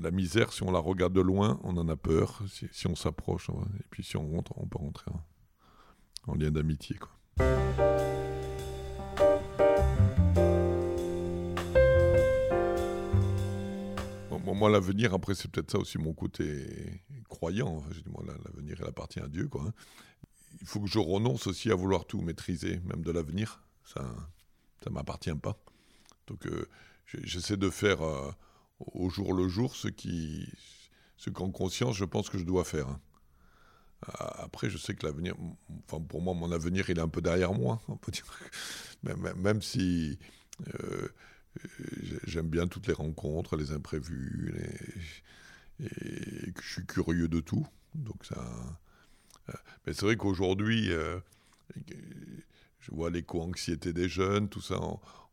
la 0.00 0.10
misère, 0.10 0.52
si 0.52 0.62
on 0.62 0.72
la 0.72 0.80
regarde 0.80 1.12
de 1.12 1.20
loin, 1.20 1.60
on 1.62 1.76
en 1.76 1.88
a 1.88 1.96
peur. 1.96 2.42
Si, 2.72 2.86
on 2.86 2.96
s'approche, 2.96 3.50
et 3.50 3.84
puis 3.90 4.02
si 4.02 4.16
on 4.16 4.28
rentre, 4.28 4.52
on 4.56 4.66
peut 4.66 4.78
rentrer 4.78 5.10
en, 5.12 6.32
en 6.32 6.34
lien 6.34 6.50
d'amitié. 6.50 6.96
Quoi. 6.96 8.17
Moi, 14.58 14.68
l'avenir, 14.68 15.14
après, 15.14 15.34
c'est 15.34 15.50
peut-être 15.50 15.70
ça 15.70 15.78
aussi 15.78 15.98
mon 15.98 16.12
côté 16.12 17.02
croyant. 17.28 17.82
dis, 17.90 18.02
moi, 18.06 18.24
l'avenir, 18.26 18.76
il 18.80 18.86
appartient 18.86 19.20
à 19.20 19.28
Dieu. 19.28 19.48
Quoi. 19.48 19.64
Hein. 19.66 19.72
Il 20.60 20.66
faut 20.66 20.80
que 20.80 20.88
je 20.88 20.98
renonce 20.98 21.46
aussi 21.46 21.70
à 21.70 21.74
vouloir 21.74 22.04
tout 22.04 22.20
maîtriser, 22.20 22.80
même 22.84 23.02
de 23.02 23.10
l'avenir. 23.12 23.62
Ça 23.84 24.02
ne 24.86 24.90
m'appartient 24.90 25.34
pas. 25.34 25.56
Donc, 26.26 26.46
euh, 26.46 26.68
j'essaie 27.06 27.56
de 27.56 27.70
faire 27.70 28.02
euh, 28.02 28.30
au 28.80 29.08
jour 29.08 29.32
le 29.32 29.48
jour 29.48 29.74
ce 29.74 29.88
qui, 29.88 30.48
ce 31.16 31.30
qu'en 31.30 31.50
conscience, 31.50 31.96
je 31.96 32.04
pense 32.04 32.28
que 32.28 32.38
je 32.38 32.44
dois 32.44 32.64
faire. 32.64 32.88
Hein. 32.88 33.00
Après, 34.18 34.70
je 34.70 34.78
sais 34.78 34.94
que 34.94 35.06
l'avenir, 35.06 35.34
enfin, 35.86 36.00
pour 36.02 36.22
moi, 36.22 36.34
mon 36.34 36.52
avenir, 36.52 36.88
il 36.88 36.98
est 36.98 37.02
un 37.02 37.08
peu 37.08 37.20
derrière 37.20 37.52
moi, 37.52 37.80
on 37.88 37.96
peut 37.96 38.12
dire. 38.12 38.24
Même, 39.04 39.32
même 39.36 39.62
si. 39.62 40.18
Euh, 40.74 41.08
j'aime 42.24 42.48
bien 42.48 42.66
toutes 42.66 42.86
les 42.86 42.94
rencontres, 42.94 43.56
les 43.56 43.72
imprévus, 43.72 44.54
et 45.80 46.52
je 46.60 46.68
suis 46.72 46.86
curieux 46.86 47.28
de 47.28 47.40
tout. 47.40 47.66
Donc 47.94 48.24
ça. 48.24 48.44
Euh, 49.48 49.52
mais 49.86 49.92
c'est 49.92 50.02
vrai 50.02 50.16
qu'aujourd'hui, 50.16 50.92
euh, 50.92 51.18
je 52.80 52.90
vois 52.90 53.10
l'éco-anxiété 53.10 53.92
des 53.92 54.08
jeunes, 54.08 54.48
tout 54.48 54.60
ça. 54.60 54.78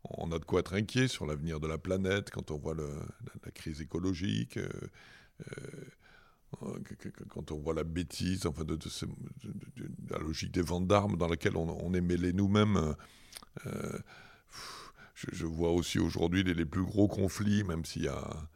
On, 0.04 0.30
a 0.30 0.38
de 0.38 0.44
quoi 0.44 0.60
être 0.60 0.74
inquiet 0.74 1.08
sur 1.08 1.26
l'avenir 1.26 1.58
de 1.58 1.66
la 1.66 1.78
planète 1.78 2.30
quand 2.30 2.50
on 2.50 2.58
voit 2.58 2.74
la, 2.74 3.50
crise 3.52 3.80
écologique. 3.80 4.58
Euh, 4.58 4.70
quand 7.28 7.50
on 7.50 7.58
voit 7.58 7.74
la 7.74 7.84
bêtise, 7.84 8.46
enfin 8.46 8.64
de, 8.64 8.78
la 10.08 10.18
logique 10.18 10.52
des 10.52 10.62
ventes 10.62 10.86
d'armes 10.86 11.16
dans 11.16 11.28
laquelle 11.28 11.56
on, 11.56 11.92
est 11.92 12.00
mêlé 12.00 12.32
nous-mêmes 12.32 12.94
je, 15.16 15.46
vois 15.46 15.72
aussi 15.72 15.98
aujourd'hui 15.98 16.42
les, 16.42 16.66
plus 16.66 16.84
gros 16.84 17.08
conflits, 17.08 17.64
même 17.64 17.84
s'il 17.84 18.04
y 18.04 18.08
a, 18.08 18.48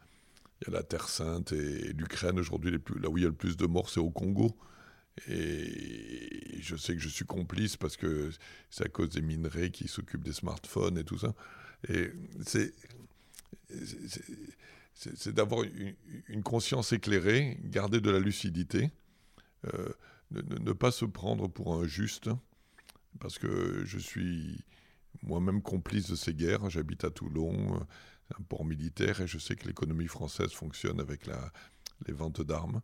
la 0.69 0.83
Terre 0.83 1.09
Sainte 1.09 1.53
et, 1.53 1.93
l'Ukraine 1.95 2.39
aujourd'hui, 2.39 2.79
là 3.01 3.09
où 3.09 3.17
il 3.17 3.23
y 3.23 3.27
a 3.27 3.31
le 3.31 3.35
plus 3.35 3.57
de 3.57 3.67
morts, 3.67 3.89
c'est 3.89 4.01
au 4.01 4.11
Congo. 4.11 4.55
Et 5.29 6.59
je 6.61 6.77
sais 6.77 6.95
que 6.95 7.01
je 7.01 7.09
suis 7.09 7.25
complice 7.25 7.77
parce 7.77 7.97
que 7.97 8.31
c'est 8.71 8.85
à 8.85 8.89
cause 8.89 9.11
des 9.11 9.23
minerais 9.23 9.71
qui 9.71 9.89
s'occupent 9.89 10.25
des 10.25 10.33
smartphones 10.33 10.99
et 10.99 11.05
tout 11.05 11.19
ça. 11.19 11.35
Et 11.89 12.13
c'est 12.47 12.75
d'avoir 15.35 15.65
une, 16.29 16.43
conscience 16.43 16.93
éclairée, 16.93 17.59
garder 17.65 18.01
de 18.01 18.11
la 18.11 18.21
lucidité, 18.21 18.91
euh, 19.73 19.89
ne, 20.31 20.73
pas 20.73 20.91
se 20.91 21.07
prendre 21.07 21.49
pour 21.49 21.75
un 21.75 21.87
juste, 21.87 22.31
parce 23.19 23.39
que 23.39 23.83
je 23.85 23.99
suis 23.99 24.63
moi-même 25.23 25.63
complice 25.63 26.11
de 26.11 26.17
ces 26.17 26.35
guerres. 26.35 26.69
J'habite 26.71 27.05
à 27.05 27.11
Toulon, 27.11 27.77
euh, 27.77 27.81
un 28.39 28.43
port 28.49 28.65
militaire, 28.65 29.21
et 29.21 29.27
je 29.27 29.39
sais 29.39 29.57
que 29.57 29.67
l'économie 29.67 30.07
française 30.07 30.53
fonctionne 30.53 31.01
avec 31.01 31.27
les 32.07 32.13
ventes 32.13 32.43
d'armes. 32.43 32.81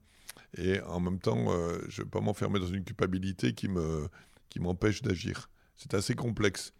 Et 0.57 0.81
en 0.81 1.01
même 1.01 1.19
temps, 1.19 1.53
euh, 1.53 1.79
je 1.89 2.01
ne 2.01 2.05
vais 2.05 2.11
pas 2.11 2.21
m'enfermer 2.21 2.59
dans 2.59 2.67
une 2.67 2.85
culpabilité 2.85 3.55
qui 3.55 3.69
me 3.69 4.09
qui 4.49 4.61
m'empêche 4.61 5.03
d'agir. 5.03 5.51
C'est 5.77 5.95
assez 5.95 6.15
complexe. 6.15 6.73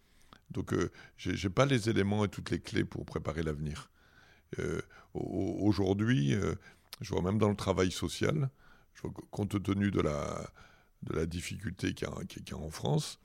Donc, 0.51 0.73
euh, 0.73 0.91
je 1.17 1.31
n'ai 1.31 1.53
pas 1.53 1.65
les 1.65 1.89
éléments 1.89 2.23
et 2.23 2.29
toutes 2.29 2.49
les 2.49 2.59
clés 2.59 2.85
pour 2.85 3.05
préparer 3.05 3.43
l'avenir. 3.43 3.89
Aujourd'hui, 5.13 6.33
je 7.01 7.09
vois 7.13 7.21
même 7.21 7.37
dans 7.37 7.49
le 7.49 7.55
travail 7.55 7.91
social, 7.91 8.49
compte 9.29 9.61
tenu 9.61 9.91
de 9.91 9.99
la, 9.99 10.49
de 11.03 11.13
la 11.13 11.25
difficulté 11.25 11.93
qu'il 11.93 12.07
y, 12.07 12.53
a 12.53 12.57
en 12.57 12.69
France, 12.69 13.19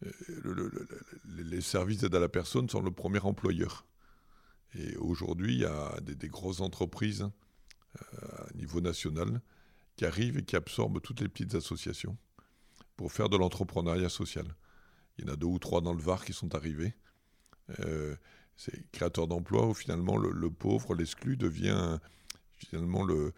le, 0.00 0.88
les 1.24 1.60
services 1.60 1.98
d'aide 1.98 2.14
à 2.14 2.20
la 2.20 2.28
personne 2.28 2.68
sont 2.68 2.82
le 2.82 2.90
premier 2.90 3.20
employeur. 3.20 3.86
Et 4.74 4.96
aujourd'hui, 4.96 5.54
il 5.54 5.60
y 5.60 5.64
a 5.64 5.98
des, 6.00 6.28
grosses 6.28 6.60
entreprises 6.60 7.22
euh, 7.22 8.46
à 8.46 8.52
niveau 8.54 8.80
national 8.80 9.40
qui 9.96 10.04
arrive 10.04 10.38
et 10.38 10.44
qui 10.44 10.56
absorbe 10.56 11.00
toutes 11.00 11.20
les 11.20 11.28
petites 11.28 11.54
associations 11.54 12.16
pour 12.96 13.12
faire 13.12 13.28
de 13.28 13.36
l'entrepreneuriat 13.36 14.08
social. 14.08 14.46
Il 15.16 15.24
y 15.24 15.30
en 15.30 15.32
a 15.32 15.36
deux 15.36 15.46
ou 15.46 15.58
trois 15.58 15.80
dans 15.80 15.94
le 15.94 16.02
Var 16.02 16.24
qui 16.24 16.32
sont 16.32 16.54
arrivés. 16.54 16.94
Euh, 17.80 18.14
c'est 18.56 18.90
créateur 18.90 19.26
d'emplois 19.26 19.66
où 19.66 19.74
finalement 19.74 20.16
le, 20.16 20.50
pauvre, 20.50 20.94
l'exclu 20.94 21.36
devient 21.36 21.98
finalement 22.56 23.04
le, 23.04 23.32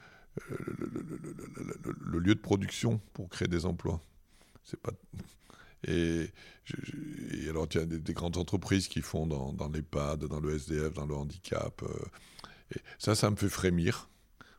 le, 0.49 2.19
lieu 2.19 2.35
de 2.35 2.41
production 2.41 3.01
pour 3.13 3.29
créer 3.29 3.49
des 3.49 3.67
emplois. 3.67 4.01
C'est 4.65 4.81
pas 4.81 4.93
et, 5.87 6.31
alors 7.49 7.67
il 7.71 7.77
y 7.77 7.83
a 7.83 7.87
des, 7.87 8.13
grandes 8.13 8.37
entreprises 8.37 8.89
qui 8.89 9.01
font 9.01 9.27
dans, 9.27 9.53
dans 9.53 9.69
l'EHPAD, 9.69 10.25
dans 10.25 10.41
le 10.41 10.55
SDF, 10.55 10.93
dans 10.93 11.07
le 11.07 11.15
handicap. 11.15 11.83
Euh, 11.83 12.05
et 12.75 12.81
ça, 12.99 13.15
ça 13.15 13.31
me 13.31 13.37
fait 13.37 13.49
frémir 13.49 14.09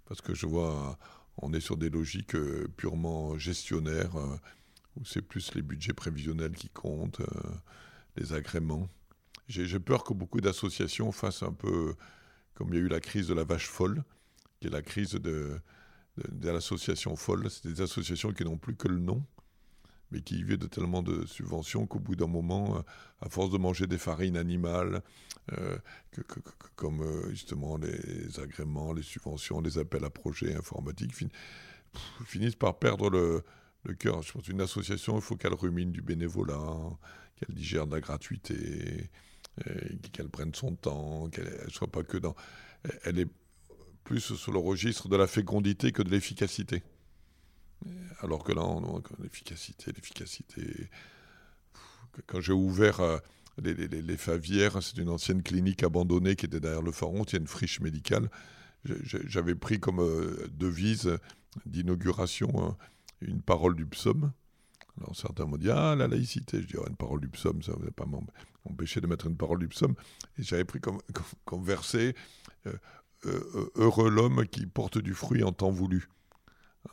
parce 0.06 0.22
que 0.22 0.34
je 0.34 0.46
vois, 0.46 0.98
on 1.38 1.54
est 1.54 1.60
sur 1.60 1.78
des 1.78 1.90
logiques 1.90 2.36
euh, 2.36 2.68
purement 2.78 3.38
gestionnaires 3.38 4.16
où 4.96 5.06
c'est 5.06 5.22
plus 5.22 5.54
les 5.54 5.62
budgets 5.62 5.94
prévisionnels 5.94 6.54
qui 6.54 6.70
comptent, 6.70 7.22
les 8.16 8.34
agréments. 8.34 8.90
J'ai 9.48 9.80
peur 9.80 10.04
que 10.04 10.14
beaucoup 10.14 10.42
d'associations 10.42 11.12
fassent 11.12 11.44
un 11.44 11.54
peu 11.54 11.96
comme 12.60 12.74
il 12.74 12.76
y 12.76 12.80
a 12.80 12.82
eu 12.82 12.90
la 12.90 13.00
crise 13.00 13.28
de 13.28 13.34
la 13.34 13.46
vache 13.46 13.68
folle, 13.68 14.04
qui 14.60 14.68
est 14.68 14.70
la 14.70 14.82
crise 14.82 15.12
de, 15.12 15.60
de, 16.18 16.50
l'association 16.50 17.16
folle. 17.16 17.50
C'est 17.50 17.68
des 17.68 17.82
associations 17.82 18.34
qui 18.34 18.44
n'ont 18.44 18.58
plus 18.58 18.76
que 18.76 18.90
le 18.90 19.00
nom, 19.00 19.24
mais 20.12 20.22
qui 20.22 20.44
vivent 20.44 20.58
de 20.58 20.68
tellement 20.68 21.04
de 21.04 21.26
subventions 21.26 21.86
qu'au 21.86 22.00
bout 22.00 22.16
d'un 22.16 22.28
moment, 22.28 22.78
euh, 22.78 22.82
à 23.22 23.30
force 23.30 23.52
de 23.52 23.58
manger 23.58 23.88
des 23.88 23.98
farines 23.98 24.38
animales, 24.38 25.02
euh, 25.54 25.78
comme 26.76 27.02
euh, 27.02 27.30
justement 27.30 27.78
les 27.78 28.40
agréments, 28.40 28.94
les 28.94 29.04
subventions, 29.04 29.62
les 29.62 29.78
appels 29.78 30.04
à 30.04 30.10
projets 30.10 30.56
informatiques, 30.56 31.14
finissent 32.26 32.56
par 32.56 32.80
perdre 32.80 33.10
le, 33.10 33.44
le 33.84 33.94
cœur. 33.94 34.22
Je 34.22 34.32
pense 34.32 34.44
qu'une 34.44 34.62
association, 34.62 35.16
il 35.16 35.22
faut 35.22 35.36
qu'elle 35.36 35.54
rumine 35.54 35.92
du 35.92 36.02
bénévolat, 36.02 36.98
qu'elle 37.36 37.56
digère 37.56 37.88
de 37.88 37.96
la 37.96 38.02
gratuité, 38.02 39.10
qu'elle 40.14 40.30
prenne 40.30 40.54
son 40.54 40.76
temps, 40.76 41.30
qu'elle 41.30 41.70
soit 41.70 41.92
pas 41.92 42.04
que 42.04 42.18
dans. 42.18 42.36
Elle 43.04 43.20
est 43.20 43.28
plus 44.04 44.36
sur 44.36 44.52
le 44.52 44.60
registre 44.60 45.10
de 45.10 45.16
la 45.18 45.28
fécondité 45.28 45.92
que 45.92 46.02
de 46.02 46.10
l'efficacité. 46.10 46.84
Alors 48.22 48.44
que 48.44 48.52
là, 48.52 48.64
on, 48.64 49.02
l'efficacité, 49.22 49.92
l'efficacité. 49.92 50.90
Quand 52.26 52.42
j'ai 52.42 52.54
ouvert 52.54 53.00
euh, 53.00 53.18
les, 53.58 54.18
Favières, 54.18 54.82
c'est 54.84 54.98
une 54.98 55.10
ancienne 55.10 55.42
clinique 55.42 55.84
abandonnée 55.84 56.36
qui 56.36 56.46
était 56.46 56.60
derrière 56.60 56.82
le 56.82 56.92
Pharaon, 56.92 57.24
il 57.24 57.34
y 57.34 57.38
une 57.38 57.48
friche 57.48 57.80
médicale. 57.80 58.30
J'avais 59.04 59.56
pris 59.56 59.80
comme 59.80 60.00
euh, 60.00 60.48
devise 60.52 61.18
d'inauguration 61.66 62.50
euh, 62.56 62.72
une 63.22 63.42
parole 63.42 63.76
du 63.76 63.86
psaume. 63.86 64.32
Alors 64.98 65.16
certains 65.16 65.46
m'ont 65.46 65.58
dit 65.58 65.70
Ah, 65.70 65.96
la 65.96 66.08
laïcité. 66.08 66.62
Je 66.62 66.68
dis 66.68 66.78
oh, 66.78 66.86
Une 66.88 66.96
parole 66.96 67.22
du 67.22 67.30
psaume, 67.30 67.62
ça 67.62 67.74
ne 67.74 67.86
va 67.86 67.92
pas 67.92 68.06
m'empêcher 68.66 69.00
de 69.02 69.08
mettre 69.08 69.28
une 69.28 69.38
parole 69.38 69.60
du 69.60 69.68
psaume. 69.68 69.96
Et 70.38 70.44
j'avais 70.44 70.66
pris 70.66 70.80
comme, 70.80 71.00
verset 71.64 72.16
Heureux 73.76 74.10
l'homme 74.10 74.46
qui 74.48 74.66
porte 74.66 74.98
du 74.98 75.14
fruit 75.14 75.44
en 75.44 75.52
temps 75.52 75.72
voulu. 75.72 76.08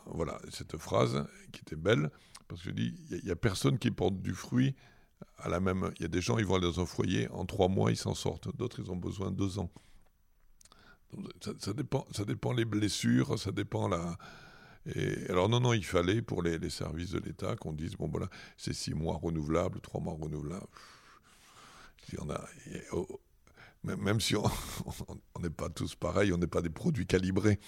Voilà, 0.06 0.38
cette 0.50 0.76
phrase 0.76 1.26
qui 1.52 1.60
était 1.60 1.76
belle, 1.76 2.10
parce 2.48 2.62
que 2.62 2.70
je 2.70 2.74
dis 2.74 2.94
Il 3.10 3.24
n'y 3.24 3.30
a, 3.30 3.36
personne 3.36 3.78
qui 3.78 3.90
porte 3.90 4.20
du 4.20 4.34
fruit 4.34 4.74
à 5.38 5.48
la 5.48 5.60
même. 5.60 5.90
Il 5.96 6.02
y 6.02 6.04
a 6.04 6.08
des 6.08 6.20
gens, 6.20 6.38
ils 6.38 6.46
vont 6.46 6.56
aller 6.56 6.66
dans 6.66 6.80
un 6.80 6.86
foyer, 6.86 7.28
en 7.30 7.44
trois 7.44 7.68
mois, 7.68 7.90
ils 7.90 7.96
s'en 7.96 8.14
sortent. 8.14 8.54
D'autres, 8.56 8.80
ils 8.80 8.90
ont 8.90 8.96
besoin 8.96 9.30
de 9.30 9.36
deux 9.36 9.58
ans. 9.58 9.70
ça, 11.60 11.72
dépend, 11.72 12.06
ça 12.12 12.24
les 12.56 12.64
blessures, 12.64 13.38
ça 13.38 13.52
dépend 13.52 13.88
la 13.88 14.16
alors 15.28 15.48
non, 15.48 15.60
non, 15.60 15.72
il 15.72 15.84
fallait 15.84 16.22
pour 16.22 16.42
les, 16.42 16.70
services 16.70 17.10
de 17.10 17.18
l'État 17.18 17.56
qu'on 17.56 17.72
dise, 17.72 17.96
bon 17.96 18.08
voilà, 18.08 18.28
c'est 18.56 18.72
six 18.72 18.94
mois 18.94 19.16
renouvelables, 19.16 19.80
trois 19.80 20.00
mois 20.00 20.14
renouvelables. 20.14 20.66
Oh, 22.92 23.20
même 23.82 24.20
si 24.20 24.36
on 25.34 25.40
n'est 25.40 25.50
pas 25.50 25.68
tous 25.70 25.94
pareils, 25.96 26.32
on 26.32 26.38
n'est 26.38 26.46
pas 26.46 26.62
des 26.62 26.70
produits 26.70 27.06
calibrés. 27.06 27.58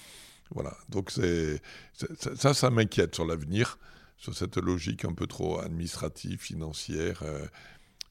Voilà, 0.50 0.76
donc 0.88 1.10
ça, 1.10 2.54
ça 2.54 2.70
m'inquiète 2.70 3.14
sur 3.14 3.26
l'avenir, 3.26 3.78
sur 4.16 4.34
cette 4.34 4.56
logique 4.56 5.04
un 5.04 5.12
peu 5.12 5.26
trop 5.26 5.60
administrative, 5.60 6.40
financière, 6.40 7.22
euh, 7.22 7.46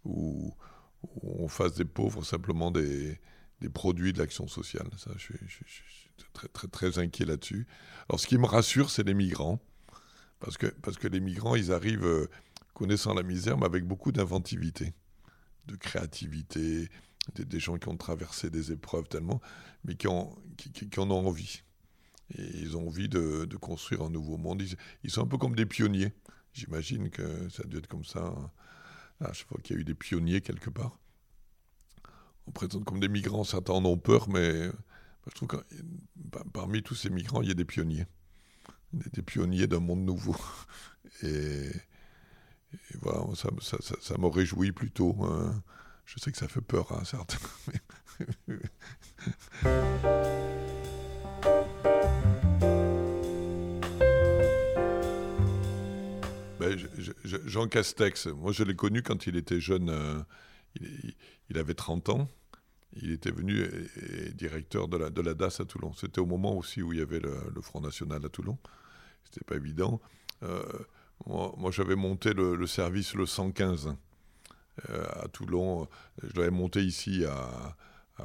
où, 0.05 0.53
on 1.21 1.47
fasse 1.47 1.73
des 1.75 1.85
pauvres 1.85 2.23
simplement 2.23 2.71
des, 2.71 3.19
produits 3.73 4.13
de 4.13 4.19
l'action 4.19 4.47
sociale. 4.47 4.88
Ça, 4.97 5.11
je, 5.17 5.33
je, 5.45 5.63
très, 6.33 6.47
très, 6.47 6.67
très 6.67 6.99
inquiet 6.99 7.25
là-dessus. 7.25 7.67
Alors, 8.09 8.19
ce 8.19 8.27
qui 8.27 8.38
me 8.38 8.45
rassure, 8.45 8.89
c'est 8.89 9.03
les 9.03 9.13
migrants. 9.13 9.59
Parce 10.39 10.57
que, 10.57 10.67
parce 10.67 10.97
que 10.97 11.07
les 11.07 11.19
migrants, 11.19 11.55
ils 11.55 11.71
arrivent 11.71 12.05
euh, 12.05 12.29
connaissant 12.73 13.13
la 13.13 13.23
misère, 13.23 13.57
mais 13.57 13.65
avec 13.65 13.85
beaucoup 13.85 14.11
d'inventivité, 14.11 14.93
de 15.65 15.75
créativité, 15.75 16.89
des, 17.35 17.59
gens 17.59 17.77
qui 17.77 17.89
ont 17.89 17.97
traversé 17.97 18.49
des 18.49 18.71
épreuves 18.71 19.07
tellement, 19.07 19.41
mais 19.83 19.95
qui, 19.95 20.07
ont, 20.07 20.35
qui, 20.57 20.99
en 20.99 21.09
ont 21.09 21.27
envie. 21.27 21.63
Ils 22.36 22.75
ont 22.75 22.88
envie 22.88 23.09
de, 23.09 23.45
construire 23.57 24.01
un 24.01 24.09
nouveau 24.09 24.38
monde. 24.38 24.63
Ils, 25.03 25.11
sont 25.11 25.23
un 25.23 25.28
peu 25.28 25.38
comme 25.38 25.55
des 25.55 25.65
pionniers. 25.65 26.13
J'imagine 26.53 27.09
que 27.09 27.49
ça 27.49 27.63
a 27.63 27.67
dû 27.67 27.78
être 27.78 27.88
comme 27.88 28.03
ça. 28.03 28.34
Là, 29.19 29.32
je 29.34 29.43
vois 29.49 29.61
qu'il 29.61 29.75
y 29.75 29.80
a 29.80 29.82
eu 29.82 29.86
des 29.86 29.95
pionniers 29.95 30.41
quelque 30.41 30.69
part. 30.69 30.99
On 32.45 32.51
présente 32.51 32.86
comme 32.86 32.99
des 32.99 33.09
migrants, 33.09 33.43
certains 33.43 33.73
en 33.73 33.86
ont 33.86 33.97
peur, 33.97 34.30
mais 34.30 34.69
je 35.28 35.36
trouve 35.36 35.49
que 35.49 35.57
parmi 36.53 36.84
tous 36.84 36.95
ces 36.95 37.09
migrants, 37.09 37.41
il 37.41 37.47
y 37.49 37.51
a 37.51 37.55
des 37.55 37.65
pionniers. 37.65 38.05
Des, 38.93 39.21
pionniers 39.21 39.67
d'un 39.67 39.80
monde 39.80 40.05
nouveau. 40.05 40.36
Et, 41.23 41.71
voilà, 43.01 43.23
ça, 43.36 43.49
ça, 43.61 43.78
ça, 44.01 44.15
plutôt. 44.75 45.15
Hein. 45.23 45.63
Je 46.05 46.19
sais 46.19 46.32
que 46.32 46.38
ça 46.38 46.47
fait 46.47 46.61
peur 46.61 46.91
à 46.91 47.03
certains. 47.03 47.38
Jean 57.24 57.68
Castex, 57.68 58.28
moi 58.28 58.51
je 58.51 58.63
l'ai 58.63 58.76
connu 58.76 59.03
quand 59.03 59.28
il 59.28 59.36
était 59.36 59.59
jeune, 59.59 59.89
euh, 59.89 60.20
il, 61.49 61.57
avait 61.57 61.74
30 61.74 62.09
ans 62.09 62.28
il 63.01 63.11
était 63.11 63.32
venu 63.32 63.63
directeur 64.34 64.88
de 64.88 64.97
la, 64.97 65.09
de 65.09 65.22
DAS 65.34 65.59
à 65.59 65.65
Toulon. 65.65 65.93
C'était 65.93 66.20
au 66.20 66.26
moment 66.26 66.55
aussi 66.55 66.82
où 66.82 66.93
il 66.93 66.99
y 66.99 67.01
avait 67.01 67.20
le, 67.20 67.61
Front 67.61 67.82
National 67.82 68.26
à 68.26 68.30
Toulon. 68.30 68.57
C'était 69.24 69.43
pas 69.43 69.55
évident. 69.55 70.01
Euh, 70.43 70.63
moi, 71.26 71.72
j'avais 71.72 71.95
monté 71.95 72.34
le, 72.34 72.65
service 72.68 73.13
le 73.13 73.26
115 73.26 73.95
euh, 74.89 75.05
à 75.24 75.28
Toulon. 75.28 75.88
Je 76.24 76.39
l'avais 76.39 76.51
monté 76.51 76.84
ici 76.84 77.26
à, 77.26 77.76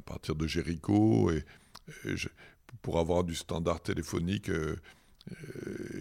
partir 0.03 0.35
de 0.35 0.47
Jéricho. 0.47 1.31
Et, 1.31 1.45
pour 2.81 2.99
avoir 2.99 3.25
du 3.25 3.35
standard 3.35 3.83
téléphonique, 3.83 4.51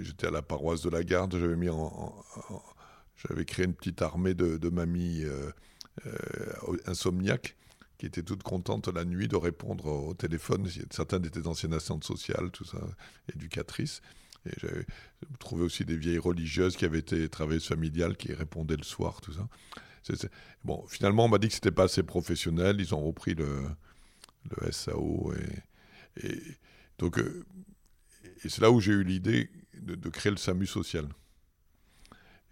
j'étais 0.02 0.28
à 0.28 0.32
la 0.32 0.42
paroisse 0.42 0.82
de 0.82 0.90
la 0.90 1.04
Garde. 1.04 1.38
J'avais 1.38 1.56
mis 1.56 3.46
créé 3.46 3.66
une 3.66 3.74
petite 3.74 4.02
armée 4.02 4.34
de, 4.34 4.58
de 4.58 4.70
mamies 4.70 5.24
insomniaques 6.86 7.56
qui 7.98 8.08
étaient 8.08 8.24
toutes 8.24 8.42
contentes 8.42 8.88
la 8.88 9.06
nuit 9.06 9.28
de 9.28 9.36
répondre 9.36 9.86
au 9.86 10.14
téléphone. 10.16 10.68
Certaines 10.90 11.24
étaient 11.24 11.46
anciennes 11.46 11.74
assistantes 11.74 12.04
sociales, 12.04 12.50
tout 12.52 12.66
ça, 12.66 12.80
éducatrices. 13.32 14.02
J'avais 14.58 14.86
trouvé 15.38 15.64
aussi 15.64 15.86
des 15.86 15.96
vieilles 15.98 16.18
religieuses 16.18 16.76
qui 16.76 16.86
avaient 16.86 17.00
été 17.00 17.30
travailleuses 17.30 17.68
familiales 17.68 18.18
qui 18.18 18.34
répondaient 18.34 18.76
le 18.76 18.84
soir, 18.84 19.22
tout 19.22 19.34
ça. 19.34 19.48
Bon, 20.64 20.84
finalement, 20.88 21.26
on 21.26 21.30
m'a 21.30 21.38
dit 21.38 21.48
que 21.48 21.54
c'était 21.54 21.72
pas 21.72 21.84
assez 21.84 22.04
professionnel. 22.04 22.78
Ils 22.80 22.96
ont 22.96 23.06
repris 23.06 23.36
le, 23.36 23.62
SAO. 24.72 25.34
Et, 26.24 26.42
donc, 26.98 27.20
euh, 27.20 27.46
et 28.44 28.50
c'est 28.50 28.62
là 28.62 28.72
où 28.72 28.80
j'ai 28.80 28.92
eu 28.92 29.04
l'idée 29.04 29.50
de, 29.74 30.10
créer 30.10 30.32
le 30.32 30.38
SAMU 30.38 30.66
social. 30.66 31.08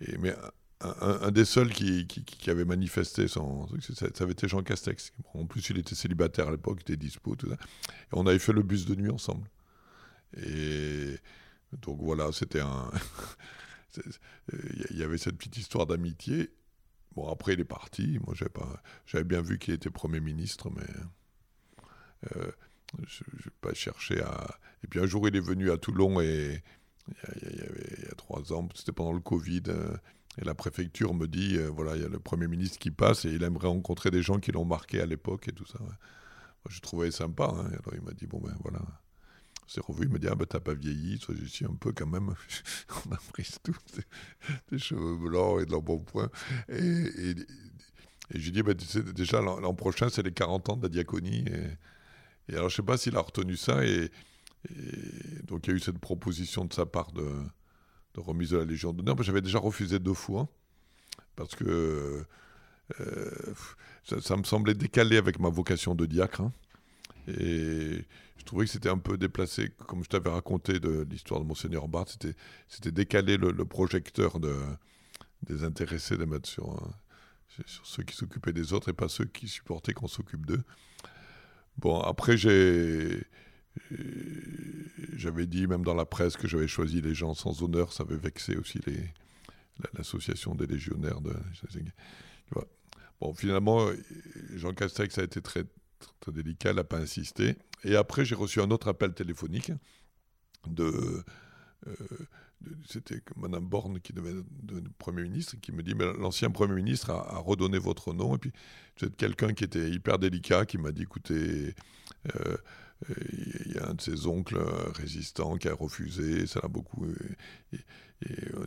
Et, 0.01 0.17
mais 0.17 0.35
un, 0.81 1.31
des 1.31 1.45
seuls 1.45 1.73
qui, 1.73 2.07
qui, 2.07 2.49
avait 2.49 2.63
manifesté 2.63 3.27
son 3.27 3.67
ça, 3.79 4.07
ça, 4.13 4.23
avait 4.23 4.31
été 4.31 4.47
Jean 4.47 4.63
Castex. 4.63 5.11
en 5.33 5.45
plus, 5.45 5.69
il 5.69 5.77
était 5.77 5.95
célibataire 5.95 6.47
à 6.47 6.51
l'époque, 6.51 6.79
il 6.87 6.93
était 6.93 6.97
dispo, 6.97 7.35
tout 7.35 7.49
ça. 7.49 7.55
Et 7.55 8.13
on 8.13 8.25
avait 8.25 8.39
fait 8.39 8.53
le 8.53 8.63
bus 8.63 8.85
de 8.85 8.95
nuit 8.95 9.11
ensemble. 9.11 9.47
Et 10.37 11.17
donc 11.81 11.99
voilà, 12.01 12.31
c'était 12.31 12.61
un. 12.61 12.91
Il 14.91 14.97
y 14.97 15.03
avait 15.03 15.17
cette 15.17 15.37
petite 15.37 15.57
histoire 15.57 15.87
d'amitié. 15.87 16.51
Bon, 17.15 17.27
après, 17.27 17.53
il 17.53 17.59
est 17.59 17.65
parti. 17.65 18.19
Moi, 18.25 18.35
j'avais, 18.35 18.49
pas... 18.49 19.23
bien 19.23 19.41
vu 19.41 19.57
qu'il 19.57 19.73
était 19.73 19.89
Premier 19.89 20.19
ministre, 20.19 20.69
mais 20.69 20.85
euh, 22.35 22.51
je 23.07 23.23
n'ai 23.23 23.51
pas 23.61 23.73
cherché 23.73 24.21
à. 24.21 24.59
Et 24.83 24.87
puis 24.87 24.99
un 24.99 25.05
jour, 25.05 25.27
il 25.27 25.35
est 25.35 25.41
venu 25.41 25.71
à 25.71 25.77
Toulon 25.77 26.21
et 26.21 26.63
il 27.41 27.57
y, 27.57 27.61
avait, 27.61 27.95
il 27.97 28.03
y 28.03 28.07
a 28.07 28.15
trois 28.15 28.53
ans, 28.53 28.67
c'était 28.75 28.91
pendant 28.91 29.13
le 29.13 29.19
Covid. 29.19 29.63
Euh, 29.67 29.95
et 30.37 30.45
la 30.45 30.53
préfecture 30.53 31.13
me 31.13 31.27
dit, 31.27 31.57
euh, 31.57 31.69
voilà, 31.69 31.95
il 31.95 32.01
y 32.01 32.05
a 32.05 32.09
le 32.09 32.19
Premier 32.19 32.47
ministre 32.47 32.77
qui 32.77 32.91
passe 32.91 33.25
et 33.25 33.29
il 33.29 33.43
aimerait 33.43 33.67
rencontrer 33.67 34.11
des 34.11 34.21
gens 34.21 34.39
qui 34.39 34.51
l'ont 34.51 34.65
marqué 34.65 35.01
à 35.01 35.05
l'époque 35.05 35.47
et 35.47 35.51
tout 35.51 35.65
ça. 35.65 35.79
Je 36.69 36.79
trouvais 36.81 37.11
sympa. 37.11 37.45
Hein. 37.45 37.67
alors 37.67 37.93
il 37.93 38.01
m'a 38.01 38.11
dit, 38.11 38.27
bon 38.27 38.39
ben 38.39 38.55
voilà, 38.61 38.79
s'est 39.69 39.81
revu, 39.81 40.05
il 40.05 40.09
me 40.09 40.19
dit 40.19 40.27
Ah, 40.29 40.35
ben 40.35 40.45
t'as 40.45 40.59
pas 40.59 40.73
vieilli. 40.73 41.19
Je 41.29 41.45
suis 41.45 41.65
un 41.65 41.75
peu 41.79 41.91
quand 41.91 42.07
même. 42.07 42.33
On 43.05 43.11
a 43.11 43.17
pris 43.31 43.47
tout, 43.63 43.75
des, 44.71 44.79
cheveux 44.79 45.17
blancs 45.17 45.61
et 45.61 45.65
de 45.65 45.71
l'embonpoint. 45.71 46.29
Et, 46.69 46.77
et, 46.77 47.35
et 48.31 48.37
lui 48.37 48.51
dis 48.51 48.63
bah, 48.63 48.75
tu 48.75 48.85
sais, 48.85 49.03
Déjà, 49.03 49.41
l'an 49.41 49.73
prochain, 49.73 50.09
c'est 50.09 50.23
les 50.23 50.33
40 50.33 50.69
ans 50.69 50.77
de 50.77 50.83
la 50.83 50.89
diaconie. 50.89 51.45
Alors, 52.55 52.69
je 52.69 52.75
sais 52.75 52.83
pas 52.83 52.97
s'il 52.97 53.15
a 53.15 53.21
retenu 53.21 53.55
ça. 53.55 53.85
Et, 53.85 54.11
donc, 55.43 55.67
il 55.67 55.69
y 55.69 55.73
a 55.73 55.75
eu 55.77 55.79
cette 55.79 55.99
proposition 55.99 56.65
de 56.65 56.73
sa 56.73 56.85
part 56.85 57.11
de, 57.11 57.25
remise 58.17 58.49
de 58.49 58.57
la 58.57 58.65
Légion 58.65 58.91
d'honneur. 58.91 59.21
J'avais 59.23 59.41
déjà 59.41 59.59
refusé 59.59 59.99
deux 59.99 60.13
fois. 60.13 60.49
Parce 61.35 61.55
que. 61.55 62.25
Euh, 62.99 63.53
ça, 64.03 64.35
me 64.35 64.43
semblait 64.43 64.73
décalé 64.73 65.17
avec 65.17 65.39
ma 65.39 65.49
vocation 65.49 65.93
de 65.95 66.05
diacre. 66.05 66.41
Hein. 66.41 66.51
Et 67.27 68.05
je 68.37 68.43
trouvais 68.43 68.65
que 68.65 68.71
c'était 68.71 68.89
un 68.89 68.97
peu 68.97 69.17
déplacé, 69.17 69.69
comme 69.87 70.03
je 70.03 70.09
t'avais 70.09 70.31
raconté 70.31 70.79
de 70.79 71.05
l'histoire 71.09 71.39
de 71.39 71.45
Monseigneur 71.45 71.87
Barthes, 71.87 72.17
c'était, 72.67 72.91
décaler 72.91 73.37
le, 73.37 73.65
projecteur 73.65 74.39
de, 74.39 74.55
des 75.43 75.63
intéressés 75.63 76.17
de 76.17 76.25
mettre 76.25 76.49
sur, 76.49 76.81
sur 77.67 77.85
ceux 77.85 78.03
qui 78.03 78.15
s'occupaient 78.15 78.53
des 78.53 78.73
autres 78.73 78.89
et 78.89 78.93
pas 78.93 79.09
ceux 79.09 79.25
qui 79.25 79.47
supportaient 79.47 79.93
qu'on 79.93 80.07
s'occupe 80.07 80.45
d'eux. 80.45 80.63
Bon, 81.79 82.01
après, 82.01 82.35
j'ai, 82.35 83.23
j'avais 85.15 85.47
dit, 85.47 85.65
même 85.65 85.83
dans 85.83 85.93
la 85.93 86.05
presse, 86.05 86.35
que 86.35 86.47
j'avais 86.47 86.67
choisi 86.67 87.01
les 87.01 87.13
gens 87.13 87.33
sans 87.33 87.63
honneur, 87.63 87.93
ça 87.93 88.03
avait 88.03 88.17
vexé 88.17 88.57
aussi 88.57 88.79
l'association 89.93 90.55
des 90.55 90.67
légionnaires 90.67 91.21
de. 91.21 91.33
Bon, 93.21 93.33
finalement, 93.33 93.87
Jean 94.55 94.73
Castex 94.73 95.17
a 95.17 95.23
été 95.23 95.41
très 95.41 95.65
très 96.19 96.31
délicat, 96.31 96.69
elle 96.69 96.77
n'a 96.77 96.83
pas 96.83 96.99
insisté. 96.99 97.57
Et 97.83 97.95
après, 97.95 98.25
j'ai 98.25 98.35
reçu 98.35 98.61
un 98.61 98.71
autre 98.71 98.87
appel 98.89 99.13
téléphonique 99.13 99.71
de. 100.67 101.23
Euh, 101.87 101.95
c'était 102.87 103.21
Madame 103.35 103.65
Borne 103.65 103.99
qui 103.99 104.13
devait 104.13 104.33
devenir 104.63 104.89
Premier 104.97 105.23
ministre, 105.23 105.55
qui 105.61 105.71
me 105.71 105.83
dit 105.83 105.95
Mais 105.95 106.05
l'ancien 106.13 106.49
Premier 106.51 106.75
ministre 106.75 107.11
a, 107.11 107.37
redonné 107.39 107.77
votre 107.77 108.13
nom. 108.13 108.35
Et 108.35 108.37
puis, 108.37 108.51
c'est 108.97 109.15
quelqu'un 109.15 109.53
qui 109.53 109.63
était 109.63 109.89
hyper 109.89 110.19
délicat, 110.19 110.65
qui 110.65 110.77
m'a 110.77 110.91
dit 110.91 111.03
Écoutez, 111.03 111.73
euh, 112.35 112.57
il 113.09 113.73
y 113.73 113.77
a 113.77 113.89
un 113.89 113.93
de 113.93 114.01
ses 114.01 114.27
oncles 114.27 114.59
résistants 114.95 115.55
qui 115.55 115.69
a 115.69 115.73
refusé, 115.73 116.45
ça 116.47 116.59
l'a 116.61 116.67
beaucoup. 116.67 117.07
Et, 117.71 117.79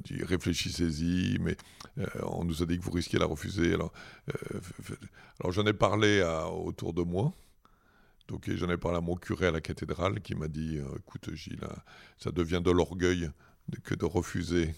dit 0.05 0.25
réfléchissez-y, 0.25 1.39
mais 1.39 1.57
euh, 1.99 2.07
on 2.23 2.45
nous 2.45 2.63
a 2.63 2.67
dit 2.67 2.79
que 2.79 2.85
vous 2.85 2.91
risquiez 2.91 3.19
la 3.19 3.27
refuser. 3.27 3.75
Alors, 3.75 3.93
euh, 4.31 4.61
alors 5.41 5.53
j'en 5.53 5.67
ai 5.67 5.75
parlé 5.75 6.23
autour 6.51 6.95
de 6.95 7.03
moi. 7.03 7.35
Donc 8.29 8.51
j'en 8.51 8.71
ai 8.71 8.77
parlé 8.77 8.99
à 8.99 9.01
mon 9.01 9.17
curé 9.17 9.49
à 9.49 9.51
la 9.51 9.61
cathédrale 9.61 10.21
qui 10.23 10.35
m'a 10.35 10.49
dit 10.49 10.79
euh, 10.79 10.97
écoute 10.99 11.35
Gilles, 11.35 11.67
ça 12.17 12.31
devient 12.31 12.63
de 12.65 12.71
l'orgueil 12.71 13.31
que 13.81 13.95
de 13.95 14.05
refuser. 14.05 14.75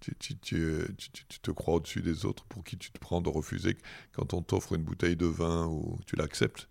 Tu, 0.00 0.14
tu, 0.14 0.36
tu, 0.38 1.40
te 1.40 1.50
crois 1.50 1.74
au-dessus 1.74 2.02
des 2.02 2.24
autres 2.24 2.44
pour 2.44 2.62
qui 2.62 2.78
tu 2.78 2.92
te 2.92 2.98
prends 3.00 3.20
de 3.20 3.28
refuser 3.28 3.76
quand 4.12 4.32
on 4.32 4.42
t'offre 4.42 4.74
une 4.74 4.84
bouteille 4.84 5.16
de 5.16 5.26
vin 5.26 5.66
ou 5.66 5.98
tu 6.06 6.14
l'acceptes. 6.14 6.68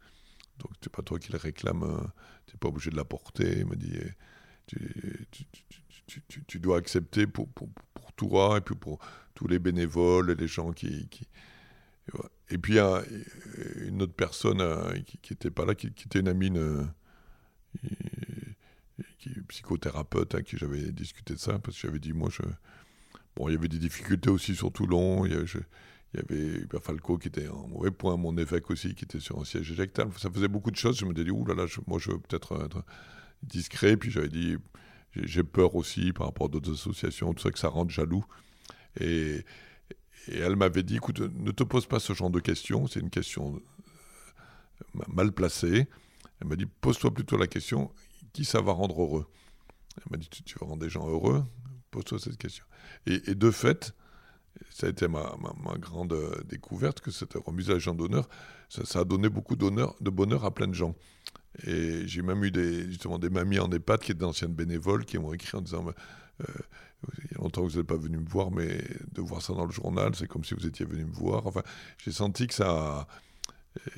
Donc 0.59 0.71
c'est 0.81 0.91
pas 0.91 1.01
toi 1.01 1.19
qui 1.19 1.33
le 1.33 1.37
réclame, 1.37 2.09
tu 2.45 2.55
n'es 2.55 2.59
pas 2.59 2.69
obligé 2.69 2.89
de 2.89 2.95
la 2.95 3.03
porter. 3.03 3.59
Il 3.59 3.65
m'a 3.65 3.75
dit 3.75 3.99
tu, 6.47 6.59
dois 6.59 6.77
accepter 6.77 7.27
pour, 7.27 7.49
pour, 7.49 7.69
pour, 7.93 8.13
toi 8.13 8.57
et 8.57 8.61
puis 8.61 8.75
pour 8.75 8.99
tous 9.33 9.47
les 9.47 9.59
bénévoles 9.59 10.31
et 10.31 10.35
les 10.35 10.47
gens 10.47 10.71
qui. 10.71 11.09
Et 12.49 12.57
puis 12.57 12.79
a 12.79 13.03
une 13.81 14.01
autre 14.01 14.13
personne 14.13 14.61
euh, 14.61 14.97
qui 15.01 15.19
n'était 15.31 15.51
pas 15.51 15.65
là, 15.65 15.75
qui, 15.75 15.87
était 15.87 16.19
une 16.19 16.29
amie, 16.29 16.51
euh, 16.55 16.85
psychothérapeute, 19.47 20.35
à 20.35 20.41
qui 20.41 20.57
j'avais 20.57 20.91
discuté 20.91 21.33
de 21.33 21.39
ça, 21.39 21.59
parce 21.59 21.75
que 21.75 21.87
j'avais 21.87 21.99
dit, 21.99 22.13
moi, 22.13 22.29
je. 22.31 22.41
Bon, 23.35 23.49
il 23.49 23.53
y 23.53 23.55
avait 23.55 23.67
des 23.67 23.77
difficultés 23.77 24.29
aussi 24.29 24.55
sur 24.55 24.71
Toulon. 24.71 25.25
Il 25.25 25.33
y, 25.33 26.19
avait 26.19 26.61
Hubert 26.61 26.81
Falco 26.81 27.19
qui 27.19 27.27
était 27.27 27.47
en 27.47 27.67
mauvais 27.67 27.91
point, 27.91 28.17
mon 28.17 28.35
évêque 28.37 28.71
aussi, 28.71 28.95
qui 28.95 29.05
était 29.05 29.19
sur 29.19 29.39
un 29.39 29.45
siège 29.45 29.71
éjectable. 29.71 30.11
Ça 30.17 30.31
faisait 30.31 30.47
beaucoup 30.47 30.71
de 30.71 30.75
choses. 30.75 30.97
Je 30.97 31.05
me 31.05 31.13
disais, 31.13 31.29
ouh 31.29 31.45
là 31.45 31.53
là, 31.53 31.65
moi, 31.85 31.99
je 31.99 32.11
veux 32.11 32.19
peut-être 32.19 32.63
être 32.65 32.83
discret. 33.43 33.95
Puis 33.95 34.09
j'avais 34.09 34.29
dit, 34.29 34.57
j'ai 35.13 35.43
peur 35.43 35.75
aussi 35.75 36.13
par 36.13 36.27
rapport 36.27 36.47
à 36.47 36.49
d'autres 36.49 36.73
associations, 36.73 37.33
tout 37.33 37.43
ça, 37.43 37.51
que 37.51 37.59
ça 37.59 37.69
rende 37.69 37.89
jaloux. 37.89 38.25
Et, 38.99 39.45
elle 40.29 40.57
m'avait 40.57 40.83
dit, 40.83 40.97
écoute, 40.97 41.19
ne 41.19 41.51
te 41.51 41.63
pose 41.63 41.85
pas 41.85 41.99
ce 41.99 42.11
genre 42.11 42.29
de 42.29 42.41
questions, 42.41 42.85
c'est 42.87 42.99
une 42.99 43.09
question 43.09 43.55
euh, 43.55 45.03
mal 45.07 45.31
placée. 45.31 45.87
Elle 46.41 46.47
m'a 46.47 46.57
dit, 46.57 46.65
pose-toi 46.65 47.13
plutôt 47.13 47.37
la 47.37 47.47
question, 47.47 47.91
qui 48.37 48.45
ça 48.45 48.61
va 48.61 48.71
rendre 48.71 49.01
heureux 49.01 49.25
Elle 49.97 50.11
m'a 50.11 50.17
dit, 50.17 50.29
tu, 50.29 50.59
vas 50.59 50.67
rendre 50.67 50.83
des 50.83 50.91
gens 50.91 51.09
heureux 51.09 51.43
Pose-toi 51.89 52.19
cette 52.19 52.37
question. 52.37 52.63
Et, 53.07 53.33
de 53.33 53.49
fait, 53.49 53.95
ça 54.69 54.85
a 54.85 54.89
été 54.91 55.07
ma, 55.07 55.35
grande 55.79 56.13
euh, 56.13 56.43
découverte, 56.43 57.01
que 57.01 57.09
cette 57.09 57.33
remise 57.33 57.71
à 57.71 57.79
la 57.79 57.93
d'honneur, 57.93 58.29
ça, 58.69 58.85
ça, 58.85 58.99
a 58.99 59.05
donné 59.05 59.27
beaucoup 59.27 59.55
d'honneur, 59.55 59.95
de 60.01 60.11
bonheur 60.11 60.45
à 60.45 60.53
plein 60.53 60.67
de 60.67 60.75
gens. 60.75 60.93
Et 61.65 62.07
j'ai 62.07 62.21
même 62.21 62.43
eu 62.43 62.51
des, 62.51 62.85
justement 62.85 63.17
des 63.17 63.31
mamies 63.31 63.57
en 63.57 63.71
EHPAD 63.71 64.01
qui 64.01 64.11
étaient 64.11 64.19
d'anciennes 64.19 64.53
bénévoles 64.53 65.05
qui 65.05 65.17
m'ont 65.17 65.33
écrit 65.33 65.57
en 65.57 65.61
disant 65.61 65.83
euh, 66.41 66.45
Il 67.23 67.31
y 67.31 67.39
a 67.39 67.41
longtemps 67.41 67.65
que 67.65 67.71
vous 67.71 67.77
n'êtes 67.77 67.87
pas 67.87 67.97
venu 67.97 68.19
me 68.19 68.29
voir, 68.29 68.51
mais 68.51 68.83
de 69.13 69.21
voir 69.21 69.41
ça 69.41 69.53
dans 69.53 69.65
le 69.65 69.71
journal, 69.71 70.13
c'est 70.13 70.27
comme 70.27 70.43
si 70.43 70.53
vous 70.53 70.67
étiez 70.67 70.85
venu 70.85 71.05
me 71.05 71.13
voir. 71.13 71.47
Enfin, 71.47 71.63
j'ai 71.97 72.11
senti 72.11 72.45
que 72.45 72.53
ça. 72.53 73.07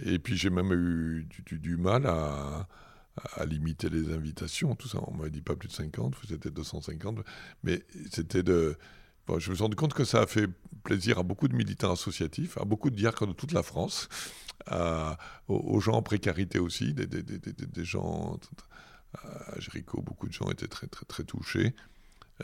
Et 0.05 0.17
puis 0.19 0.37
j'ai 0.37 0.49
même 0.49 0.71
eu 0.71 1.27
du, 1.45 1.75
mal 1.75 2.05
à, 2.05 2.69
à, 3.35 3.45
limiter 3.45 3.89
les 3.89 4.13
invitations, 4.13 4.75
tout 4.75 4.87
ça. 4.87 4.99
On 5.07 5.13
m'avait 5.13 5.29
dit 5.29 5.41
pas 5.41 5.55
plus 5.55 5.67
de 5.67 5.73
50, 5.73 6.15
c'était 6.27 6.51
250. 6.51 7.19
Mais 7.63 7.83
c'était 8.11 8.43
de. 8.43 8.77
je 9.27 9.49
me 9.49 9.55
suis 9.55 9.63
rendu 9.63 9.75
compte 9.75 9.93
que 9.93 10.05
ça 10.05 10.21
a 10.21 10.27
fait 10.27 10.47
plaisir 10.83 11.19
à 11.19 11.23
beaucoup 11.23 11.47
de 11.47 11.55
militants 11.55 11.91
associatifs, 11.91 12.57
à 12.57 12.65
beaucoup 12.65 12.89
de 12.89 12.95
diacres 12.95 13.27
de 13.27 13.33
toute 13.33 13.51
la 13.51 13.63
France 13.63 14.09
aux, 15.47 15.79
gens 15.79 15.93
en 15.93 16.01
précarité 16.01 16.59
aussi, 16.59 16.93
des, 16.93 17.85
gens 17.85 18.39
à 19.23 19.59
Jéricho, 19.59 20.01
beaucoup 20.01 20.27
de 20.27 20.33
gens 20.33 20.49
étaient 20.49 20.67
très 20.67 20.87
très 20.87 21.05
très 21.05 21.23
touchés, 21.23 21.73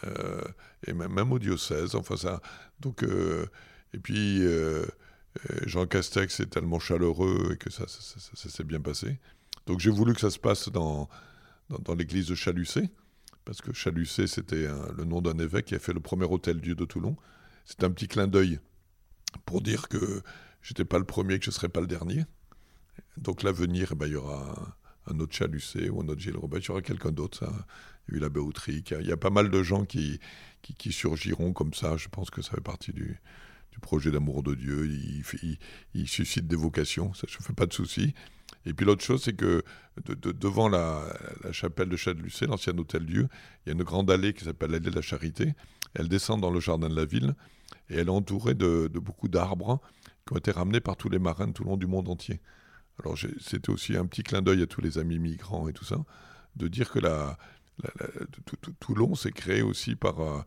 euh, 0.05 0.41
et 0.87 0.93
même, 0.93 1.31
au 1.31 1.39
diocèse. 1.39 1.95
Enfin 1.95 2.17
ça, 2.17 2.41
donc 2.79 3.03
euh, 3.03 3.45
et 3.93 3.99
puis 3.99 4.43
euh, 4.43 4.85
Jean 5.65 5.85
Castex 5.85 6.39
est 6.39 6.47
tellement 6.49 6.79
chaleureux 6.79 7.51
et 7.53 7.57
que 7.57 7.69
ça, 7.69 7.85
s'est 7.87 8.63
bien 8.63 8.81
passé. 8.81 9.19
Donc 9.65 9.79
j'ai 9.79 9.91
voulu 9.91 10.13
que 10.13 10.21
ça 10.21 10.29
se 10.29 10.39
passe 10.39 10.69
dans, 10.69 11.09
dans, 11.69 11.95
l'église 11.95 12.27
de 12.27 12.35
Chalucé, 12.35 12.89
parce 13.45 13.61
que 13.61 13.73
Chalucé 13.73 14.27
c'était 14.27 14.67
le 14.95 15.05
nom 15.05 15.21
d'un 15.21 15.37
évêque 15.39 15.65
qui 15.65 15.75
a 15.75 15.79
fait 15.79 15.93
le 15.93 15.99
premier 15.99 16.25
hôtel-dieu 16.25 16.75
de 16.75 16.85
Toulon. 16.85 17.15
C'est 17.65 17.83
un 17.83 17.91
petit 17.91 18.07
clin 18.07 18.27
d'œil 18.27 18.59
pour 19.45 19.61
dire 19.61 19.87
que 19.87 20.21
J'étais 20.65 20.83
pas 20.83 20.97
le 20.97 21.05
premier, 21.05 21.37
que 21.37 21.45
je 21.45 21.51
ne 21.51 21.53
serais 21.53 21.69
pas 21.69 21.79
le 21.79 21.85
dernier. 21.85 22.25
Donc 23.17 23.43
l'avenir, 23.43 23.89
eh 23.91 23.95
ben, 23.95 24.07
il 24.07 24.13
y 24.13 24.15
aura 24.15 24.75
un 25.05 25.19
autre 25.19 25.35
Chalucé 25.35 25.89
ou 25.91 26.01
un 26.01 26.07
autre 26.07 26.19
Gilles 26.19 26.37
Robert, 26.37 26.59
il 26.59 26.65
y 26.65 26.71
aura 26.71 26.81
quelqu'un 26.81 27.11
d'autre. 27.11 27.43
Il 28.07 28.13
y 28.13 28.15
a 28.15 28.17
eu 28.17 28.19
l'abbé 28.19 28.39
Outric, 28.39 28.95
il 28.99 29.05
y 29.05 29.11
a 29.11 29.17
pas 29.17 29.29
mal 29.29 29.51
de 29.51 29.61
gens 29.61 29.85
qui, 29.85 30.19
qui, 30.63 30.91
surgiront 30.91 31.53
comme 31.53 31.75
ça. 31.75 31.97
Je 31.97 32.07
pense 32.07 32.31
que 32.31 32.41
ça 32.41 32.49
fait 32.49 32.61
partie 32.61 32.93
du, 32.93 33.21
du 33.71 33.79
projet 33.79 34.09
d'amour 34.09 34.41
de 34.41 34.55
Dieu. 34.55 34.87
Il, 34.87 35.23
il, 35.93 36.07
suscite 36.07 36.47
des 36.47 36.55
vocations, 36.55 37.13
ça, 37.13 37.27
je 37.29 37.37
ne 37.37 37.43
fais 37.43 37.53
pas 37.53 37.67
de 37.67 37.73
souci. 37.73 38.15
Et 38.65 38.73
puis 38.73 38.85
l'autre 38.85 39.03
chose, 39.03 39.23
c'est 39.23 39.35
que 39.35 39.63
devant 40.03 40.67
la, 40.67 41.03
chapelle 41.51 41.89
de 41.89 41.95
Chalucé, 41.95 42.47
l'ancien 42.47 42.77
hôtel 42.77 43.05
Dieu, 43.05 43.27
il 43.65 43.69
y 43.69 43.71
a 43.71 43.73
une 43.73 43.83
grande 43.83 44.09
allée 44.09 44.33
qui 44.33 44.43
s'appelle 44.43 44.71
l'allée 44.71 44.89
de 44.89 44.95
la 44.95 45.01
Charité. 45.01 45.53
Elle 45.93 46.09
descend 46.09 46.41
dans 46.41 46.49
le 46.49 46.59
jardin 46.59 46.89
de 46.89 46.95
la 46.95 47.05
ville 47.05 47.35
et 47.89 47.95
elle 47.95 48.07
est 48.07 48.11
entourée 48.11 48.55
de, 48.55 48.89
de 48.91 48.99
beaucoup 48.99 49.27
d'arbres 49.27 49.79
qui 50.25 50.33
ont 50.33 50.37
été 50.37 50.51
ramenés 50.51 50.79
par 50.79 50.97
tous 50.97 51.09
les 51.09 51.19
marins 51.19 51.51
tout 51.51 51.63
le 51.63 51.69
long 51.69 51.77
du 51.77 51.87
monde 51.87 52.09
entier. 52.09 52.41
Alors 52.99 53.17
c'était 53.39 53.69
aussi 53.69 53.95
un 53.95 54.05
petit 54.05 54.23
clin 54.23 54.41
d'œil 54.41 54.61
à 54.63 54.67
tous 54.67 54.81
les 54.81 54.97
amis 54.97 55.19
migrants 55.19 55.67
et 55.67 55.73
tout 55.73 55.85
ça, 55.85 55.97
de 56.55 56.67
dire 56.67 56.89
que 56.89 56.99
la, 56.99 57.37
Toulon 58.79 59.15
s'est 59.15 59.31
créé 59.31 59.61
aussi 59.61 59.95
par 59.95 60.19
euh, 60.19 60.41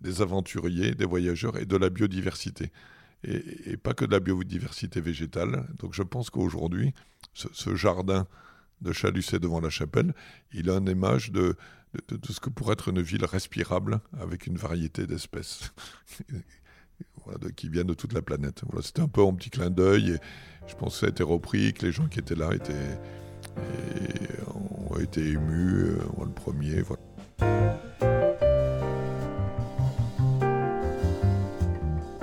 des 0.00 0.22
aventuriers, 0.22 0.94
des 0.94 1.04
voyageurs 1.04 1.56
et 1.56 1.66
de 1.66 1.76
la 1.76 1.90
biodiversité. 1.90 2.72
Et, 3.22 3.76
pas 3.76 3.92
que 3.92 4.06
de 4.06 4.12
la 4.12 4.20
biodiversité 4.20 5.00
végétale. 5.00 5.66
Donc 5.78 5.94
je 5.94 6.02
pense 6.02 6.30
qu'aujourd'hui, 6.30 6.94
ce, 7.34 7.74
jardin 7.74 8.26
de 8.80 8.92
Chalucé 8.92 9.38
devant 9.38 9.60
la 9.60 9.70
chapelle, 9.70 10.14
il 10.52 10.70
a 10.70 10.76
une 10.76 10.88
image 10.88 11.30
de, 11.32 11.56
ce 12.28 12.40
que 12.40 12.50
pourrait 12.50 12.74
être 12.74 12.88
une 12.88 13.02
ville 13.02 13.24
respirable 13.24 14.00
avec 14.18 14.46
une 14.46 14.56
variété 14.56 15.06
d'espèces. 15.06 15.72
qui 17.56 17.68
viennent 17.68 17.86
de 17.86 17.94
toute 17.94 18.12
la 18.12 18.22
planète. 18.22 18.62
C'était 18.82 19.02
un 19.02 19.08
peu 19.08 19.24
un 19.24 19.32
petit 19.34 19.50
clin 19.50 19.70
d'œil 19.70 20.12
et 20.12 20.18
je 20.66 20.74
pense 20.74 20.94
que 20.94 21.00
ça 21.00 21.06
a 21.06 21.10
été 21.10 21.22
repris, 21.22 21.72
que 21.72 21.86
les 21.86 21.92
gens 21.92 22.08
qui 22.08 22.18
étaient 22.18 22.34
là 22.34 22.52
étaient, 22.52 22.98
ont 24.90 24.98
été 24.98 25.20
émus, 25.20 25.84
euh, 25.84 25.98
le 26.24 26.32
premier. 26.32 26.82